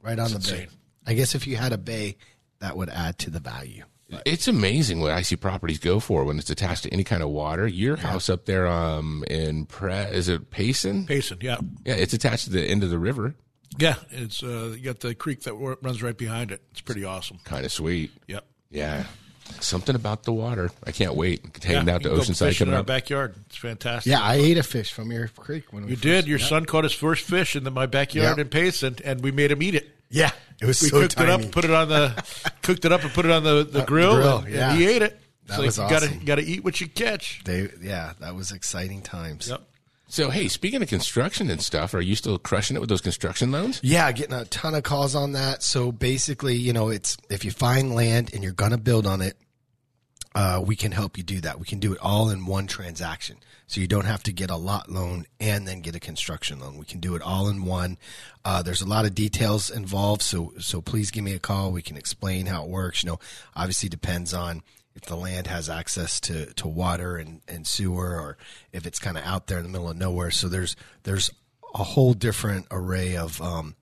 right 0.03 0.19
on 0.19 0.31
the 0.31 0.39
bay. 0.41 0.69
I 1.07 1.15
guess 1.15 1.35
if 1.35 1.47
you 1.47 1.57
had 1.57 1.73
a 1.73 1.79
bay, 1.79 2.19
that 2.59 2.77
would 2.77 2.91
add 2.91 3.19
to 3.21 3.31
the 3.31 3.41
value. 3.41 3.85
It's 4.27 4.49
amazing 4.49 5.01
what 5.01 5.13
I 5.13 5.23
see 5.23 5.37
properties 5.37 5.79
go 5.79 6.01
for 6.01 6.25
when 6.25 6.39
it's 6.39 6.51
attached 6.51 6.83
to 6.83 6.93
any 6.93 7.05
kind 7.05 7.23
of 7.23 7.29
water. 7.31 7.67
Your 7.67 7.97
house 7.97 8.29
up 8.29 8.45
there, 8.45 8.67
um, 8.67 9.25
in 9.31 9.67
Pre, 9.67 9.93
is 9.93 10.29
it 10.29 10.51
Payson? 10.51 11.07
Payson, 11.07 11.39
yeah. 11.41 11.59
Yeah, 11.85 11.95
it's 11.95 12.13
attached 12.13 12.45
to 12.45 12.51
the 12.51 12.63
end 12.63 12.83
of 12.83 12.91
the 12.91 12.99
river. 12.99 13.37
Yeah, 13.79 13.95
it's 14.11 14.43
uh, 14.43 14.75
you 14.77 14.83
got 14.85 15.01
the 15.01 15.15
creek 15.15 15.43
that 15.45 15.55
runs 15.55 16.03
right 16.03 16.17
behind 16.17 16.51
it. 16.51 16.61
It's 16.73 16.81
pretty 16.81 17.05
awesome. 17.05 17.39
Kind 17.45 17.65
of 17.65 17.73
sweet. 17.73 18.11
Yep. 18.27 18.45
Yeah. 18.71 19.05
Something 19.61 19.97
about 19.97 20.23
the 20.25 20.33
water. 20.33 20.71
I 20.85 20.93
can't 20.93 21.15
wait. 21.15 21.41
Yeah, 21.63 21.67
Heading 21.79 21.89
out 21.91 22.03
to 22.03 22.09
you 22.11 22.15
can 22.15 22.19
go 22.19 22.23
Oceanside 22.33 22.39
fishing 22.49 22.67
in 22.67 22.71
coming 22.71 22.75
our 22.75 22.81
up. 22.81 22.87
backyard. 22.87 23.35
It's 23.47 23.57
fantastic. 23.57 24.11
Yeah, 24.11 24.21
I 24.23 24.35
ate 24.35 24.59
a 24.59 24.63
fish 24.63 24.93
from 24.93 25.11
your 25.11 25.27
creek 25.29 25.73
when 25.73 25.85
we 25.85 25.91
You 25.91 25.97
first- 25.97 26.03
did. 26.03 26.27
Your 26.29 26.39
yeah. 26.39 26.47
son 26.47 26.67
caught 26.67 26.85
his 26.85 26.93
first 26.93 27.25
fish 27.25 27.57
in 27.57 27.65
the, 27.65 27.71
my 27.71 27.87
backyard 27.87 28.39
Yeah. 28.39 28.43
in 28.43 28.49
Payson, 28.49 28.97
and 29.05 29.23
we 29.23 29.33
made 29.33 29.51
him 29.51 29.63
eat 29.63 29.75
it. 29.75 29.91
Yeah, 30.09 30.31
it 30.61 30.67
was 30.67 30.81
We 30.83 30.89
so 30.89 31.01
cooked 31.01 31.17
tiny. 31.17 31.33
it 31.33 31.47
up, 31.47 31.51
put 31.53 31.65
it 31.65 31.71
on 31.73 31.89
the, 31.89 32.25
cooked 32.63 32.85
it 32.85 32.93
up, 32.93 33.03
and 33.03 33.13
put 33.13 33.25
it 33.25 33.31
on 33.33 33.43
the, 33.43 33.65
the 33.65 33.83
Uh, 33.83 33.87
grill, 33.87 34.15
grill, 34.17 34.37
and, 34.39 34.47
and 34.47 34.55
yeah. 34.55 34.75
he 34.75 34.87
ate 34.89 35.03
it. 35.03 35.21
That 35.47 35.57
So 35.57 35.63
was 35.63 35.79
you 35.79 35.83
gotta 35.89 36.07
awesome. 36.07 36.25
gotta 36.25 36.43
eat 36.43 36.63
what 36.63 36.81
you 36.81 36.89
catch. 36.89 37.43
They, 37.45 37.69
yeah, 37.81 38.13
that 38.21 38.35
was 38.37 38.53
exciting 38.53 39.03
times. 39.03 39.49
Yep. 39.49 39.63
So, 40.11 40.29
hey, 40.29 40.49
speaking 40.49 40.83
of 40.83 40.89
construction 40.89 41.49
and 41.51 41.63
stuff, 41.63 41.95
are 41.95 42.01
you 42.01 42.17
still 42.17 42.37
crushing 42.37 42.77
it 42.77 42.81
with 42.81 42.89
those 42.89 43.01
construction 43.01 43.53
loans? 43.53 43.79
Yeah, 43.81 44.11
getting 44.11 44.35
a 44.35 44.45
ton 44.47 44.75
of 44.75 44.83
calls 44.83 45.15
on 45.15 45.33
that. 45.33 45.63
So 45.63 45.93
basically, 45.93 46.57
you 46.57 46.73
know, 46.73 46.89
it's 46.89 47.17
if 47.31 47.45
you 47.45 47.53
find 47.53 47.95
land 47.95 48.35
and 48.35 48.43
you're 48.43 48.53
going 48.53 48.73
to 48.73 48.77
build 48.77 49.07
on 49.07 49.21
it, 49.23 49.37
uh, 50.35 50.61
we 50.67 50.75
can 50.75 50.91
help 50.91 51.17
you 51.17 51.23
do 51.23 51.41
that. 51.43 51.61
We 51.61 51.65
can 51.65 51.79
do 51.79 51.93
it 51.93 52.01
all 52.03 52.29
in 52.31 52.45
one 52.45 52.67
transaction. 52.67 53.37
So 53.69 53.81
you 53.81 53.87
don't 53.87 54.05
have 54.05 54.25
to 54.25 54.33
get 54.33 54.51
a 54.51 54.57
lot 54.57 54.91
loan 54.91 55.27
and 55.39 55.67
then 55.67 55.81
get 55.81 55.95
a 55.95 56.01
construction 56.01 56.59
loan. 56.59 56.77
We 56.77 56.87
can 56.87 56.99
do 56.99 57.15
it 57.15 57.23
all 57.23 57.49
in 57.49 57.65
one. 57.65 57.97
Uh, 58.45 58.63
there's 58.63 58.83
a 58.83 58.89
lot 58.89 59.05
of 59.05 59.15
details 59.15 59.71
involved. 59.71 60.23
So, 60.23 60.55
so 60.59 60.81
please 60.81 61.13
give 61.13 61.23
me 61.23 61.35
a 61.35 61.39
call. 61.39 61.71
We 61.71 61.83
can 61.83 61.97
explain 61.97 62.47
how 62.47 62.65
it 62.65 62.69
works. 62.69 63.05
You 63.05 63.11
know, 63.11 63.21
obviously 63.55 63.89
depends 63.89 64.35
on 64.35 64.65
if 65.03 65.09
the 65.09 65.17
land 65.17 65.47
has 65.47 65.69
access 65.69 66.21
to, 66.21 66.47
to 66.55 66.69
water 66.69 67.17
and, 67.17 67.41
and 67.49 67.67
sewer 67.67 68.21
or 68.21 68.37
if 68.73 68.87
it's 68.87 68.99
kind 68.99 69.17
of 69.17 69.25
out 69.25 69.47
there 69.47 69.59
in 69.59 69.65
the 69.65 69.71
middle 69.71 69.89
of 69.89 69.97
nowhere. 69.97 70.31
So 70.31 70.49
there's, 70.49 70.77
there's 71.05 71.31
a 71.75 71.83
whole 71.83 72.13
different 72.13 72.67
array 72.71 73.17
of, 73.17 73.41
um, 73.41 73.77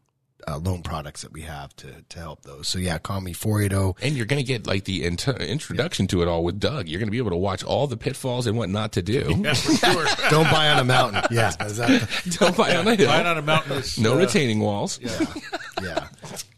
uh, 0.46 0.56
loan 0.56 0.82
products 0.82 1.22
that 1.22 1.32
we 1.32 1.42
have 1.42 1.74
to, 1.76 2.02
to 2.08 2.18
help 2.18 2.42
those. 2.42 2.68
So 2.68 2.78
yeah, 2.78 2.96
call 2.98 3.20
me 3.20 3.32
480 3.32 4.06
And 4.06 4.16
you're 4.16 4.24
going 4.24 4.42
to 4.42 4.46
get 4.46 4.66
like 4.66 4.84
the 4.84 5.04
int- 5.04 5.28
introduction 5.28 6.06
to 6.06 6.22
it 6.22 6.28
all 6.28 6.42
with 6.44 6.58
Doug. 6.58 6.88
You're 6.88 7.00
going 7.00 7.08
to 7.08 7.12
be 7.12 7.18
able 7.18 7.30
to 7.30 7.36
watch 7.36 7.64
all 7.64 7.86
the 7.86 7.96
pitfalls 7.96 8.46
and 8.46 8.56
what 8.56 8.70
not 8.70 8.92
to 8.92 9.02
do. 9.02 9.34
Yeah, 9.48 9.54
for 9.54 9.72
sure. 9.72 10.06
Don't 10.30 10.50
buy 10.50 10.70
on 10.70 10.78
a 10.78 10.84
mountain. 10.84 11.22
Yeah. 11.30 11.52
Is 11.64 11.76
that 11.78 12.36
Don't 12.38 12.56
buy 12.56 12.76
on 12.76 12.86
a 12.86 12.94
hill. 12.94 13.08
Lying 13.08 13.26
on 13.26 13.38
a 13.38 13.42
mountain 13.42 13.72
is 13.72 13.98
no 13.98 14.14
uh, 14.14 14.18
retaining 14.18 14.60
walls. 14.60 14.98
yeah. 15.02 15.24
yeah. 15.82 16.08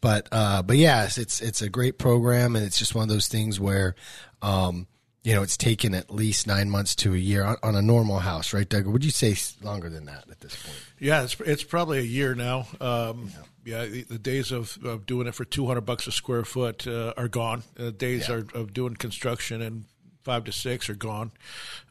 But, 0.00 0.28
uh, 0.32 0.62
but 0.62 0.76
yes, 0.76 1.18
it's, 1.18 1.40
it's 1.40 1.62
a 1.62 1.68
great 1.68 1.98
program 1.98 2.56
and 2.56 2.64
it's 2.64 2.78
just 2.78 2.94
one 2.94 3.02
of 3.02 3.08
those 3.08 3.28
things 3.28 3.58
where, 3.58 3.94
um, 4.42 4.86
you 5.22 5.34
know, 5.34 5.42
it's 5.42 5.56
taken 5.58 5.94
at 5.94 6.10
least 6.10 6.46
nine 6.46 6.70
months 6.70 6.94
to 6.96 7.12
a 7.14 7.18
year 7.18 7.44
on, 7.44 7.56
on 7.62 7.76
a 7.76 7.82
normal 7.82 8.20
house, 8.20 8.54
right, 8.54 8.66
Doug? 8.68 8.86
Would 8.86 9.04
you 9.04 9.10
say 9.10 9.36
longer 9.62 9.90
than 9.90 10.06
that 10.06 10.24
at 10.30 10.40
this 10.40 10.56
point? 10.62 10.76
Yeah, 10.98 11.22
it's 11.24 11.38
it's 11.40 11.62
probably 11.62 11.98
a 11.98 12.02
year 12.02 12.34
now. 12.34 12.66
Um, 12.80 13.30
yeah, 13.64 13.84
the, 13.84 14.04
the 14.04 14.18
days 14.18 14.50
of, 14.50 14.78
of 14.82 15.04
doing 15.04 15.26
it 15.26 15.34
for 15.34 15.44
two 15.44 15.66
hundred 15.66 15.82
bucks 15.82 16.06
a 16.06 16.12
square 16.12 16.44
foot 16.44 16.86
uh, 16.86 17.12
are 17.18 17.28
gone. 17.28 17.62
The 17.74 17.92
days 17.92 18.28
Yeah. 18.28 18.36
are, 18.36 18.46
of 18.54 18.72
doing 18.72 18.94
construction 18.96 19.60
and 19.60 19.84
five 20.24 20.44
to 20.44 20.52
six 20.52 20.88
are 20.88 20.94
gone. 20.94 21.32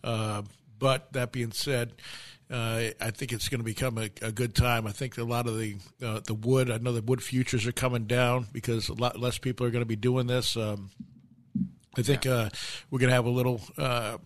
Uh, 0.04 0.42
but 0.80 1.14
that 1.14 1.32
being 1.32 1.52
said, 1.52 1.92
uh, 2.50 2.86
I 3.00 3.12
think 3.12 3.32
it's 3.32 3.48
going 3.50 3.60
to 3.60 3.66
become 3.66 3.98
a, 4.00 4.10
a 4.24 4.32
good 4.32 4.56
time. 4.56 4.88
I 4.88 4.92
think 4.92 5.18
a 5.20 5.24
lot 5.24 5.46
of 5.48 5.60
the 5.60 5.76
uh, 6.04 6.22
the 6.26 6.34
wood. 6.34 6.72
I 6.72 6.78
know 6.80 6.94
the 6.94 7.02
wood 7.04 7.22
futures 7.22 7.68
are 7.68 7.72
coming 7.72 8.06
down 8.06 8.48
because 8.52 8.90
a 8.90 8.94
lot 8.94 9.20
less 9.20 9.38
people 9.38 9.68
are 9.68 9.72
going 9.72 9.84
to 9.84 9.88
be 9.88 9.96
doing 9.96 10.26
this. 10.26 10.58
Um, 10.58 10.90
I 12.00 12.04
think 12.04 12.26
uh, 12.26 12.50
we're 12.90 13.00
going 13.00 13.10
to 13.10 13.16
have 13.16 13.26
a 13.26 13.30
little. 13.30 13.62
Uh, 13.78 14.18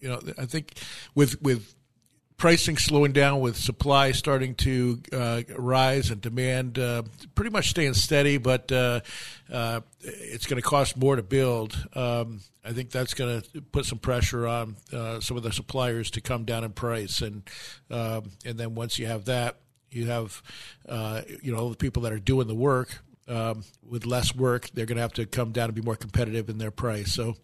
you 0.00 0.08
know, 0.08 0.20
I 0.36 0.46
think 0.46 0.72
with 1.14 1.40
with 1.42 1.74
pricing 2.42 2.76
slowing 2.76 3.12
down 3.12 3.38
with 3.38 3.56
supply 3.56 4.10
starting 4.10 4.52
to 4.52 5.00
uh, 5.12 5.42
rise 5.56 6.10
and 6.10 6.20
demand 6.20 6.76
uh, 6.76 7.00
pretty 7.36 7.52
much 7.52 7.70
staying 7.70 7.94
steady, 7.94 8.36
but 8.36 8.72
uh, 8.72 9.00
uh, 9.52 9.80
it's 10.00 10.46
going 10.46 10.60
to 10.60 10.68
cost 10.68 10.96
more 10.96 11.14
to 11.14 11.22
build. 11.22 11.86
Um, 11.94 12.40
I 12.64 12.72
think 12.72 12.90
that's 12.90 13.14
going 13.14 13.42
to 13.42 13.60
put 13.60 13.86
some 13.86 13.98
pressure 13.98 14.48
on 14.48 14.74
uh, 14.92 15.20
some 15.20 15.36
of 15.36 15.44
the 15.44 15.52
suppliers 15.52 16.10
to 16.10 16.20
come 16.20 16.44
down 16.44 16.64
in 16.64 16.72
price, 16.72 17.22
and 17.22 17.42
um, 17.92 18.32
and 18.44 18.58
then 18.58 18.74
once 18.74 18.98
you 18.98 19.06
have 19.06 19.26
that, 19.26 19.58
you 19.92 20.06
have 20.06 20.42
uh, 20.88 21.22
you 21.42 21.54
know 21.54 21.70
the 21.70 21.76
people 21.76 22.02
that 22.02 22.12
are 22.12 22.18
doing 22.18 22.48
the 22.48 22.56
work. 22.56 23.02
Um, 23.28 23.64
with 23.88 24.04
less 24.04 24.34
work, 24.34 24.68
they're 24.70 24.86
going 24.86 24.96
to 24.96 25.02
have 25.02 25.12
to 25.14 25.26
come 25.26 25.52
down 25.52 25.66
and 25.66 25.74
be 25.74 25.80
more 25.82 25.96
competitive 25.96 26.48
in 26.48 26.58
their 26.58 26.72
price. 26.72 27.12
So, 27.12 27.36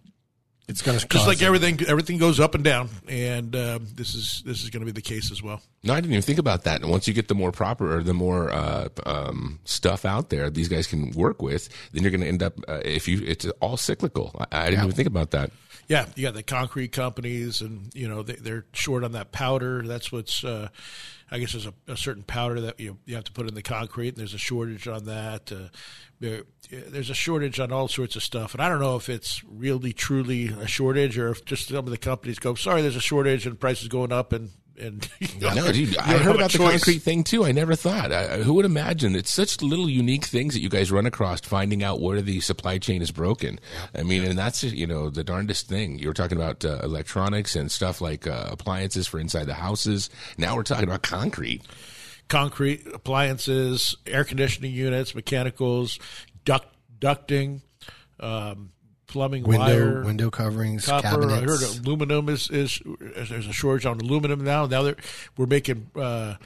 It's 0.66 0.82
going 0.82 0.98
to 0.98 1.06
just 1.06 1.26
like 1.26 1.40
everything, 1.40 1.80
everything 1.86 2.18
goes 2.18 2.40
up 2.40 2.54
and 2.54 2.62
down, 2.64 2.90
and 3.08 3.54
um, 3.56 3.86
this 3.94 4.14
is 4.14 4.42
this 4.44 4.64
is 4.64 4.70
going 4.70 4.80
to 4.80 4.86
be 4.86 4.92
the 4.92 5.00
case 5.00 5.30
as 5.30 5.42
well. 5.42 5.62
No, 5.82 5.94
I 5.94 6.00
didn't 6.00 6.12
even 6.12 6.22
think 6.22 6.38
about 6.38 6.64
that. 6.64 6.82
And 6.82 6.90
once 6.90 7.06
you 7.08 7.14
get 7.14 7.28
the 7.28 7.34
more 7.34 7.52
proper 7.52 7.96
or 7.96 8.02
the 8.02 8.12
more 8.12 8.50
uh, 8.50 8.88
um, 9.06 9.60
stuff 9.64 10.04
out 10.04 10.28
there, 10.28 10.50
these 10.50 10.68
guys 10.68 10.86
can 10.86 11.12
work 11.12 11.40
with, 11.40 11.68
then 11.92 12.02
you're 12.02 12.10
going 12.10 12.20
to 12.20 12.28
end 12.28 12.42
up 12.42 12.58
uh, 12.68 12.80
if 12.84 13.08
you 13.08 13.22
it's 13.24 13.46
all 13.60 13.76
cyclical. 13.78 14.34
I, 14.50 14.66
I 14.66 14.70
didn't 14.70 14.84
even 14.84 14.96
think 14.96 15.08
about 15.08 15.30
that. 15.30 15.52
Yeah, 15.86 16.04
you 16.16 16.24
got 16.24 16.34
the 16.34 16.42
concrete 16.42 16.92
companies, 16.92 17.62
and 17.62 17.90
you 17.94 18.08
know 18.08 18.22
they, 18.22 18.34
they're 18.34 18.66
short 18.74 19.04
on 19.04 19.12
that 19.12 19.32
powder. 19.32 19.82
That's 19.86 20.12
what's, 20.12 20.44
uh, 20.44 20.68
I 21.30 21.38
guess, 21.38 21.52
there's 21.52 21.66
a, 21.66 21.74
a 21.86 21.96
certain 21.96 22.22
powder 22.22 22.60
that 22.62 22.80
you 22.80 22.98
you 23.04 23.14
have 23.14 23.24
to 23.24 23.32
put 23.32 23.48
in 23.48 23.54
the 23.54 23.62
concrete, 23.62 24.08
and 24.08 24.16
there's 24.16 24.34
a 24.34 24.38
shortage 24.38 24.88
on 24.88 25.04
that. 25.04 25.52
Uh, 25.52 25.68
there, 26.20 26.44
there's 26.70 27.10
a 27.10 27.14
shortage 27.14 27.60
on 27.60 27.70
all 27.70 27.88
sorts 27.88 28.16
of 28.16 28.22
stuff, 28.22 28.54
and 28.54 28.62
I 28.62 28.68
don't 28.68 28.80
know 28.80 28.96
if 28.96 29.08
it's 29.08 29.42
really 29.44 29.92
truly 29.92 30.48
a 30.48 30.66
shortage 30.66 31.18
or 31.18 31.30
if 31.30 31.44
just 31.44 31.68
some 31.68 31.84
of 31.84 31.90
the 31.90 31.98
companies 31.98 32.38
go, 32.38 32.54
"Sorry, 32.54 32.82
there's 32.82 32.96
a 32.96 33.00
shortage 33.00 33.46
and 33.46 33.60
prices 33.60 33.88
going 33.88 34.12
up," 34.12 34.32
and 34.32 34.50
and 34.78 35.08
you 35.20 35.40
know, 35.40 35.52
No, 35.54 35.72
dude, 35.72 35.92
you 35.92 35.96
I 36.00 36.18
heard 36.18 36.36
about 36.36 36.52
the 36.52 36.58
concrete 36.58 36.98
thing 37.00 37.24
too. 37.24 37.44
I 37.44 37.52
never 37.52 37.74
thought. 37.74 38.12
I, 38.12 38.38
who 38.38 38.54
would 38.54 38.64
imagine? 38.64 39.14
It's 39.14 39.32
such 39.32 39.60
little 39.62 39.88
unique 39.88 40.24
things 40.24 40.54
that 40.54 40.60
you 40.60 40.68
guys 40.68 40.90
run 40.92 41.06
across, 41.06 41.40
finding 41.40 41.82
out 41.82 42.00
where 42.00 42.22
the 42.22 42.40
supply 42.40 42.78
chain 42.78 43.02
is 43.02 43.10
broken. 43.10 43.58
I 43.94 44.02
mean, 44.02 44.24
and 44.24 44.38
that's 44.38 44.62
you 44.62 44.86
know 44.86 45.10
the 45.10 45.24
darndest 45.24 45.68
thing. 45.68 45.98
You 45.98 46.08
were 46.08 46.14
talking 46.14 46.36
about 46.38 46.64
uh, 46.64 46.80
electronics 46.82 47.56
and 47.56 47.70
stuff 47.70 48.00
like 48.00 48.26
uh, 48.26 48.48
appliances 48.50 49.06
for 49.06 49.18
inside 49.18 49.44
the 49.44 49.54
houses. 49.54 50.10
Now 50.36 50.56
we're 50.56 50.62
talking 50.62 50.84
about 50.84 51.02
concrete. 51.02 51.62
concrete 52.28 52.86
appliances, 52.92 53.96
air 54.06 54.24
conditioning 54.24 54.72
units, 54.72 55.14
mechanicals, 55.14 55.98
duct 56.44 56.66
ducting, 57.00 57.60
um, 58.20 58.70
plumbing, 59.08 59.42
window 59.42 59.64
wire, 59.64 60.04
window 60.04 60.30
coverings, 60.30 60.86
copper. 60.86 61.30
I 61.30 61.40
heard 61.40 61.62
aluminum 61.62 62.28
is, 62.28 62.48
is 62.50 62.80
there's 63.00 63.46
a 63.46 63.52
shortage 63.52 63.86
on 63.86 64.00
aluminum 64.00 64.44
now. 64.44 64.66
Now 64.66 64.82
they're, 64.82 64.96
we're 65.36 65.46
making 65.46 65.90
uh, 65.96 66.36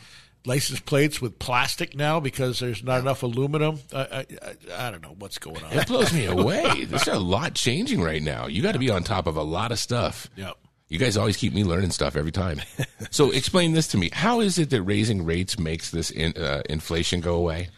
license 0.44 0.80
plates 0.80 1.20
with 1.20 1.38
plastic 1.38 1.94
now 1.94 2.20
because 2.20 2.58
there's 2.60 2.82
not 2.82 3.00
enough 3.00 3.22
aluminum. 3.22 3.80
I, 3.92 3.98
I, 3.98 4.18
I, 4.18 4.88
I 4.88 4.90
don't 4.90 5.02
know 5.02 5.14
what's 5.18 5.38
going 5.38 5.62
on. 5.62 5.72
It 5.72 5.86
blows 5.86 6.12
me 6.12 6.24
away. 6.26 6.84
There's 6.84 7.08
a 7.08 7.18
lot 7.18 7.54
changing 7.54 8.00
right 8.00 8.22
now. 8.22 8.46
You 8.46 8.62
got 8.62 8.72
to 8.72 8.78
be 8.78 8.90
on 8.90 9.04
top 9.04 9.26
of 9.26 9.36
a 9.36 9.42
lot 9.42 9.72
of 9.72 9.78
stuff. 9.78 10.30
Yep. 10.36 10.56
You 10.88 10.98
guys 10.98 11.16
always 11.16 11.38
keep 11.38 11.54
me 11.54 11.64
learning 11.64 11.90
stuff 11.90 12.16
every 12.16 12.32
time. 12.32 12.60
so 13.10 13.30
explain 13.30 13.72
this 13.72 13.88
to 13.88 13.98
me. 13.98 14.10
How 14.12 14.40
is 14.40 14.58
it 14.58 14.70
that 14.70 14.82
raising 14.82 15.24
rates 15.24 15.58
makes 15.58 15.90
this 15.90 16.10
in, 16.10 16.36
uh, 16.36 16.62
inflation 16.68 17.20
go 17.20 17.34
away? 17.34 17.68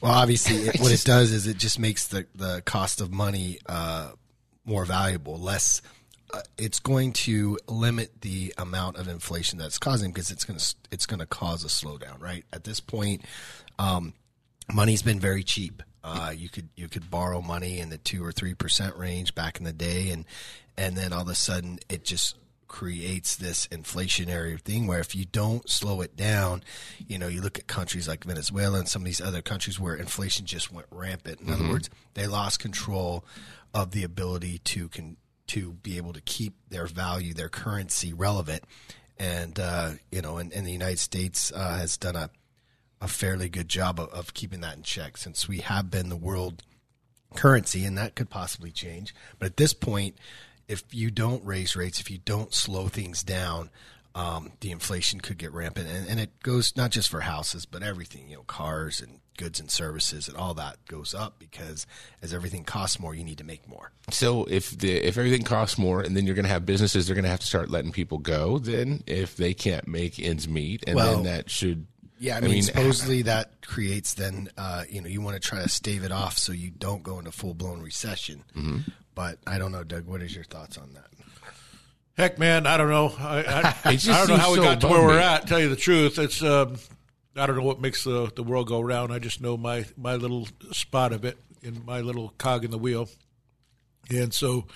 Well, 0.00 0.12
obviously, 0.12 0.56
it, 0.68 0.80
what 0.80 0.92
it 0.92 1.04
does 1.04 1.32
is 1.32 1.46
it 1.46 1.58
just 1.58 1.78
makes 1.78 2.08
the, 2.08 2.26
the 2.34 2.62
cost 2.64 3.00
of 3.00 3.12
money 3.12 3.58
uh, 3.66 4.12
more 4.64 4.84
valuable, 4.84 5.38
less. 5.38 5.82
Uh, 6.32 6.40
it's 6.58 6.80
going 6.80 7.12
to 7.12 7.58
limit 7.68 8.20
the 8.20 8.52
amount 8.58 8.96
of 8.96 9.08
inflation 9.08 9.58
that's 9.58 9.78
causing 9.78 10.10
because 10.10 10.30
it's 10.30 10.44
going 10.44 10.58
to 10.58 10.74
it's 10.90 11.06
going 11.06 11.20
to 11.20 11.26
cause 11.26 11.64
a 11.64 11.68
slowdown. 11.68 12.20
Right 12.20 12.44
at 12.52 12.64
this 12.64 12.80
point, 12.80 13.22
um, 13.78 14.14
money's 14.72 15.02
been 15.02 15.20
very 15.20 15.44
cheap. 15.44 15.82
Uh, 16.02 16.32
you 16.36 16.48
could 16.48 16.68
you 16.76 16.88
could 16.88 17.10
borrow 17.10 17.40
money 17.40 17.78
in 17.78 17.88
the 17.88 17.98
two 17.98 18.24
or 18.24 18.32
three 18.32 18.54
percent 18.54 18.96
range 18.96 19.34
back 19.34 19.58
in 19.58 19.64
the 19.64 19.72
day, 19.72 20.10
and 20.10 20.24
and 20.76 20.96
then 20.96 21.12
all 21.12 21.22
of 21.22 21.28
a 21.28 21.34
sudden 21.34 21.78
it 21.88 22.04
just 22.04 22.36
creates 22.68 23.36
this 23.36 23.66
inflationary 23.68 24.60
thing 24.60 24.86
where 24.86 25.00
if 25.00 25.14
you 25.14 25.24
don't 25.24 25.68
slow 25.68 26.00
it 26.00 26.16
down, 26.16 26.62
you 27.06 27.18
know, 27.18 27.28
you 27.28 27.40
look 27.40 27.58
at 27.58 27.66
countries 27.66 28.08
like 28.08 28.24
Venezuela 28.24 28.78
and 28.78 28.88
some 28.88 29.02
of 29.02 29.06
these 29.06 29.20
other 29.20 29.42
countries 29.42 29.78
where 29.78 29.94
inflation 29.94 30.46
just 30.46 30.72
went 30.72 30.86
rampant. 30.90 31.40
In 31.40 31.52
other 31.52 31.68
words, 31.68 31.90
they 32.14 32.26
lost 32.26 32.60
control 32.60 33.24
of 33.72 33.90
the 33.90 34.04
ability 34.04 34.58
to 34.58 34.88
con- 34.88 35.16
to 35.46 35.72
be 35.72 35.96
able 35.98 36.14
to 36.14 36.22
keep 36.22 36.54
their 36.70 36.86
value, 36.86 37.34
their 37.34 37.48
currency 37.48 38.12
relevant. 38.12 38.64
And 39.18 39.58
uh, 39.60 39.92
you 40.10 40.22
know, 40.22 40.38
and, 40.38 40.52
and 40.52 40.66
the 40.66 40.72
United 40.72 40.98
States 40.98 41.52
uh, 41.54 41.76
has 41.76 41.96
done 41.96 42.16
a 42.16 42.30
a 43.00 43.08
fairly 43.08 43.50
good 43.50 43.68
job 43.68 44.00
of, 44.00 44.08
of 44.10 44.32
keeping 44.32 44.60
that 44.62 44.76
in 44.76 44.82
check 44.82 45.18
since 45.18 45.46
we 45.46 45.58
have 45.58 45.90
been 45.90 46.08
the 46.08 46.16
world 46.16 46.62
currency, 47.34 47.84
and 47.84 47.98
that 47.98 48.14
could 48.14 48.30
possibly 48.30 48.70
change. 48.70 49.14
But 49.38 49.46
at 49.46 49.56
this 49.56 49.74
point, 49.74 50.16
if 50.68 50.82
you 50.92 51.10
don't 51.10 51.44
raise 51.44 51.76
rates, 51.76 52.00
if 52.00 52.10
you 52.10 52.18
don't 52.18 52.52
slow 52.54 52.88
things 52.88 53.22
down, 53.22 53.70
um, 54.14 54.52
the 54.60 54.70
inflation 54.70 55.20
could 55.20 55.38
get 55.38 55.52
rampant, 55.52 55.88
and, 55.88 56.08
and 56.08 56.20
it 56.20 56.40
goes 56.42 56.76
not 56.76 56.90
just 56.90 57.08
for 57.08 57.20
houses, 57.20 57.66
but 57.66 57.82
everything. 57.82 58.28
You 58.28 58.36
know, 58.36 58.42
cars 58.42 59.00
and 59.00 59.18
goods 59.36 59.58
and 59.58 59.68
services, 59.70 60.28
and 60.28 60.36
all 60.36 60.54
that 60.54 60.76
goes 60.86 61.14
up 61.14 61.40
because 61.40 61.86
as 62.22 62.32
everything 62.32 62.62
costs 62.62 63.00
more, 63.00 63.14
you 63.14 63.24
need 63.24 63.38
to 63.38 63.44
make 63.44 63.68
more. 63.68 63.90
So 64.10 64.44
if 64.44 64.70
the 64.70 64.92
if 64.92 65.18
everything 65.18 65.42
costs 65.42 65.78
more, 65.78 66.00
and 66.00 66.16
then 66.16 66.26
you're 66.26 66.36
going 66.36 66.44
to 66.44 66.50
have 66.50 66.64
businesses, 66.64 67.06
they're 67.06 67.16
going 67.16 67.24
to 67.24 67.30
have 67.30 67.40
to 67.40 67.46
start 67.46 67.70
letting 67.70 67.90
people 67.90 68.18
go. 68.18 68.58
Then 68.58 69.02
if 69.06 69.36
they 69.36 69.52
can't 69.52 69.88
make 69.88 70.20
ends 70.20 70.46
meet, 70.46 70.84
and 70.86 70.94
Well, 70.94 71.16
then 71.16 71.24
that 71.24 71.50
should 71.50 71.86
Yeah, 72.20 72.36
I 72.36 72.40
mean, 72.40 72.62
supposedly 72.62 73.22
that 73.22 73.66
creates 73.66 74.14
then, 74.14 74.48
uh, 74.56 74.84
you 74.88 75.00
know, 75.00 75.08
you 75.08 75.20
want 75.20 75.42
to 75.42 75.46
try 75.46 75.60
to 75.60 75.68
stave 75.68 76.04
it 76.04 76.12
off 76.12 76.38
so 76.38 76.52
you 76.52 76.70
don't 76.70 77.02
go 77.02 77.18
into 77.18 77.32
full 77.32 77.54
blown 77.54 77.82
recession. 77.82 78.44
But 79.14 79.38
I 79.46 79.58
don't 79.58 79.72
know, 79.72 79.84
Doug. 79.84 80.06
What 80.06 80.22
is 80.22 80.34
your 80.34 80.44
thoughts 80.44 80.78
on 80.78 80.92
that? 80.94 81.06
Heck, 82.16 82.38
man, 82.38 82.66
I 82.66 82.76
don't 82.76 82.90
know. 82.90 83.12
I, 83.18 83.74
I, 83.84 83.92
just 83.96 84.08
I 84.08 84.18
don't 84.18 84.28
know 84.28 84.36
how 84.36 84.52
we 84.52 84.58
so 84.58 84.62
got 84.62 84.80
to 84.82 84.88
where 84.88 85.02
we're 85.02 85.18
at. 85.18 85.46
Tell 85.46 85.60
you 85.60 85.68
the 85.68 85.76
truth, 85.76 86.18
it's 86.18 86.42
um, 86.42 86.76
I 87.36 87.46
don't 87.46 87.56
know 87.56 87.62
what 87.64 87.80
makes 87.80 88.04
the 88.04 88.30
the 88.34 88.42
world 88.42 88.68
go 88.68 88.80
round. 88.80 89.12
I 89.12 89.18
just 89.18 89.40
know 89.40 89.56
my 89.56 89.84
my 89.96 90.14
little 90.16 90.46
spot 90.72 91.12
of 91.12 91.24
it 91.24 91.38
in 91.62 91.84
my 91.84 92.00
little 92.00 92.32
cog 92.38 92.64
in 92.64 92.70
the 92.70 92.78
wheel, 92.78 93.08
and 94.10 94.32
so 94.32 94.66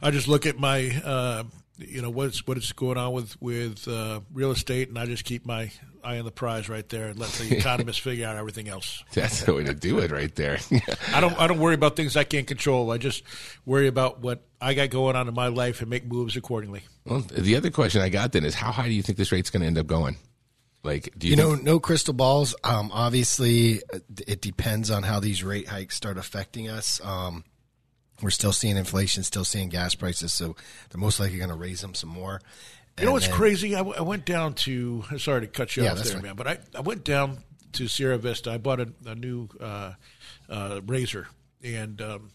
I 0.00 0.10
just 0.12 0.28
look 0.28 0.46
at 0.46 0.58
my 0.58 0.90
uh, 1.04 1.44
you 1.78 2.00
know 2.00 2.10
what's 2.10 2.46
what 2.46 2.56
is 2.58 2.72
going 2.72 2.98
on 2.98 3.12
with 3.12 3.40
with 3.42 3.88
uh, 3.88 4.20
real 4.32 4.52
estate, 4.52 4.88
and 4.88 4.98
I 4.98 5.06
just 5.06 5.24
keep 5.24 5.44
my 5.44 5.72
eye 6.04 6.18
on 6.18 6.24
the 6.24 6.30
prize 6.30 6.68
right 6.68 6.88
there 6.88 7.08
and 7.08 7.18
let 7.18 7.30
the 7.30 7.56
economists 7.58 7.98
figure 7.98 8.26
out 8.26 8.36
everything 8.36 8.68
else. 8.68 9.02
That's 9.12 9.42
the 9.44 9.54
way 9.54 9.64
to 9.64 9.74
do 9.74 9.98
it 10.00 10.10
right 10.10 10.34
there. 10.34 10.58
I 11.12 11.20
don't 11.20 11.38
I 11.38 11.46
don't 11.46 11.58
worry 11.58 11.74
about 11.74 11.96
things 11.96 12.16
I 12.16 12.24
can't 12.24 12.46
control. 12.46 12.90
I 12.90 12.98
just 12.98 13.22
worry 13.66 13.86
about 13.88 14.20
what 14.20 14.42
I 14.60 14.74
got 14.74 14.90
going 14.90 15.16
on 15.16 15.28
in 15.28 15.34
my 15.34 15.48
life 15.48 15.80
and 15.80 15.90
make 15.90 16.06
moves 16.06 16.36
accordingly. 16.36 16.82
well, 17.04 17.20
the 17.20 17.56
other 17.56 17.70
question 17.70 18.00
I 18.02 18.08
got 18.08 18.32
then 18.32 18.44
is 18.44 18.54
how 18.54 18.72
high 18.72 18.88
do 18.88 18.94
you 18.94 19.02
think 19.02 19.18
this 19.18 19.32
rate's 19.32 19.50
going 19.50 19.60
to 19.62 19.66
end 19.66 19.78
up 19.78 19.86
going? 19.86 20.16
Like, 20.82 21.10
do 21.16 21.26
you, 21.26 21.32
You 21.32 21.36
think- 21.42 21.64
know, 21.64 21.72
no 21.72 21.80
crystal 21.80 22.12
balls. 22.14 22.54
Um, 22.62 22.90
obviously, 22.92 23.80
uh, 23.92 24.00
it 24.26 24.42
depends 24.42 24.90
on 24.90 25.02
how 25.02 25.18
these 25.18 25.42
rate 25.42 25.66
hikes 25.68 25.96
start 25.96 26.18
affecting 26.18 26.68
us. 26.68 27.00
Um, 27.02 27.44
we're 28.22 28.30
still 28.30 28.52
seeing 28.52 28.76
inflation, 28.76 29.22
still 29.22 29.44
seeing 29.44 29.70
gas 29.70 29.94
prices, 29.94 30.32
so 30.32 30.54
they're 30.90 31.00
most 31.00 31.18
likely 31.18 31.38
going 31.38 31.48
to 31.50 31.56
raise 31.56 31.80
them 31.80 31.94
some 31.94 32.10
more. 32.10 32.40
You 32.98 33.06
know 33.06 33.12
what's 33.12 33.26
then- 33.26 33.36
crazy? 33.36 33.74
I, 33.74 33.78
w- 33.78 33.96
I 33.98 34.02
went 34.02 34.24
down 34.24 34.54
to. 34.54 35.04
Sorry 35.18 35.40
to 35.40 35.46
cut 35.46 35.76
you 35.76 35.82
Yeah, 35.84 35.92
off 35.92 35.98
there, 36.04 36.12
fine. 36.14 36.22
man, 36.22 36.34
but 36.36 36.46
I, 36.46 36.58
I 36.76 36.80
went 36.80 37.04
down 37.04 37.38
to 37.72 37.88
Sierra 37.88 38.18
Vista. 38.18 38.52
I 38.52 38.58
bought 38.58 38.80
a, 38.80 38.88
a 39.06 39.14
new 39.16 39.48
uh, 39.60 39.94
uh, 40.48 40.80
razor, 40.86 41.26
and 41.64 42.00
um, 42.00 42.30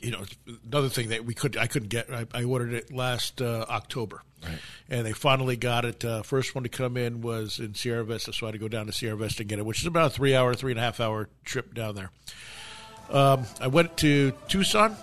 you 0.00 0.12
know 0.12 0.22
another 0.64 0.88
thing 0.88 1.08
that 1.08 1.24
we 1.24 1.34
could 1.34 1.56
I 1.56 1.66
couldn't 1.66 1.88
get. 1.88 2.12
I, 2.12 2.26
I 2.32 2.44
ordered 2.44 2.72
it 2.74 2.92
last 2.92 3.42
uh, 3.42 3.66
October, 3.68 4.22
and 4.88 5.04
they 5.04 5.12
finally 5.12 5.56
got 5.56 5.84
it. 5.84 6.04
Uh, 6.04 6.22
first 6.22 6.54
one 6.54 6.62
to 6.62 6.70
come 6.70 6.96
in 6.96 7.20
was 7.20 7.58
in 7.58 7.74
Sierra 7.74 8.04
Vista, 8.04 8.32
so 8.32 8.46
I 8.46 8.48
had 8.48 8.52
to 8.52 8.58
go 8.58 8.68
down 8.68 8.86
to 8.86 8.92
Sierra 8.92 9.16
Vista 9.16 9.42
and 9.42 9.48
get 9.48 9.58
it, 9.58 9.66
which 9.66 9.80
is 9.80 9.86
about 9.86 10.06
a 10.06 10.10
three 10.10 10.36
hour, 10.36 10.54
three 10.54 10.70
and 10.70 10.78
a 10.78 10.82
half 10.82 11.00
hour 11.00 11.28
trip 11.44 11.74
down 11.74 11.96
there. 11.96 12.10
Um, 13.10 13.44
I 13.60 13.66
went 13.66 13.96
to 13.98 14.32
Tucson. 14.48 14.96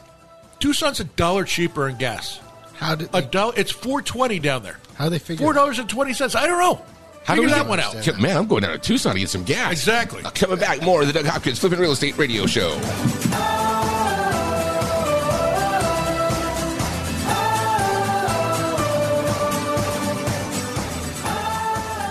Tucson's 0.59 0.99
a 1.01 1.03
dollar 1.03 1.43
cheaper 1.43 1.89
in 1.89 1.97
gas. 1.97 2.39
How 2.81 2.95
did 2.95 3.09
A 3.13 3.21
they, 3.21 3.27
dollar. 3.27 3.53
It's 3.55 3.71
four 3.71 4.01
twenty 4.01 4.39
down 4.39 4.63
there. 4.63 4.79
how 4.95 5.07
they 5.07 5.19
figure 5.19 5.45
Four 5.45 5.53
dollars 5.53 5.77
and 5.79 5.87
twenty 5.87 6.13
cents. 6.13 6.35
I 6.35 6.47
don't 6.47 6.59
know. 6.59 6.83
How 7.23 7.35
do 7.35 7.41
Figure 7.43 7.55
we 7.55 7.61
that 7.61 7.69
one 7.69 7.79
out? 7.79 7.91
understand 7.91 8.19
Man, 8.21 8.35
I'm 8.35 8.47
going 8.47 8.63
down 8.63 8.71
to 8.71 8.79
Tucson 8.79 9.13
to 9.13 9.19
get 9.19 9.29
some 9.29 9.43
gas. 9.43 9.71
Exactly. 9.71 10.23
Uh, 10.23 10.31
coming 10.31 10.57
back, 10.57 10.81
more 10.81 11.01
of 11.01 11.07
the 11.07 11.13
Doug 11.13 11.25
Hopkins 11.25 11.59
Flipping 11.59 11.79
Real 11.79 11.91
Estate 11.91 12.17
Radio 12.17 12.47
Show. 12.47 12.79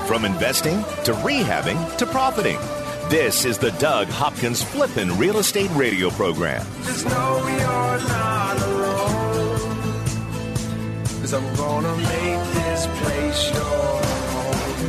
From 0.06 0.24
investing 0.24 0.82
to 1.04 1.12
rehabbing 1.22 1.96
to 1.98 2.06
profiting. 2.06 2.58
This 3.08 3.44
is 3.44 3.58
the 3.58 3.70
Doug 3.72 4.08
Hopkins 4.08 4.60
Flippin' 4.62 5.16
Real 5.16 5.38
Estate 5.38 5.70
Radio 5.76 6.10
Program. 6.10 6.66
I'm 11.32 11.54
gonna 11.54 11.96
make 11.96 12.52
this 12.54 12.86
place 12.86 13.52
your 13.54 13.62
home. 13.62 14.80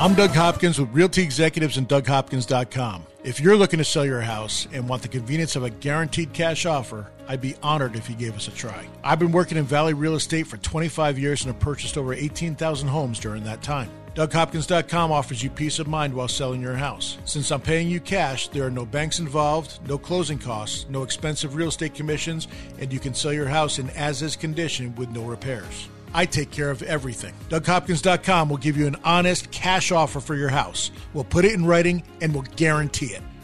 I'm 0.00 0.14
Doug 0.14 0.30
Hopkins 0.30 0.80
with 0.80 0.88
Realty 0.92 1.22
Executives 1.22 1.76
and 1.76 1.88
DougHopkins.com. 1.88 3.06
If 3.22 3.38
you're 3.38 3.56
looking 3.56 3.78
to 3.78 3.84
sell 3.84 4.04
your 4.04 4.22
house 4.22 4.66
and 4.72 4.88
want 4.88 5.02
the 5.02 5.08
convenience 5.08 5.54
of 5.54 5.62
a 5.62 5.70
guaranteed 5.70 6.32
cash 6.32 6.66
offer, 6.66 7.10
I'd 7.28 7.40
be 7.40 7.54
honored 7.62 7.94
if 7.94 8.08
you 8.08 8.16
gave 8.16 8.34
us 8.34 8.48
a 8.48 8.50
try. 8.50 8.88
I've 9.04 9.18
been 9.18 9.30
working 9.30 9.58
in 9.58 9.64
Valley 9.64 9.92
Real 9.92 10.16
Estate 10.16 10.46
for 10.46 10.56
25 10.56 11.18
years 11.18 11.44
and 11.44 11.52
have 11.52 11.60
purchased 11.60 11.96
over 11.96 12.12
18,000 12.12 12.88
homes 12.88 13.20
during 13.20 13.44
that 13.44 13.62
time. 13.62 13.90
DougHopkins.com 14.14 15.12
offers 15.12 15.42
you 15.42 15.50
peace 15.50 15.78
of 15.78 15.86
mind 15.86 16.12
while 16.12 16.26
selling 16.26 16.60
your 16.60 16.74
house. 16.74 17.16
Since 17.24 17.52
I'm 17.52 17.60
paying 17.60 17.88
you 17.88 18.00
cash, 18.00 18.48
there 18.48 18.66
are 18.66 18.70
no 18.70 18.84
banks 18.84 19.20
involved, 19.20 19.78
no 19.88 19.98
closing 19.98 20.38
costs, 20.38 20.86
no 20.88 21.04
expensive 21.04 21.54
real 21.54 21.68
estate 21.68 21.94
commissions, 21.94 22.48
and 22.80 22.92
you 22.92 22.98
can 22.98 23.14
sell 23.14 23.32
your 23.32 23.46
house 23.46 23.78
in 23.78 23.88
as 23.90 24.20
is 24.22 24.34
condition 24.34 24.94
with 24.96 25.10
no 25.10 25.22
repairs. 25.22 25.88
I 26.12 26.26
take 26.26 26.50
care 26.50 26.70
of 26.70 26.82
everything. 26.82 27.34
DougHopkins.com 27.50 28.48
will 28.48 28.56
give 28.56 28.76
you 28.76 28.88
an 28.88 28.96
honest 29.04 29.52
cash 29.52 29.92
offer 29.92 30.18
for 30.18 30.34
your 30.34 30.48
house. 30.48 30.90
We'll 31.14 31.22
put 31.22 31.44
it 31.44 31.52
in 31.52 31.64
writing 31.64 32.02
and 32.20 32.34
we'll 32.34 32.42
guarantee 32.56 33.14
it. 33.14 33.22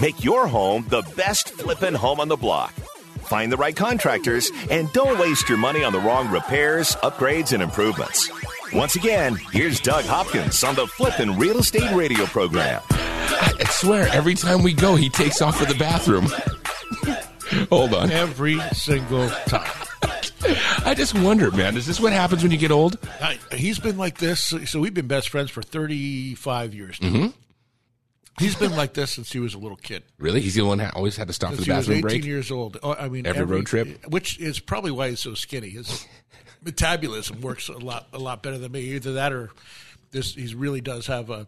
Make 0.00 0.24
your 0.24 0.46
home 0.46 0.84
the 0.88 1.02
best 1.16 1.50
flippin' 1.50 1.94
home 1.94 2.20
on 2.20 2.28
the 2.28 2.36
block. 2.36 2.72
Find 3.22 3.50
the 3.50 3.56
right 3.56 3.74
contractors 3.76 4.50
and 4.70 4.92
don't 4.92 5.18
waste 5.18 5.48
your 5.48 5.58
money 5.58 5.84
on 5.84 5.92
the 5.92 6.00
wrong 6.00 6.28
repairs, 6.30 6.96
upgrades, 6.96 7.52
and 7.52 7.62
improvements. 7.62 8.30
Once 8.72 8.96
again, 8.96 9.36
here's 9.52 9.80
Doug 9.80 10.04
Hopkins 10.04 10.64
on 10.64 10.74
the 10.74 10.86
Flippin' 10.86 11.38
Real 11.38 11.58
Estate 11.58 11.90
Radio 11.94 12.26
Program. 12.26 12.82
I 12.90 13.64
swear, 13.70 14.08
every 14.08 14.34
time 14.34 14.62
we 14.62 14.74
go, 14.74 14.96
he 14.96 15.08
takes 15.08 15.40
off 15.40 15.58
for 15.58 15.64
the 15.64 15.76
bathroom. 15.76 16.26
Hold 17.68 17.94
on. 17.94 18.10
Every 18.10 18.58
single 18.72 19.28
time. 19.46 19.70
I 20.84 20.94
just 20.94 21.14
wonder, 21.18 21.50
man, 21.52 21.76
is 21.76 21.86
this 21.86 22.00
what 22.00 22.12
happens 22.12 22.42
when 22.42 22.50
you 22.52 22.58
get 22.58 22.70
old? 22.70 22.98
I, 23.20 23.38
he's 23.52 23.78
been 23.78 23.96
like 23.96 24.18
this. 24.18 24.52
So 24.66 24.80
we've 24.80 24.92
been 24.92 25.06
best 25.06 25.28
friends 25.30 25.50
for 25.50 25.62
35 25.62 26.74
years 26.74 27.00
now. 27.00 27.08
Mm-hmm. 27.08 27.26
He's 28.38 28.56
been 28.56 28.74
like 28.76 28.94
this 28.94 29.12
since 29.12 29.30
he 29.32 29.38
was 29.38 29.54
a 29.54 29.58
little 29.58 29.76
kid. 29.76 30.02
Really? 30.18 30.40
He's 30.40 30.54
the 30.54 30.62
one 30.62 30.78
that 30.78 30.94
always 30.94 31.16
had 31.16 31.28
to 31.28 31.32
stop 31.32 31.50
for 31.54 31.56
the 31.58 31.64
he 31.64 31.70
was 31.72 31.88
18 31.88 32.00
break? 32.02 32.24
years 32.24 32.50
old. 32.50 32.78
Oh, 32.82 32.94
I 32.94 33.08
mean, 33.08 33.26
Every 33.26 33.44
road 33.44 33.66
trip? 33.66 34.06
which 34.08 34.38
is 34.40 34.58
probably 34.58 34.90
why 34.90 35.10
he's 35.10 35.20
so 35.20 35.34
skinny. 35.34 35.70
His 35.70 36.06
metabolism 36.64 37.40
works 37.40 37.68
a 37.68 37.72
lot, 37.78 38.08
a 38.12 38.18
lot 38.18 38.42
better 38.42 38.58
than 38.58 38.72
me. 38.72 38.80
Either 38.80 39.14
that 39.14 39.32
or 39.32 39.50
this. 40.10 40.34
He 40.34 40.52
really 40.54 40.80
does 40.80 41.06
have 41.06 41.30
a 41.30 41.46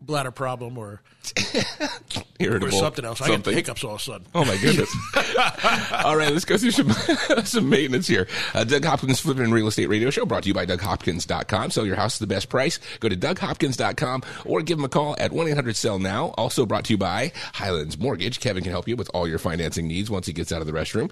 bladder 0.00 0.30
problem 0.30 0.78
or, 0.78 1.02
Irritable. 2.38 2.68
or 2.68 2.72
something 2.72 3.04
else. 3.04 3.20
I 3.20 3.26
get 3.26 3.32
Something. 3.34 3.54
hiccups 3.54 3.84
all 3.84 3.94
of 3.94 4.00
a 4.00 4.02
sudden. 4.02 4.26
Oh 4.34 4.44
my 4.44 4.56
goodness! 4.58 4.92
All 6.04 6.16
right, 6.16 6.32
let's 6.32 6.44
go 6.44 6.56
through 6.56 6.72
some 6.72 6.90
some 7.44 7.68
maintenance 7.68 8.06
here. 8.08 8.26
Uh, 8.54 8.64
Doug 8.64 8.84
Hopkins 8.84 9.20
Flipping 9.20 9.50
Real 9.52 9.68
Estate 9.68 9.86
Radio 9.88 10.10
Show 10.10 10.26
brought 10.26 10.42
to 10.42 10.48
you 10.48 10.54
by 10.54 10.66
DougHopkins.com. 10.66 11.70
Sell 11.70 11.86
your 11.86 11.94
house 11.96 12.16
at 12.16 12.20
the 12.28 12.34
best 12.34 12.48
price. 12.48 12.80
Go 13.00 13.08
to 13.08 13.16
DougHopkins.com 13.16 14.22
or 14.44 14.62
give 14.62 14.78
him 14.78 14.84
a 14.84 14.88
call 14.88 15.14
at 15.18 15.30
one 15.32 15.46
eight 15.46 15.54
hundred 15.54 15.76
Sell 15.76 15.98
Now. 16.00 16.34
Also 16.36 16.66
brought 16.66 16.84
to 16.86 16.92
you 16.94 16.98
by 16.98 17.30
Highlands 17.54 17.96
Mortgage. 17.98 18.40
Kevin 18.40 18.62
can 18.64 18.72
help 18.72 18.88
you 18.88 18.96
with 18.96 19.10
all 19.14 19.28
your 19.28 19.38
financing 19.38 19.86
needs 19.86 20.10
once 20.10 20.26
he 20.26 20.32
gets 20.32 20.50
out 20.52 20.60
of 20.60 20.66
the 20.66 20.72
restroom. 20.72 21.10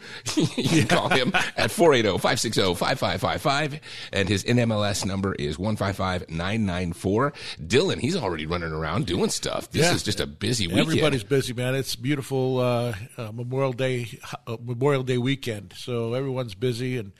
you 0.57 0.69
can 0.69 0.87
call 0.89 1.09
him 1.09 1.31
at 1.57 1.71
480-560-5555 1.71 3.81
and 4.13 4.29
his 4.29 4.43
NMLS 4.45 5.05
number 5.07 5.35
is 5.35 5.59
one 5.59 5.77
five 5.77 5.97
five 5.97 6.29
nine 6.29 6.67
nine 6.67 6.93
four. 6.93 7.33
Dylan, 7.61 7.99
he's 8.01 8.17
already 8.17 8.47
running 8.47 8.73
around 8.73 9.07
doing 9.07 9.31
stuff. 9.31 9.71
This 9.71 9.83
Yeah. 9.87 9.95
is 9.95 10.00
just 10.03 10.21
a 10.21 10.27
busy 10.27 10.67
weekend. 10.67 10.89
Everybody's 10.89 11.25
busy, 11.25 11.53
man. 11.53 11.75
It's 11.75 11.97
beautiful 11.97 12.59
uh, 12.59 12.95
uh, 13.17 13.33
Memorial 13.33 13.73
Day 13.73 14.19
uh, 14.47 14.57
Memorial 14.63 15.03
Day 15.03 15.19
weekend, 15.19 15.75
so 15.77 16.15
everyone's 16.15 16.55
busy, 16.55 16.99
and 16.99 17.13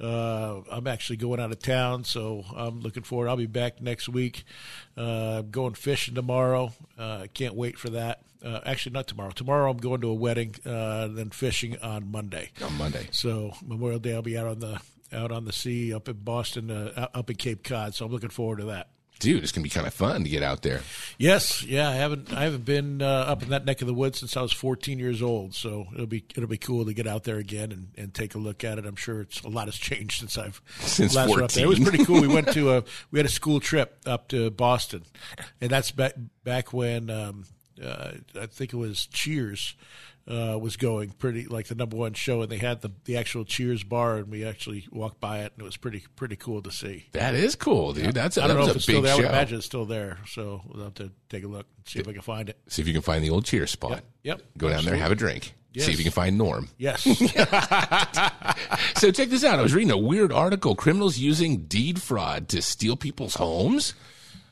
uh, 0.00 0.60
I'm 0.70 0.86
actually 0.86 1.16
going 1.16 1.40
out 1.40 1.52
of 1.52 1.58
town, 1.60 2.04
so 2.04 2.44
I'm 2.54 2.80
looking 2.80 3.02
forward. 3.02 3.28
I'll 3.28 3.36
be 3.36 3.46
back 3.46 3.80
next 3.80 4.08
week. 4.08 4.44
Uh, 4.96 5.42
going 5.42 5.74
fishing 5.74 6.14
tomorrow. 6.14 6.72
Uh, 6.98 7.26
can't 7.32 7.54
wait 7.54 7.78
for 7.78 7.90
that. 7.90 8.22
Uh, 8.44 8.60
actually, 8.66 8.92
not 8.92 9.06
tomorrow. 9.06 9.30
Tomorrow 9.30 9.70
I'm 9.70 9.78
going 9.78 10.00
to 10.02 10.10
a 10.10 10.14
wedding, 10.14 10.54
uh, 10.66 11.08
then 11.08 11.30
fishing 11.30 11.78
on 11.80 12.10
Monday. 12.10 12.50
on 12.62 12.76
Monday. 12.76 13.08
So 13.10 13.54
Memorial 13.64 13.98
Day, 14.00 14.14
I'll 14.14 14.22
be 14.22 14.36
out 14.36 14.46
on 14.46 14.58
the 14.58 14.80
out 15.12 15.30
on 15.30 15.44
the 15.44 15.52
sea 15.52 15.94
up 15.94 16.08
in 16.08 16.16
Boston, 16.16 16.70
uh, 16.70 17.08
up 17.14 17.30
in 17.30 17.36
Cape 17.36 17.62
Cod. 17.62 17.94
So 17.94 18.04
I'm 18.04 18.12
looking 18.12 18.30
forward 18.30 18.58
to 18.58 18.64
that. 18.66 18.88
Dude, 19.20 19.42
it's 19.42 19.52
gonna 19.52 19.62
be 19.62 19.70
kind 19.70 19.86
of 19.86 19.94
fun 19.94 20.24
to 20.24 20.28
get 20.28 20.42
out 20.42 20.62
there. 20.62 20.82
Yes, 21.18 21.62
yeah, 21.62 21.88
I 21.88 21.94
haven't 21.94 22.32
I 22.32 22.42
haven't 22.42 22.64
been 22.64 23.00
uh, 23.00 23.06
up 23.06 23.42
in 23.42 23.50
that 23.50 23.64
neck 23.64 23.80
of 23.80 23.86
the 23.86 23.94
woods 23.94 24.18
since 24.18 24.36
I 24.36 24.42
was 24.42 24.52
14 24.52 24.98
years 24.98 25.22
old. 25.22 25.54
So 25.54 25.86
it'll 25.94 26.06
be 26.06 26.24
it'll 26.36 26.48
be 26.48 26.58
cool 26.58 26.84
to 26.84 26.92
get 26.92 27.06
out 27.06 27.24
there 27.24 27.38
again 27.38 27.72
and, 27.72 27.88
and 27.96 28.12
take 28.12 28.34
a 28.34 28.38
look 28.38 28.64
at 28.64 28.78
it. 28.78 28.86
I'm 28.86 28.96
sure 28.96 29.20
it's 29.20 29.40
a 29.42 29.48
lot 29.48 29.66
has 29.66 29.76
changed 29.76 30.18
since 30.18 30.36
I've 30.36 30.60
Since 30.80 31.14
last 31.14 31.30
were 31.30 31.42
up 31.42 31.52
there. 31.52 31.64
It 31.64 31.68
was 31.68 31.80
pretty 31.80 32.04
cool. 32.04 32.20
We 32.20 32.28
went 32.28 32.52
to 32.52 32.74
a 32.74 32.84
we 33.10 33.18
had 33.18 33.26
a 33.26 33.30
school 33.30 33.60
trip 33.60 33.98
up 34.04 34.28
to 34.28 34.50
Boston, 34.50 35.04
and 35.60 35.70
that's 35.70 35.90
back 35.90 36.14
back 36.42 36.72
when 36.72 37.08
um, 37.08 37.44
uh, 37.82 38.12
I 38.40 38.46
think 38.46 38.72
it 38.72 38.76
was 38.76 39.06
Cheers. 39.06 39.74
Uh, 40.26 40.58
was 40.58 40.78
going 40.78 41.10
pretty 41.10 41.44
like 41.44 41.66
the 41.66 41.74
number 41.74 41.98
one 41.98 42.14
show, 42.14 42.40
and 42.40 42.50
they 42.50 42.56
had 42.56 42.80
the 42.80 42.90
the 43.04 43.18
actual 43.18 43.44
Cheers 43.44 43.84
bar, 43.84 44.16
and 44.16 44.28
we 44.28 44.44
actually 44.44 44.88
walked 44.90 45.20
by 45.20 45.40
it, 45.40 45.52
and 45.52 45.60
it 45.60 45.64
was 45.64 45.76
pretty 45.76 46.02
pretty 46.16 46.36
cool 46.36 46.62
to 46.62 46.70
see. 46.70 47.06
That 47.12 47.34
is 47.34 47.54
cool, 47.56 47.92
dude. 47.92 48.14
That's 48.14 48.38
I 48.38 48.46
don't 48.46 48.56
know 48.56 48.68
if 48.68 48.76
it's 48.76 48.84
still 48.84 49.02
there. 49.02 49.12
I 49.12 49.16
would 49.16 49.26
imagine 49.26 49.58
it's 49.58 49.66
still 49.66 49.84
there. 49.84 50.18
So 50.26 50.62
we'll 50.66 50.84
have 50.84 50.94
to 50.94 51.12
take 51.28 51.44
a 51.44 51.46
look 51.46 51.66
and 51.76 51.86
see 51.86 51.98
if 51.98 52.08
I 52.08 52.12
can 52.14 52.22
find 52.22 52.48
it. 52.48 52.58
See 52.68 52.80
if 52.80 52.88
you 52.88 52.94
can 52.94 53.02
find 53.02 53.22
the 53.22 53.28
old 53.28 53.44
Cheers 53.44 53.70
spot. 53.72 54.02
Yep. 54.22 54.40
Go 54.56 54.70
down 54.70 54.86
there, 54.86 54.96
have 54.96 55.12
a 55.12 55.14
drink. 55.14 55.54
Yes. 55.74 55.86
See 55.86 55.92
if 55.92 55.98
you 55.98 56.04
can 56.04 56.12
find 56.12 56.38
Norm. 56.38 56.68
Yes. 56.78 57.04
So 58.96 59.10
check 59.10 59.28
this 59.28 59.44
out. 59.44 59.58
I 59.58 59.62
was 59.62 59.74
reading 59.74 59.90
a 59.90 59.98
weird 59.98 60.32
article: 60.32 60.74
criminals 60.74 61.18
using 61.18 61.64
deed 61.66 62.00
fraud 62.00 62.48
to 62.48 62.62
steal 62.62 62.96
people's 62.96 63.34
homes. 63.34 63.92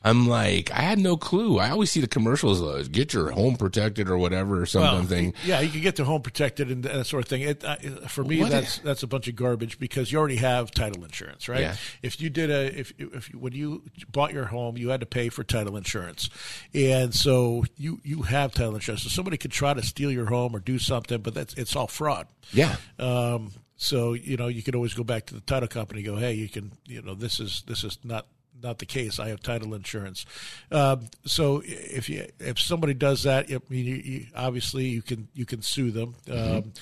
I'm 0.03 0.27
like, 0.27 0.69
I 0.71 0.81
had 0.81 0.99
no 0.99 1.15
clue. 1.15 1.59
I 1.59 1.69
always 1.69 1.89
see 1.89 2.01
the 2.01 2.07
commercials, 2.07 2.61
uh, 2.61 2.83
get 2.91 3.13
your 3.13 3.31
home 3.31 3.55
protected 3.55 4.09
or 4.09 4.17
whatever 4.17 4.55
or 4.57 4.67
well, 4.73 4.97
something. 4.97 5.33
yeah, 5.45 5.61
you 5.61 5.69
can 5.69 5.79
get 5.81 5.95
the 5.95 6.03
home 6.03 6.21
protected 6.21 6.69
and 6.69 6.83
that 6.83 7.05
sort 7.07 7.23
of 7.23 7.29
thing. 7.29 7.43
It, 7.43 7.63
uh, 7.63 7.77
for 8.09 8.23
me, 8.25 8.41
What 8.41 8.51
that's 8.51 8.77
is- 8.77 8.83
that's 8.83 9.03
a 9.03 9.07
bunch 9.07 9.27
of 9.29 9.35
garbage 9.35 9.79
because 9.79 10.11
you 10.11 10.17
already 10.19 10.35
have 10.35 10.71
title 10.71 11.03
insurance, 11.05 11.47
right? 11.47 11.61
Yeah. 11.61 11.75
If 12.01 12.19
you 12.19 12.29
did 12.29 12.51
a 12.51 12.77
if 12.79 12.91
if 12.97 13.31
you, 13.31 13.39
when 13.39 13.53
you 13.53 13.83
bought 14.11 14.33
your 14.33 14.45
home, 14.45 14.77
you 14.77 14.89
had 14.89 14.99
to 14.99 15.05
pay 15.05 15.29
for 15.29 15.43
title 15.43 15.77
insurance, 15.77 16.29
and 16.73 17.15
so 17.15 17.63
you 17.77 18.01
you 18.03 18.23
have 18.23 18.51
title 18.53 18.75
insurance. 18.75 19.03
So 19.03 19.09
somebody 19.09 19.37
could 19.37 19.51
try 19.51 19.73
to 19.73 19.81
steal 19.81 20.11
your 20.11 20.25
home 20.25 20.55
or 20.55 20.59
do 20.59 20.79
something, 20.79 21.21
but 21.21 21.33
that's 21.33 21.53
it's 21.53 21.75
all 21.75 21.87
fraud. 21.87 22.27
Yeah. 22.51 22.75
Um, 22.99 23.51
so 23.77 24.13
you 24.13 24.35
know 24.37 24.47
you 24.47 24.63
could 24.63 24.75
always 24.75 24.93
go 24.93 25.03
back 25.03 25.27
to 25.27 25.33
the 25.33 25.41
title 25.41 25.69
company 25.69 26.01
and 26.01 26.07
go, 26.07 26.17
hey, 26.17 26.33
you 26.33 26.49
can 26.49 26.73
you 26.85 27.01
know 27.01 27.13
this 27.15 27.39
is 27.39 27.63
this 27.67 27.83
is 27.85 27.97
not 28.03 28.27
not 28.61 28.79
the 28.79 28.85
case. 28.85 29.19
I 29.19 29.29
have 29.29 29.41
title 29.41 29.73
insurance. 29.73 30.25
Um, 30.71 31.07
so 31.25 31.61
if 31.65 32.09
you 32.09 32.27
if 32.39 32.59
somebody 32.59 32.93
does 32.93 33.23
that, 33.23 33.45
I 33.49 33.59
mean, 33.69 33.85
you, 33.85 33.95
you, 33.95 34.25
obviously 34.35 34.85
you 34.85 35.01
can 35.01 35.27
you 35.33 35.45
can 35.45 35.61
sue 35.61 35.91
them. 35.91 36.15
Um, 36.31 36.73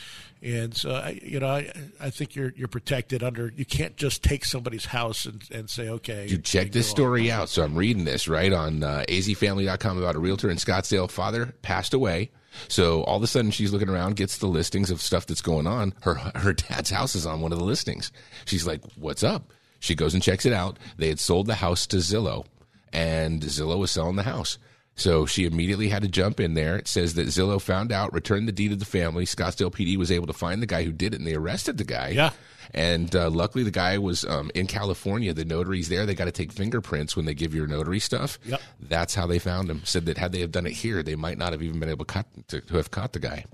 and 0.43 0.75
so 0.75 0.91
I, 0.91 1.19
you 1.21 1.39
know 1.39 1.47
I, 1.47 1.71
I 1.99 2.09
think 2.09 2.35
you're 2.35 2.53
you're 2.55 2.67
protected 2.67 3.23
under. 3.23 3.51
You 3.55 3.65
can't 3.65 3.95
just 3.95 4.23
take 4.23 4.45
somebody's 4.45 4.85
house 4.85 5.25
and, 5.25 5.43
and 5.51 5.69
say 5.69 5.89
okay. 5.89 6.27
You 6.27 6.37
check 6.37 6.71
this 6.71 6.89
story 6.89 7.31
out. 7.31 7.49
So 7.49 7.63
I'm 7.63 7.75
reading 7.75 8.05
this 8.05 8.27
right 8.27 8.51
on 8.51 8.83
uh, 8.83 9.05
azfamily.com 9.07 9.97
about 9.97 10.15
a 10.15 10.19
realtor 10.19 10.49
in 10.49 10.57
Scottsdale. 10.57 11.09
Father 11.09 11.53
passed 11.61 11.93
away. 11.93 12.31
So 12.67 13.03
all 13.03 13.17
of 13.17 13.23
a 13.23 13.27
sudden 13.27 13.51
she's 13.51 13.71
looking 13.71 13.89
around, 13.89 14.17
gets 14.17 14.37
the 14.37 14.47
listings 14.47 14.91
of 14.91 15.01
stuff 15.01 15.25
that's 15.25 15.41
going 15.41 15.67
on. 15.67 15.93
Her 16.01 16.15
her 16.35 16.53
dad's 16.53 16.89
house 16.89 17.15
is 17.15 17.25
on 17.25 17.41
one 17.41 17.51
of 17.51 17.59
the 17.59 17.65
listings. 17.65 18.11
She's 18.45 18.67
like, 18.67 18.81
"What's 18.95 19.23
up?" 19.23 19.53
She 19.81 19.95
goes 19.95 20.13
and 20.13 20.23
checks 20.23 20.45
it 20.45 20.53
out. 20.53 20.77
They 20.97 21.09
had 21.09 21.19
sold 21.19 21.47
the 21.47 21.55
house 21.55 21.85
to 21.87 21.97
Zillow, 21.97 22.45
and 22.93 23.41
Zillow 23.41 23.79
was 23.79 23.91
selling 23.91 24.15
the 24.15 24.23
house. 24.23 24.57
So 24.95 25.25
she 25.25 25.45
immediately 25.45 25.89
had 25.89 26.03
to 26.03 26.07
jump 26.07 26.39
in 26.39 26.53
there. 26.53 26.77
It 26.77 26.87
says 26.87 27.15
that 27.15 27.27
Zillow 27.27 27.59
found 27.59 27.91
out, 27.91 28.13
returned 28.13 28.47
the 28.47 28.51
deed 28.51 28.69
to 28.69 28.75
the 28.75 28.85
family. 28.85 29.25
Scottsdale 29.25 29.73
PD 29.73 29.97
was 29.97 30.11
able 30.11 30.27
to 30.27 30.33
find 30.33 30.61
the 30.61 30.67
guy 30.67 30.83
who 30.83 30.91
did 30.91 31.13
it, 31.13 31.17
and 31.17 31.25
they 31.25 31.33
arrested 31.33 31.77
the 31.77 31.83
guy. 31.83 32.09
Yeah. 32.09 32.29
And 32.73 33.15
uh, 33.15 33.29
luckily, 33.29 33.63
the 33.63 33.71
guy 33.71 33.97
was 33.97 34.23
um, 34.25 34.49
in 34.55 34.67
California. 34.67 35.33
The 35.33 35.45
notary's 35.45 35.89
there. 35.89 36.05
They 36.05 36.15
got 36.15 36.25
to 36.25 36.31
take 36.31 36.51
fingerprints 36.51 37.15
when 37.15 37.25
they 37.25 37.33
give 37.33 37.53
your 37.53 37.67
notary 37.67 37.99
stuff. 37.99 38.39
Yep. 38.45 38.61
That's 38.79 39.13
how 39.13 39.27
they 39.27 39.39
found 39.39 39.69
him. 39.69 39.81
Said 39.83 40.05
that 40.05 40.17
had 40.17 40.31
they 40.31 40.39
have 40.39 40.51
done 40.51 40.65
it 40.65 40.73
here, 40.73 41.03
they 41.03 41.15
might 41.15 41.37
not 41.37 41.51
have 41.51 41.61
even 41.61 41.79
been 41.79 41.89
able 41.89 42.05
to, 42.05 42.13
cut, 42.13 42.25
to, 42.47 42.61
to 42.61 42.77
have 42.77 42.89
caught 42.89 43.13
the 43.13 43.19
guy. 43.19 43.45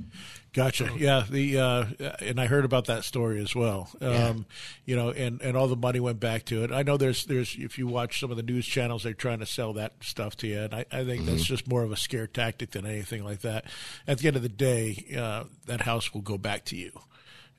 Gotcha. 0.53 0.89
Yeah. 0.97 1.23
The 1.29 1.59
uh, 1.59 1.85
and 2.21 2.39
I 2.39 2.47
heard 2.47 2.65
about 2.65 2.85
that 2.85 3.03
story 3.03 3.41
as 3.41 3.55
well. 3.55 3.89
Um, 4.01 4.45
You 4.85 4.95
know, 4.95 5.11
and, 5.11 5.41
and 5.41 5.57
all 5.57 5.67
the 5.67 5.75
money 5.75 5.99
went 5.99 6.19
back 6.19 6.45
to 6.45 6.63
it. 6.63 6.71
I 6.71 6.83
know 6.83 6.97
there's 6.97 7.25
there's 7.25 7.55
if 7.59 7.77
you 7.77 7.87
watch 7.87 8.19
some 8.19 8.31
of 8.31 8.37
the 8.37 8.43
news 8.43 8.65
channels, 8.65 9.03
they're 9.03 9.13
trying 9.13 9.39
to 9.39 9.45
sell 9.45 9.73
that 9.73 9.93
stuff 10.01 10.37
to 10.37 10.47
you, 10.47 10.61
and 10.61 10.73
I, 10.73 10.85
I 10.91 11.03
think 11.03 11.25
that's 11.25 11.43
just 11.43 11.67
more 11.67 11.83
of 11.83 11.91
a 11.91 11.97
scare 11.97 12.25
tactic 12.25 12.71
than 12.71 12.85
anything 12.85 13.23
like 13.23 13.41
that. 13.41 13.65
At 14.07 14.19
the 14.19 14.27
end 14.27 14.37
of 14.37 14.43
the 14.43 14.49
day, 14.49 15.05
uh, 15.17 15.43
that 15.65 15.81
house 15.81 16.13
will 16.13 16.21
go 16.21 16.37
back 16.37 16.63
to 16.65 16.75
you. 16.77 16.91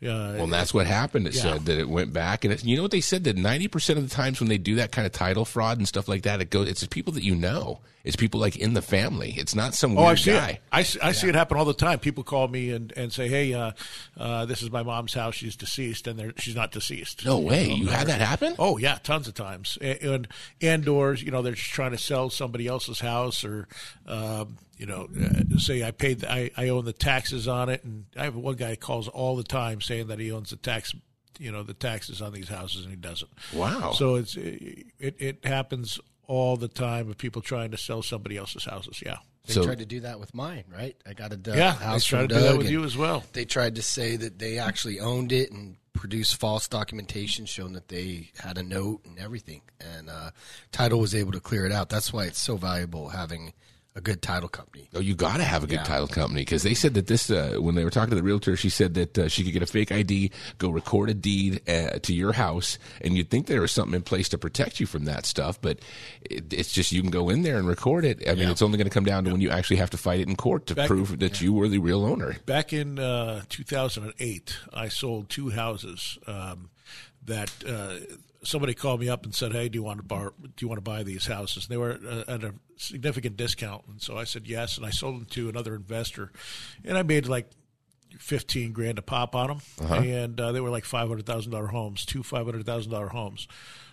Uh, 0.01 0.35
Well, 0.39 0.47
that's 0.47 0.73
what 0.73 0.87
happened. 0.87 1.27
It 1.27 1.35
Yeah. 1.35 1.43
said 1.43 1.67
that 1.67 1.77
it 1.79 1.89
went 1.89 2.13
back, 2.13 2.45
and 2.45 2.55
it, 2.55 2.65
you 2.65 2.77
know 2.77 2.83
what 2.83 2.93
they 2.93 3.01
said 3.01 3.25
that 3.25 3.37
ninety 3.37 3.67
percent 3.67 3.99
of 3.99 4.09
the 4.09 4.15
times 4.15 4.39
when 4.39 4.49
they 4.49 4.59
do 4.59 4.77
that 4.77 4.93
kind 4.93 5.07
of 5.07 5.13
title 5.13 5.45
fraud 5.45 5.79
and 5.79 5.89
stuff 5.89 6.07
like 6.09 6.23
that, 6.23 6.41
it 6.41 6.51
goes. 6.51 6.69
It's 6.69 6.87
people 6.87 7.13
that 7.15 7.25
you 7.25 7.35
know. 7.35 7.81
It's 8.05 8.15
people 8.17 8.41
like 8.41 8.57
in 8.57 8.73
the 8.75 8.81
family. 8.81 9.35
It's 9.37 9.55
not 9.57 9.75
some 9.75 9.99
Oh, 9.99 10.03
weird 10.03 10.13
I 10.13 10.15
see 10.15 10.31
guy. 10.31 10.49
it. 10.51 10.61
I, 10.73 10.83
see- 10.83 11.01
I 11.03 11.13
see 11.13 11.29
it 11.29 11.35
happen 11.35 11.59
all 11.59 11.67
the 11.67 11.75
time. 11.75 11.99
People 11.99 12.23
call 12.25 12.49
me 12.49 12.71
and, 12.71 12.91
and 12.97 13.13
say, 13.13 13.29
"Hey, 13.29 13.53
uh, 13.53 13.73
uh, 14.17 14.47
this 14.47 14.63
is 14.63 14.71
my 14.71 14.83
mom's 14.83 15.13
house. 15.15 15.35
She's 15.35 15.57
deceased, 15.57 16.07
and 16.07 16.19
they're, 16.19 16.33
she's 16.39 16.55
not 16.55 16.71
deceased." 16.71 17.27
No 17.27 17.39
way. 17.41 17.71
You 17.71 17.89
had 17.89 18.07
that 18.07 18.21
happen? 18.21 18.55
Oh 18.59 18.79
yeah, 18.79 18.99
tons 19.03 19.27
of 19.29 19.35
times, 19.35 19.77
and 19.83 19.99
and, 20.01 20.29
and 20.63 20.89
or 20.89 21.15
you 21.15 21.31
know 21.33 21.43
they're 21.43 21.53
just 21.55 21.71
trying 21.73 21.91
to 21.91 21.99
sell 21.99 22.31
somebody 22.31 22.67
else's 22.69 23.01
house, 23.01 23.45
or 23.45 23.67
um, 24.07 24.57
you 24.79 24.87
know, 24.87 25.09
uh, 25.21 25.59
say 25.59 25.83
I 25.85 25.91
paid, 25.91 26.25
I 26.25 26.51
I 26.57 26.69
own 26.69 26.85
the 26.85 26.93
taxes 26.93 27.47
on 27.49 27.69
it, 27.69 27.85
and 27.85 28.07
I 28.17 28.25
have 28.25 28.35
one 28.37 28.55
guy 28.57 28.77
calls 28.77 29.09
all 29.09 29.37
the 29.37 29.43
time 29.43 29.81
saying 29.81 30.07
that 30.09 30.19
he 30.21 30.31
owns 30.33 30.51
the 30.51 30.57
tax, 30.57 30.95
you 31.39 31.51
know, 31.53 31.63
the 31.63 31.75
taxes 31.75 32.23
on 32.23 32.33
these 32.33 32.49
houses, 32.49 32.83
and 32.85 32.91
he 32.91 32.97
doesn't. 32.97 33.31
Wow. 33.53 33.93
So 33.93 34.15
it's 34.15 34.37
it 34.37 34.87
it 34.99 35.45
happens 35.45 35.99
all 36.27 36.57
the 36.57 36.69
time 36.69 37.11
of 37.11 37.19
people 37.19 37.43
trying 37.43 37.71
to 37.73 37.77
sell 37.79 38.03
somebody 38.03 38.37
else's 38.37 38.65
houses. 38.65 39.03
Yeah. 39.05 39.17
They 39.47 39.55
So- 39.55 39.65
tried 39.65 39.79
to 39.79 39.87
do 39.87 40.01
that 40.01 40.21
with 40.21 40.35
mine, 40.35 40.65
right? 40.71 40.95
I 41.07 41.15
got 41.15 41.33
a 41.33 41.37
Doug 41.39 41.57
Yeah, 41.57 41.73
house 41.73 42.05
they 42.05 42.09
try 42.11 42.19
from 42.21 42.29
to 42.29 42.35
do 42.35 42.41
that 42.43 42.59
with 42.59 42.71
you 42.71 42.85
as 42.85 42.99
well. 42.99 43.25
They 43.33 43.47
tried 43.47 43.77
to 43.77 43.83
say 43.83 44.17
that 44.17 44.39
they 44.39 44.59
actually 44.59 45.01
owned 45.01 45.33
it 45.33 45.51
and 45.51 45.77
produced 45.95 46.37
false 46.39 46.69
documentation 46.69 47.47
showing 47.47 47.73
that 47.73 47.89
they 47.89 48.31
had 48.39 48.59
a 48.59 48.63
note 48.63 49.01
and 49.07 49.19
everything. 49.19 49.63
And 49.81 50.11
uh, 50.11 50.33
title 50.71 51.01
was 51.01 51.15
able 51.15 51.33
to 51.33 51.41
clear 51.41 51.65
it 51.65 51.73
out. 51.73 51.89
That's 51.89 52.13
why 52.13 52.27
it's 52.27 52.39
so 52.39 52.57
valuable 52.59 53.09
having 53.09 53.55
a 53.97 54.01
good 54.01 54.23
title 54.23 54.49
company. 54.49 54.89
Oh, 54.95 55.01
you 55.01 55.17
got 55.17 55.39
to 55.39 55.43
have 55.45 55.65
a 55.65 55.67
good 55.67 55.77
Yeah. 55.81 55.83
title 55.83 56.07
company 56.07 56.43
because 56.43 56.63
they 56.63 56.75
said 56.75 56.95
that 56.95 57.09
this 57.09 57.31
uh, 57.31 57.57
when 57.59 57.75
they 57.75 57.83
were 57.83 57.91
talking 57.91 58.11
to 58.11 58.17
the 58.17 58.23
realtor, 58.23 58.57
she 58.57 58.69
said 58.69 58.95
that 58.95 59.19
uh, 59.19 59.29
she 59.29 59.43
could 59.43 59.53
get 59.53 59.63
a 59.63 59.67
fake 59.67 59.91
ID, 59.91 60.31
go 60.59 60.71
record 60.71 61.11
a 61.11 61.15
deed 61.15 61.69
uh, 61.69 61.99
to 62.03 62.15
your 62.15 62.33
house, 62.33 62.79
and 63.01 63.17
you'd 63.17 63.29
think 63.29 63.47
there 63.47 63.61
was 63.61 63.73
something 63.73 63.95
in 63.97 64.03
place 64.03 64.29
to 64.29 64.39
protect 64.39 64.79
you 64.79 64.87
from 64.87 65.05
that 65.07 65.27
stuff, 65.27 65.61
but 65.61 65.81
it, 66.23 66.53
it's 66.53 66.73
just 66.73 66.93
you 66.93 67.03
can 67.03 67.11
go 67.11 67.29
in 67.29 67.43
there 67.43 67.57
and 67.59 67.67
record 67.67 68.05
it. 68.05 68.29
I 68.29 68.35
mean, 68.35 68.49
it's 68.49 68.63
only 68.63 68.79
going 68.79 68.89
to 68.89 68.95
come 68.95 69.05
down 69.05 69.25
to 69.25 69.33
when 69.33 69.41
you 69.41 69.51
actually 69.51 69.77
have 69.79 69.91
to 69.91 69.99
fight 69.99 70.21
it 70.21 70.29
in 70.29 70.37
court 70.37 70.67
to 70.67 70.77
Back- 70.77 70.87
prove 70.87 71.19
that 71.19 71.41
you 71.41 71.53
were 71.53 71.67
the 71.69 71.79
real 71.79 72.05
owner. 72.05 72.37
Back 72.47 72.73
in 72.73 73.01
uh, 73.01 73.43
2008, 73.49 74.57
I 74.73 74.89
sold 74.89 75.29
two 75.29 75.51
houses 75.51 76.19
um, 76.29 76.71
that 77.25 77.51
uh, 77.67 77.97
somebody 78.49 78.75
called 78.75 79.01
me 79.01 79.09
up 79.09 79.25
and 79.25 79.35
said, 79.35 79.53
"Hey, 79.53 79.69
do 79.69 79.77
you 79.77 79.83
want 79.83 79.99
to 79.99 80.03
bar, 80.03 80.33
do 80.41 80.53
you 80.61 80.69
want 80.69 80.79
to 80.79 80.83
buy 80.83 81.03
these 81.03 81.27
houses?" 81.27 81.65
And 81.65 81.73
they 81.73 81.77
were 81.77 81.99
at 82.27 82.43
a 82.43 82.55
significant 82.77 83.37
discount, 83.37 83.85
and 83.89 84.01
so 84.01 84.17
I 84.17 84.25
said 84.25 84.47
yes, 84.47 84.77
and 84.77 84.87
I 84.87 84.91
sold 84.91 85.17
them 85.17 85.27
to 85.27 85.49
another 85.49 85.75
investor, 85.75 86.33
and 86.85 86.97
I 86.97 87.03
made 87.03 87.29
like. 87.29 87.51
15 88.19 88.73
grand 88.73 88.99
a 88.99 89.03
pop 89.03 89.35
on 89.35 89.49
them 89.49 89.61
and 90.03 90.41
uh, 90.41 90.51
they 90.51 90.63
were 90.63 90.71
like 90.71 90.85
$500,000 90.85 91.69
homes 91.69 92.07
two 92.07 92.23
$500,000 92.23 93.11
homes. 93.11 93.47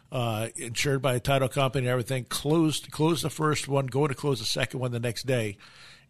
Uh, 0.09 0.47
insured 0.55 1.01
by 1.01 1.15
a 1.15 1.19
title 1.19 1.49
company 1.49 1.85
and 1.85 1.91
everything. 1.91 2.23
Closed 2.23 2.89
closed 2.91 3.25
the 3.25 3.29
first 3.29 3.67
one 3.67 3.87
going 3.87 4.07
to 4.07 4.15
close 4.15 4.39
the 4.39 4.45
second 4.45 4.79
one 4.79 4.91
the 4.93 5.01
next 5.01 5.23
day. 5.27 5.57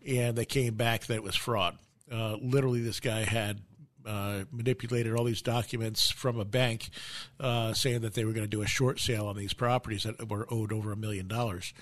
And 0.07 0.35
they 0.37 0.45
came 0.45 0.75
back 0.75 1.07
that 1.07 1.15
it 1.15 1.23
was 1.23 1.35
fraud. 1.35 1.79
Uh, 2.11 2.35
literally 2.39 2.81
this 2.81 2.99
guy 2.99 3.21
had 3.21 3.61
uh, 4.05 4.43
manipulated 4.51 5.13
all 5.13 5.23
these 5.23 5.41
documents 5.41 6.09
from 6.09 6.39
a 6.39 6.45
bank 6.45 6.89
uh, 7.39 7.73
saying 7.73 8.01
that 8.01 8.13
they 8.13 8.25
were 8.25 8.33
going 8.33 8.45
to 8.45 8.49
do 8.49 8.61
a 8.61 8.67
short 8.67 8.99
sale 8.99 9.27
on 9.27 9.35
these 9.35 9.53
properties 9.53 10.03
that 10.03 10.29
were 10.29 10.47
owed 10.51 10.71
over 10.71 10.91
a 10.91 10.95
million 10.97 11.27
dollars 11.27 11.73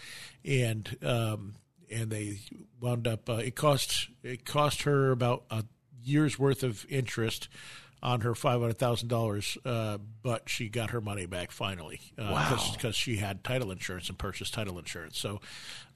and 0.45 0.97
um, 1.03 1.55
and 1.91 2.09
they 2.09 2.39
wound 2.79 3.07
up 3.07 3.29
uh, 3.29 3.33
it 3.33 3.55
cost 3.55 4.09
it 4.23 4.45
cost 4.45 4.83
her 4.83 5.11
about 5.11 5.43
a 5.49 5.63
year's 6.03 6.37
worth 6.39 6.63
of 6.63 6.85
interest 6.89 7.47
on 8.01 8.19
her 8.21 8.35
five 8.35 8.59
hundred 8.59 8.77
thousand 8.77 9.07
dollars, 9.07 9.57
uh, 9.63 9.97
but 10.21 10.49
she 10.49 10.67
got 10.67 10.89
her 10.89 10.99
money 10.99 11.25
back 11.25 11.51
finally. 11.51 12.01
Uh, 12.17 12.31
Wow. 12.33 12.69
Because 12.73 12.95
she 12.97 13.15
had 13.15 13.45
title 13.45 13.71
insurance 13.71 14.09
and 14.09 14.17
purchased 14.17 14.53
title 14.53 14.77
insurance. 14.77 15.17
So, 15.17 15.39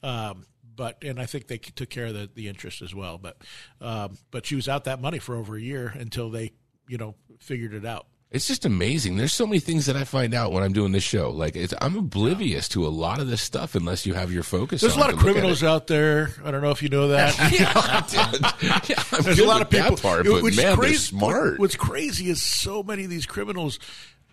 um, 0.02 0.46
but 0.78 1.04
and 1.04 1.20
I 1.20 1.26
think 1.26 1.48
they 1.48 1.58
took 1.58 1.90
care 1.90 2.06
of 2.06 2.14
the, 2.14 2.30
the 2.34 2.48
interest 2.48 2.82
as 2.82 2.96
well. 2.96 3.18
But 3.18 3.42
um, 3.82 4.18
but 4.32 4.46
she 4.46 4.56
was 4.56 4.70
out 4.70 4.86
that 4.86 5.02
money 5.02 5.20
for 5.20 5.36
over 5.36 5.58
a 5.58 5.62
year 5.62 5.92
until 5.94 6.30
they 6.30 6.54
you 6.88 6.98
know 6.98 7.16
figured 7.40 7.74
it 7.74 7.86
out. 7.86 8.08
It's 8.30 8.46
just 8.46 8.66
amazing. 8.66 9.16
There's 9.16 9.34
so 9.34 9.48
many 9.48 9.60
things 9.60 9.86
that 9.86 9.96
I 9.96 10.04
find 10.04 10.34
out 10.34 10.52
when 10.52 10.62
I'm 10.62 10.74
doing 10.74 10.92
this 10.92 11.04
show. 11.04 11.32
Like 11.32 11.56
it's, 11.56 11.74
I'm 11.80 11.96
oblivious 11.96 12.68
to 12.70 12.86
a 12.86 12.90
lot 12.90 13.22
of 13.22 13.30
this 13.30 13.42
stuff 13.42 13.74
unless 13.74 14.06
you 14.06 14.16
have 14.16 14.34
your 14.34 14.44
focus. 14.44 14.82
There's 14.82 14.98
a 14.98 15.00
lot 15.00 15.14
of 15.14 15.18
criminals 15.18 15.64
out 15.64 15.88
there. 15.88 16.32
I 16.44 16.52
don't 16.52 16.62
know 16.62 16.72
if 16.72 16.84
you 16.84 16.90
know 16.90 17.08
that. 17.10 17.38
yeah, 18.90 19.04
I'm 19.14 19.24
There's 19.24 19.40
a 19.40 19.46
lot 19.46 19.62
of 19.62 19.70
people. 19.70 19.96
part, 19.96 20.26
but 20.26 20.44
which 20.44 20.58
man, 20.58 20.76
crazy, 20.76 20.98
smart. 20.98 21.58
What's 21.58 21.78
crazy 21.78 22.30
is 22.30 22.42
so 22.42 22.84
many 22.84 23.06
of 23.06 23.10
these 23.10 23.26
criminals 23.26 23.80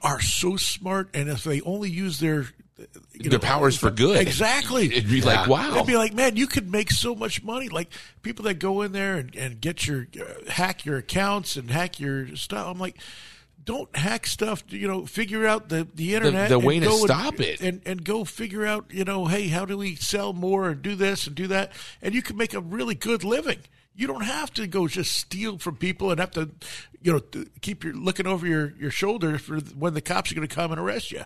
are 0.03 0.21
so 0.21 0.57
smart, 0.57 1.09
and 1.15 1.29
if 1.29 1.45
they 1.45 1.61
only 1.61 1.89
use 1.89 2.19
their 2.19 2.47
you 3.13 3.31
Their 3.31 3.39
powers 3.39 3.79
for 3.79 3.91
good. 3.91 4.21
Exactly. 4.21 4.87
It'd 4.87 5.09
be 5.09 5.21
like, 5.21 5.47
wow. 5.47 5.75
They'd 5.75 5.87
be 5.87 5.97
like, 5.97 6.13
man, 6.13 6.37
you 6.37 6.47
could 6.47 6.71
make 6.71 6.91
so 6.91 7.15
much 7.15 7.43
money. 7.43 7.69
Like 7.69 7.91
people 8.23 8.45
that 8.47 8.55
go 8.55 8.83
in 8.83 8.93
there 8.93 9.17
and, 9.17 9.35
and 9.37 9.61
get 9.61 9.87
your 9.87 10.09
uh, 10.21 10.51
hack 10.51 10.85
your 10.85 10.97
accounts 10.99 11.57
and 11.57 11.71
hack 11.71 12.01
your 12.01 12.35
stuff. 12.37 12.67
I'm 12.67 12.79
like, 12.81 12.97
don't 13.65 13.95
hack 13.97 14.27
stuff. 14.27 14.65
You 14.69 14.89
know, 14.89 15.07
figure 15.07 15.47
out 15.47 15.69
the 15.69 15.87
the 15.95 16.15
internet. 16.17 16.49
the 16.49 16.57
and 16.59 16.67
way 16.67 16.81
to 16.81 16.87
go 16.87 16.97
and- 16.97 17.05
stop 17.05 17.41
it. 17.41 17.61
and 17.61 17.81
and 17.87 18.05
go 18.05 18.25
figure 18.25 18.67
out. 18.67 18.87
You 18.91 19.05
know, 19.05 19.27
hey, 19.27 19.49
how 19.49 19.65
do 19.65 19.79
we 19.79 19.95
sell 19.95 20.33
more 20.33 20.69
and 20.69 20.83
do 20.83 20.97
this 20.97 21.27
and 21.29 21.37
do 21.37 21.47
that? 21.49 21.73
And 22.03 22.13
you 22.15 22.23
can 22.23 22.37
make 22.37 22.55
a 22.55 22.61
really 22.61 22.95
good 22.97 23.23
living. 23.23 23.61
You 23.97 24.07
don't 24.09 24.25
have 24.25 24.53
to 24.55 24.67
go 24.67 24.89
just 24.89 25.15
steal 25.15 25.59
from 25.59 25.77
people 25.77 26.11
and 26.11 26.19
have 26.19 26.33
to, 26.33 26.51
you 27.01 27.13
know, 27.13 27.21
to 27.21 27.47
keep 27.61 27.85
your 27.85 27.95
looking 27.95 28.27
over 28.27 28.45
your, 28.47 28.73
your 28.77 28.91
shoulder 28.91 29.39
for 29.39 29.61
when 29.61 29.95
the 29.95 30.01
cops 30.01 30.33
are 30.33 30.35
going 30.35 30.47
to 30.47 30.53
come 30.53 30.73
and 30.73 30.81
arrest 30.81 31.13
you. 31.13 31.23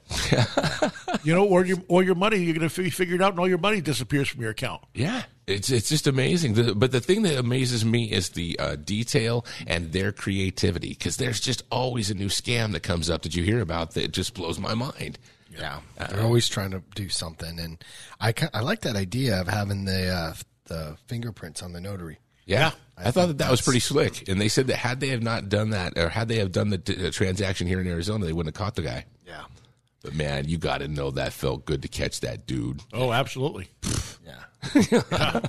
you 1.23 1.35
know, 1.35 1.47
or 1.47 1.65
your 1.65 1.79
or 1.89 2.03
your 2.03 2.15
money 2.15 2.37
you're 2.39 2.55
going 2.55 2.69
to 2.69 2.83
be 2.83 2.91
figured 2.91 3.23
out, 3.23 3.31
and 3.31 3.41
all 3.41 3.49
your 3.49 3.59
money 3.59 3.81
disappears 3.81 4.29
from 4.29 4.43
your 4.43 4.51
account. 4.51 4.83
Yeah, 4.93 5.23
it's 5.47 5.71
it's 5.71 5.89
just 5.89 6.07
amazing. 6.07 6.55
The, 6.55 6.75
but 6.75 6.93
the 6.93 7.01
thing 7.01 7.23
that 7.23 7.39
amazes 7.39 7.85
me 7.85 8.11
is 8.11 8.31
the 8.31 8.59
uh, 8.59 8.77
detail 8.77 9.47
and 9.67 9.93
their 9.93 10.13
creativity 10.13 10.91
because 10.91 11.17
there's 11.17 11.41
just 11.41 11.63
always 11.71 12.11
a 12.11 12.15
new 12.15 12.29
scam 12.29 12.73
that 12.73 12.83
comes 12.83 13.09
up 13.09 13.23
that 13.23 13.35
you 13.35 13.45
hear 13.45 13.61
about 13.61 13.93
that 13.93 14.13
just 14.13 14.35
blows 14.35 14.59
my 14.59 14.75
mind. 14.75 15.19
Yeah, 15.51 15.81
they're 15.97 16.23
always 16.23 16.49
trying 16.49 16.73
to 16.73 16.83
do 16.95 17.09
something, 17.09 17.59
and 17.59 17.83
I 18.21 18.35
I 18.53 18.61
like 18.61 18.83
that 18.83 18.97
idea 18.97 19.41
of 19.41 19.49
having 19.49 19.87
the 19.87 20.09
uh, 20.09 20.35
the 20.67 20.97
fingerprints 21.07 21.63
on 21.63 21.73
the 21.73 21.81
notary. 21.81 22.19
Yeah, 22.49 22.73
I, 22.97 23.09
I 23.09 23.11
thought 23.13 23.27
that 23.29 23.39
that 23.39 23.51
was 23.51 23.61
pretty 23.61 23.79
slick. 23.81 24.29
And 24.29 24.41
they 24.41 24.49
said 24.49 24.67
that 24.67 24.77
had 24.77 24.99
they 24.99 25.09
have 25.09 25.23
not 25.23 25.49
done 25.49 25.71
that, 25.71 25.97
or 25.97 26.09
had 26.09 26.27
they 26.29 26.39
have 26.39 26.51
done 26.51 26.71
the 26.71 27.07
uh, 27.07 27.11
transaction 27.13 27.67
here 27.69 27.81
in 27.81 27.87
Arizona, 27.87 28.25
they 28.27 28.33
wouldn't 28.33 28.57
have 28.57 28.61
caught 28.61 28.75
the 28.75 28.83
guy. 28.83 29.05
Yeah, 29.27 29.43
But 30.03 30.15
man, 30.15 30.49
you 30.49 30.59
got 30.59 30.79
to 30.79 30.89
know 30.89 31.11
that 31.13 31.33
felt 31.33 31.65
good 31.67 31.83
to 31.83 31.89
catch 31.89 32.21
that 32.21 32.47
dude. 32.47 32.81
Oh, 32.93 33.13
absolutely. 33.13 33.69
yeah. 34.27 34.35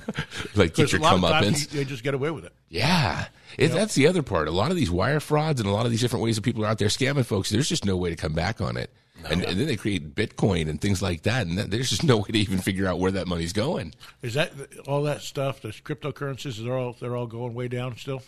Like 0.54 0.74
get 0.74 0.90
Because 0.90 0.92
your 0.92 1.00
a 1.00 1.04
lot 1.04 1.14
of 1.14 1.20
times 1.22 1.66
comeuppance. 1.66 1.72
you- 1.72 1.78
they 1.78 1.84
just 1.84 2.02
get 2.04 2.14
away 2.14 2.30
with 2.30 2.44
it. 2.44 2.52
Yeah, 2.68 3.26
it, 3.58 3.68
that's 3.68 3.94
the 3.94 4.06
other 4.06 4.22
part. 4.22 4.46
A 4.48 4.52
lot 4.52 4.70
of 4.70 4.76
these 4.76 4.90
wire 4.90 5.20
frauds 5.20 5.60
and 5.60 5.68
a 5.68 5.72
lot 5.72 5.84
of 5.86 5.90
these 5.90 6.00
different 6.00 6.22
ways 6.24 6.36
that 6.36 6.42
people 6.42 6.64
are 6.64 6.68
out 6.68 6.78
there 6.78 6.88
scamming 6.88 7.24
folks. 7.26 7.50
There's 7.50 7.68
just 7.68 7.84
no 7.84 7.96
way 7.96 8.10
to 8.10 8.16
come 8.16 8.32
back 8.32 8.60
on 8.60 8.76
it. 8.76 8.90
And, 9.28 9.44
and 9.44 9.58
then 9.60 9.66
they 9.66 9.76
create 9.76 10.14
Bitcoin 10.14 10.68
and 10.68 10.80
things 10.80 11.02
like 11.02 11.22
that, 11.22 11.46
and 11.46 11.58
that, 11.58 11.70
there's 11.70 11.90
just 11.90 12.04
no 12.12 12.18
way 12.18 12.28
to 12.30 12.38
even 12.38 12.58
figure 12.58 12.86
out 12.86 12.98
where 12.98 13.10
that 13.12 13.26
money's 13.26 13.52
going. 13.52 13.94
Is 14.22 14.34
that 14.34 14.52
all 14.86 15.02
that 15.04 15.22
stuff? 15.22 15.60
The 15.60 15.68
cryptocurrencies 15.68 16.62
they're 16.62 16.76
all 16.76 16.96
they're 16.98 17.16
all 17.16 17.26
going 17.26 17.54
way 17.54 17.68
down 17.68 17.96
still. 17.96 18.22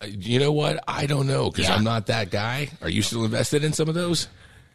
Uh, 0.00 0.06
You 0.06 0.38
know 0.38 0.52
what? 0.52 0.82
I 0.86 1.06
don't 1.06 1.26
know 1.26 1.50
because 1.50 1.68
I'm 1.68 1.84
not 1.84 2.06
that 2.06 2.30
guy. 2.30 2.70
Are 2.82 2.88
you 2.88 3.02
still 3.02 3.24
invested 3.24 3.64
in 3.64 3.72
some 3.72 3.88
of 3.88 3.94
those? 3.94 4.28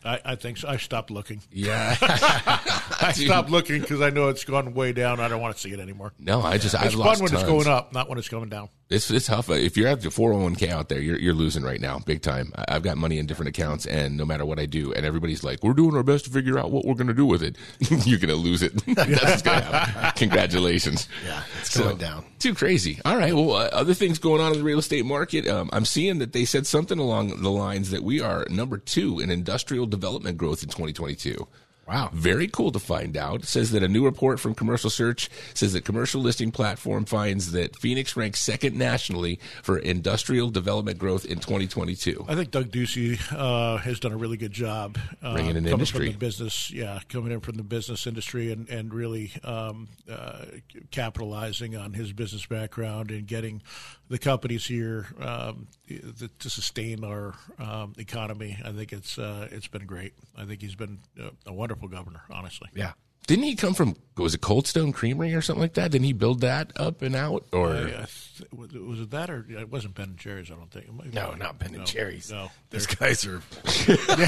I, 0.06 0.20
I 0.26 0.36
think 0.36 0.58
so. 0.58 0.68
I 0.68 0.76
stopped 0.78 1.12
looking. 1.12 1.42
Yeah. 1.50 1.96
I 2.02 3.12
stopped 3.16 3.50
looking 3.50 3.80
because 3.82 4.02
I 4.02 4.10
know 4.10 4.28
it's 4.28 4.44
gone 4.44 4.74
way 4.74 4.92
down. 4.92 5.22
I 5.22 5.30
don't 5.30 5.40
want 5.42 5.56
to 5.56 5.62
see 5.62 5.72
it 5.72 5.80
anymore. 5.80 6.12
No, 6.20 6.42
I 6.42 6.58
just 6.58 6.76
I've 6.76 6.88
It's 6.88 6.96
lost 6.96 7.20
fun 7.22 7.26
when 7.32 7.34
it's 7.34 7.44
going 7.50 7.68
up, 7.68 7.94
not 7.94 8.10
when 8.10 8.18
it's 8.18 8.28
going 8.28 8.50
down. 8.50 8.68
It's 8.94 9.10
it's 9.10 9.26
tough. 9.26 9.50
If 9.50 9.76
you're 9.76 9.88
at 9.88 10.02
the 10.02 10.10
401k 10.10 10.70
out 10.70 10.90
there, 10.90 11.00
you're 11.00 11.18
you're 11.18 11.34
losing 11.34 11.64
right 11.64 11.82
now, 11.82 12.00
big 12.00 12.22
time. 12.22 12.54
I've 12.68 12.84
got 12.84 12.98
money 12.98 13.18
in 13.18 13.26
different 13.26 13.50
accounts, 13.50 13.86
and 13.88 14.16
no 14.16 14.26
matter 14.26 14.46
what 14.46 14.60
I 14.60 14.68
do, 14.68 14.94
and 14.94 15.06
everybody's 15.06 15.44
like, 15.44 15.64
"We're 15.64 15.74
doing 15.74 15.96
our 15.96 16.04
best 16.04 16.26
to 16.26 16.32
figure 16.32 16.60
out 16.60 16.72
what 16.72 16.86
we're 16.86 16.94
going 16.94 17.08
to 17.08 17.14
do 17.14 17.26
with 17.26 17.42
it." 17.42 17.58
you're 18.06 18.20
going 18.20 18.30
to 18.30 18.36
lose 18.36 18.62
it. 18.62 18.74
That's 18.86 19.24
what's 19.24 19.42
going 19.42 19.60
to 19.60 19.66
happen. 19.66 20.12
Congratulations. 20.16 21.08
Yeah, 21.26 21.44
it's 21.60 21.78
going 21.78 21.98
down. 21.98 22.24
Too 22.40 22.54
crazy. 22.54 23.00
All 23.04 23.18
right. 23.18 23.34
Well, 23.34 23.54
uh, 23.54 23.70
other 23.72 23.94
things 23.94 24.20
going 24.20 24.42
on 24.42 24.52
in 24.52 24.60
the 24.60 24.64
real 24.64 24.80
estate 24.80 25.06
market. 25.06 25.48
Um, 25.48 25.70
I'm 25.74 25.86
seeing 25.86 26.20
that 26.20 26.34
they 26.34 26.46
said 26.46 26.68
something 26.68 27.00
along 27.00 27.42
the 27.42 27.52
lines 27.52 27.90
that 27.90 28.04
we 28.04 28.22
are 28.22 28.46
number 28.50 28.78
two 28.78 29.20
in 29.20 29.32
industrial 29.32 29.88
development 29.88 30.38
growth 30.38 30.62
in 30.62 30.70
2022. 30.70 31.48
Wow. 31.88 32.12
Very 32.14 32.48
cool 32.48 32.72
to 32.72 32.80
find 32.80 33.18
out. 33.18 33.42
It 33.42 33.48
says 33.48 33.72
that 33.72 33.84
a 33.84 33.90
new 33.90 34.06
report 34.06 34.40
from 34.40 34.56
Commercial 34.56 34.90
Search 34.90 35.30
says 35.54 35.74
that 35.74 35.84
commercial 35.84 36.22
listing 36.22 36.50
platform 36.50 37.04
finds 37.04 37.52
that 37.52 37.76
Phoenix 37.76 38.16
ranks 38.16 38.40
second 38.40 38.78
nationally 38.78 39.40
for 39.64 39.78
industrial 39.78 40.50
development 40.50 40.98
growth 40.98 41.26
in 41.26 41.40
2022. 41.40 42.26
I 42.28 42.36
think 42.36 42.52
Doug 42.52 42.70
Ducey 42.70 43.20
uh, 43.34 43.78
has 43.78 44.00
done 44.00 44.14
a 44.14 44.18
really 44.18 44.38
good 44.38 44.54
job 44.54 44.98
uh, 45.22 45.34
Bringing 45.34 45.58
in 45.58 45.64
coming 45.64 45.74
industry. 45.74 46.06
from 46.06 46.14
the 46.14 46.20
business, 46.20 46.72
yeah, 46.72 47.00
coming 47.10 47.34
in 47.34 47.42
from 47.42 47.56
the 47.56 47.64
business 47.64 48.08
industry 48.08 48.52
and 48.54 48.70
and 48.70 48.94
really 48.94 49.34
um, 49.44 49.90
uh, 50.10 50.46
capitalizing 50.92 51.76
on 51.76 51.92
his 51.94 52.14
business 52.14 52.46
background 52.46 53.12
and 53.12 53.28
getting 53.28 53.62
the 54.08 54.18
companies 54.18 54.66
here 54.66 55.08
um, 55.20 55.68
to 55.88 56.50
sustain 56.50 57.04
our 57.04 57.34
um, 57.60 57.94
economy. 57.98 58.58
I 58.64 58.72
think 58.72 58.94
it's 58.94 59.18
uh, 59.18 59.50
it's 59.52 59.68
been 59.68 59.86
great. 59.86 60.14
I 60.38 60.46
think 60.46 60.62
he's 60.62 60.76
been 60.76 61.00
uh, 61.22 61.30
a 61.46 61.54
wonderful 61.54 61.73
governor, 61.76 62.22
honestly. 62.32 62.70
Yeah. 62.74 62.94
Didn't 63.26 63.46
he 63.46 63.56
come 63.56 63.74
from 63.74 63.96
was 64.18 64.36
it 64.36 64.42
Cold 64.42 64.68
Stone 64.68 64.92
Creamery 64.92 65.34
or 65.34 65.42
something 65.42 65.62
like 65.62 65.76
that? 65.76 65.92
Didn't 65.92 66.04
he 66.06 66.12
build 66.12 66.42
that 66.42 66.74
up 66.76 67.02
and 67.02 67.16
out? 67.16 67.46
Or 67.54 67.70
I 67.70 68.06
was 68.52 69.00
it 69.00 69.12
that 69.12 69.30
or 69.30 69.46
it 69.50 69.70
wasn't 69.72 69.96
Ben 69.96 70.10
and 70.10 70.18
Jerry's? 70.18 70.52
I 70.52 70.56
don't 70.56 70.70
think. 70.70 70.88
It 70.88 70.94
might 70.94 71.10
be- 71.10 71.16
No, 71.16 71.34
not 71.34 71.58
Ben 71.58 71.70
and 71.70 71.78
no, 71.80 71.84
Jerry's. 71.86 72.30
No, 72.30 72.52
These 72.70 72.86
guys 72.88 73.26
are. 73.26 73.42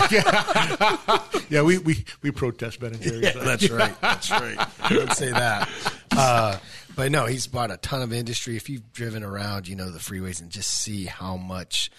yeah, 0.09 1.19
yeah, 1.49 1.61
we, 1.61 1.77
we, 1.79 2.05
we 2.21 2.31
protest 2.31 2.79
Ben 2.79 2.93
and 2.93 3.01
Jerry's. 3.01 3.23
Yeah, 3.23 3.43
that's 3.43 3.69
right. 3.69 3.99
That's 3.99 4.31
right. 4.31 4.67
Don't 4.89 5.11
say 5.13 5.31
that. 5.31 5.69
Uh, 6.17 6.57
but 6.95 7.11
no, 7.11 7.25
he's 7.25 7.45
bought 7.45 7.71
a 7.71 7.75
ton 7.77 8.01
of 8.01 8.13
industry. 8.13 8.55
If 8.55 8.69
you've 8.69 8.93
driven 8.93 9.21
around, 9.21 9.67
you 9.67 9.75
know 9.75 9.91
the 9.91 9.99
freeways 9.99 10.39
and 10.41 10.49
just 10.49 10.71
see 10.71 11.03
how 11.03 11.35
much 11.35 11.91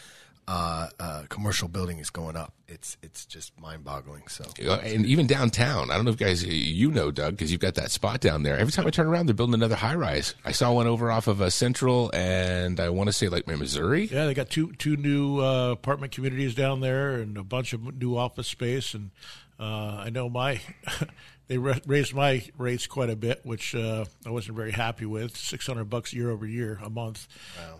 uh, 0.48 0.88
uh, 1.00 1.22
commercial 1.28 1.66
building 1.68 1.98
is 1.98 2.10
going 2.10 2.36
up. 2.36 2.52
It's 2.68 2.96
it's 3.02 3.26
just 3.26 3.58
mind 3.60 3.84
boggling. 3.84 4.28
So 4.28 4.44
Uh, 4.64 4.74
and 4.82 5.04
even 5.06 5.26
downtown. 5.26 5.90
I 5.90 5.96
don't 5.96 6.04
know 6.04 6.12
if 6.12 6.20
you 6.20 6.26
guys 6.26 6.44
you 6.44 6.90
know 6.90 7.10
Doug 7.10 7.32
because 7.32 7.50
you've 7.50 7.60
got 7.60 7.74
that 7.74 7.90
spot 7.90 8.20
down 8.20 8.42
there. 8.44 8.56
Every 8.56 8.72
time 8.72 8.86
I 8.86 8.90
turn 8.90 9.06
around, 9.06 9.26
they're 9.26 9.34
building 9.34 9.54
another 9.54 9.74
high 9.76 9.94
rise. 9.94 10.34
I 10.44 10.52
saw 10.52 10.72
one 10.72 10.86
over 10.86 11.10
off 11.10 11.26
of 11.26 11.40
uh, 11.42 11.50
Central, 11.50 12.10
and 12.14 12.78
I 12.78 12.90
want 12.90 13.08
to 13.08 13.12
say 13.12 13.28
like 13.28 13.46
Missouri. 13.46 14.06
Yeah, 14.06 14.26
they 14.26 14.34
got 14.34 14.50
two 14.50 14.72
two 14.74 14.96
new 14.96 15.40
uh, 15.40 15.72
apartment 15.72 16.12
communities 16.12 16.54
down 16.54 16.80
there 16.80 17.14
and 17.14 17.36
a 17.36 17.44
bunch 17.44 17.72
of 17.72 18.00
new 18.00 18.16
office 18.16 18.46
space. 18.48 18.94
And 18.94 19.10
uh, 19.58 20.02
I 20.04 20.10
know 20.10 20.28
my 20.28 20.60
they 21.48 21.58
ra- 21.58 21.78
raised 21.86 22.14
my 22.14 22.44
rates 22.58 22.86
quite 22.86 23.10
a 23.10 23.16
bit, 23.16 23.40
which 23.44 23.74
uh, 23.74 24.04
I 24.24 24.30
wasn't 24.30 24.56
very 24.56 24.72
happy 24.72 25.06
with. 25.06 25.36
Six 25.36 25.66
hundred 25.66 25.84
bucks 25.86 26.12
year 26.12 26.30
over 26.30 26.46
year 26.46 26.78
a 26.84 26.90
month. 26.90 27.26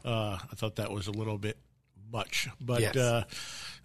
Uh, 0.05 0.39
I 0.41 0.55
thought 0.57 0.77
that 0.77 0.91
was 0.91 1.07
a 1.07 1.13
little 1.13 1.39
bit 1.39 1.57
much, 2.13 2.49
but. 2.61 2.81
Yes. 2.81 2.97
Uh, 2.97 3.25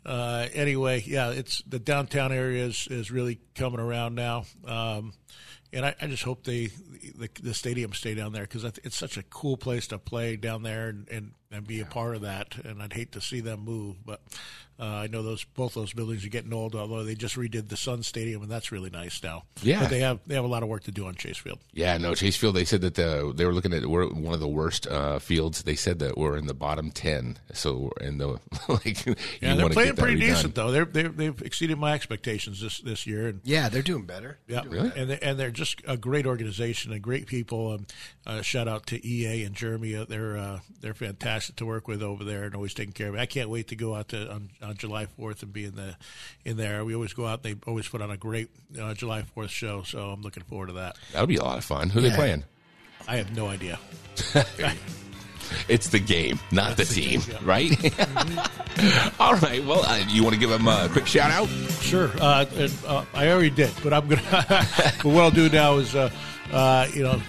uh, 0.04 0.48
anyway, 0.54 1.04
yeah, 1.06 1.30
it's 1.30 1.62
the 1.68 1.78
downtown 1.78 2.32
area 2.32 2.66
is, 2.66 2.88
is 2.90 3.12
really 3.12 3.40
coming 3.54 3.80
around 3.80 4.16
now. 4.16 4.46
Um, 4.66 5.14
and 5.74 5.86
I, 5.86 5.96
I 6.02 6.08
just 6.08 6.24
hope 6.24 6.44
they 6.44 6.68
the, 7.16 7.30
the 7.42 7.54
stadium 7.54 7.94
stay 7.94 8.14
down 8.14 8.34
there 8.34 8.44
because 8.44 8.64
it's 8.84 8.98
such 8.98 9.18
a 9.18 9.24
cool 9.24 9.58
place 9.58 9.88
to 9.88 9.98
play 9.98 10.36
down 10.36 10.64
there 10.64 10.90
and, 10.90 11.08
and, 11.10 11.32
and 11.52 11.66
be 11.68 11.80
a 11.80 11.86
part 11.86 12.16
of 12.16 12.22
that. 12.24 12.56
And 12.66 12.82
I'd 12.82 12.94
hate 12.94 13.12
to 13.14 13.22
see 13.22 13.42
them 13.42 13.64
move, 13.64 14.06
but 14.06 14.22
uh, 14.82 14.86
I 14.86 15.08
know 15.08 15.22
those 15.22 15.44
both 15.44 15.76
those 15.76 15.94
buildings 15.94 16.26
are 16.26 16.30
getting 16.30 16.52
old. 16.52 16.74
Although 16.76 17.04
they 17.04 17.14
just 17.16 17.36
redid 17.36 17.70
the 17.70 17.78
Sun 17.78 18.02
Stadium, 18.04 18.42
and 18.42 18.50
that's 18.52 18.72
really 18.72 18.90
nice 18.90 19.22
now. 19.22 19.44
Yeah. 19.62 19.82
but 19.82 19.90
they 19.92 20.00
have 20.00 20.20
they 20.26 20.34
have 20.36 20.44
a 20.44 20.48
lot 20.48 20.64
of 20.64 20.70
work 20.70 20.84
to 20.86 20.92
do 20.92 21.06
on 21.06 21.16
Chase 21.16 21.38
Field. 21.38 21.60
Yeah, 21.72 21.98
no, 21.98 22.16
Chase 22.16 22.36
Field. 22.36 22.56
They 22.56 22.66
said 22.66 22.82
that 22.82 22.96
the, 22.96 23.32
they 23.36 23.46
were 23.46 23.54
looking 23.54 23.74
at 23.74 23.86
we're 23.86 24.08
one 24.08 24.34
of 24.34 24.40
the 24.40 24.48
worst 24.48 24.88
uh, 24.88 25.20
fields. 25.20 25.64
They 25.64 25.76
said 25.76 26.00
that 26.00 26.18
we're 26.18 26.36
in 26.38 26.48
the 26.48 26.54
bottom 26.56 26.90
ten. 26.92 27.38
So 27.54 27.92
in 28.02 28.18
the 28.18 28.40
like, 28.68 29.06
you 29.06 29.16
Yeah, 29.40 29.56
they're 29.56 29.70
playing 29.70 29.96
pretty 29.98 30.18
redone. 30.18 30.34
decent 30.36 30.56
though. 30.56 30.72
They're, 30.72 30.86
they're 30.86 31.10
they've 31.10 31.42
exceeded 31.44 31.78
my 31.78 31.94
expectations 31.94 32.60
this 32.62 32.80
this 32.80 33.06
year, 33.06 33.28
and 33.28 33.42
yeah, 33.44 33.70
they're 33.70 33.82
doing 33.84 34.06
better. 34.06 34.40
Yeah, 34.48 34.62
Really? 34.68 34.92
and 34.96 35.10
they, 35.12 35.20
and 35.20 35.38
they're 35.40 35.52
just 35.52 35.82
a 35.88 35.96
great 35.98 36.26
organization 36.26 36.92
and 36.92 37.02
great 37.02 37.28
people. 37.28 37.74
And 37.74 37.94
uh, 38.26 38.42
shout 38.42 38.68
out 38.68 38.88
to 38.88 39.08
EA 39.08 39.44
and 39.44 39.56
Jeremy. 39.56 39.96
Uh, 39.96 40.06
They're 40.06 40.38
uh, 40.38 40.60
they're 40.80 40.94
fantastic 40.96 41.56
to 41.58 41.66
work 41.66 41.88
with 41.88 42.02
over 42.02 42.24
there 42.24 42.44
and 42.46 42.56
always 42.56 42.74
taking 42.74 42.94
care 42.94 43.10
of 43.10 43.14
me. 43.16 43.20
I 43.20 43.26
can't 43.28 43.50
wait 43.50 43.68
to 43.68 43.76
go 43.76 43.94
out 43.96 44.10
to 44.10 44.32
on, 44.32 44.50
on 44.62 44.71
July 44.74 45.06
Fourth 45.06 45.44
and 45.44 45.54
be 45.54 45.66
in 45.66 45.76
the 45.76 45.96
in 46.46 46.58
there. 46.58 46.84
We 46.86 46.96
always 46.96 47.14
go 47.14 47.26
out. 47.26 47.44
They 47.44 47.56
always 47.68 47.88
put 47.88 48.02
on 48.02 48.12
a 48.12 48.18
great 48.18 48.50
uh, 48.80 48.94
July 48.94 49.24
Fourth 49.24 49.52
show. 49.52 49.84
So 49.84 50.12
I'm 50.12 50.22
looking 50.22 50.44
forward 50.44 50.68
to 50.68 50.74
that. 50.74 50.98
That'll 51.12 51.28
be 51.28 51.38
a 51.38 51.44
lot 51.44 51.58
of 51.58 51.66
fun. 51.66 51.90
Who 51.90 52.00
are 52.00 52.04
they 52.04 52.12
playing? 52.12 52.44
I 53.08 53.18
have 53.18 53.36
no 53.36 53.48
idea. 53.48 53.80
It's 55.68 55.90
the 55.90 56.00
game, 56.00 56.40
not 56.52 56.78
the 56.78 56.86
team, 56.86 57.22
right? 57.44 57.72
All 59.20 59.36
right. 59.36 59.64
Well, 59.66 59.84
uh, 59.86 60.04
you 60.08 60.24
want 60.24 60.34
to 60.34 60.40
give 60.40 60.50
them 60.50 60.68
a 60.68 60.88
quick 60.90 61.06
shout 61.06 61.32
out? 61.32 61.50
Sure. 61.82 62.10
Uh, 62.20 62.46
and, 62.56 62.74
uh, 62.86 63.06
I 63.14 63.30
already 63.30 63.50
did, 63.50 63.72
but 63.84 63.94
I'm 63.94 64.08
gonna. 64.08 64.22
but 64.32 65.06
what 65.06 65.24
I'll 65.24 65.32
do 65.32 65.50
now 65.50 65.78
is, 65.78 65.94
uh, 66.52 66.88
you 66.94 67.04
know, 67.04 67.22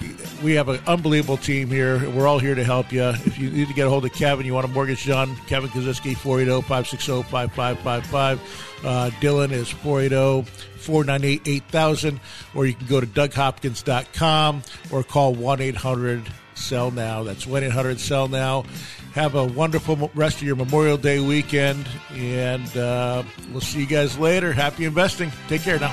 we 0.43 0.55
have 0.55 0.69
an 0.69 0.81
unbelievable 0.87 1.37
team 1.37 1.69
here. 1.69 2.11
We're 2.11 2.27
all 2.27 2.41
here 2.41 2.55
to 2.57 2.65
help 2.65 2.93
you. 2.93 3.03
If 3.03 3.39
you 3.39 3.51
need 3.51 3.69
to 3.69 3.75
get 3.75 3.87
a 3.87 3.91
hold 3.91 4.05
of 4.05 4.13
Kevin, 4.13 4.45
you 4.45 4.55
want 4.55 4.65
a 4.65 4.69
mortgage 4.69 5.07
done, 5.07 5.37
Kevin 5.47 5.71
Kosisky, 5.71 6.17
oh, 6.17 6.63
480-560-5555. 6.63 8.41
Uh, 8.85 9.11
Dylan 9.21 9.53
is 9.53 9.73
oh, 9.85 10.45
480-498-8000. 10.79 12.19
Or 12.55 12.67
you 12.67 12.75
can 12.75 12.87
go 12.89 13.01
to 13.01 13.07
DougHopkins.com 13.07 14.63
or 14.91 15.05
call 15.05 15.37
1-800-SELL 15.37 16.91
NOW. 16.91 17.23
That's 17.23 17.45
1-800-SELL 17.47 18.29
NOW. 18.29 18.65
Have 19.13 19.35
a 19.37 19.45
wonderful 19.45 20.11
rest 20.15 20.39
of 20.39 20.43
your 20.45 20.57
Memorial 20.57 20.97
Day 20.97 21.21
weekend, 21.21 21.87
and 22.13 22.75
uh, 22.77 23.23
we'll 23.51 23.61
see 23.61 23.81
you 23.81 23.87
guys 23.87 24.19
later. 24.19 24.55
Happy 24.55 24.87
investing. 24.87 25.31
Take 25.49 25.61
care 25.61 25.79
now. 25.79 25.93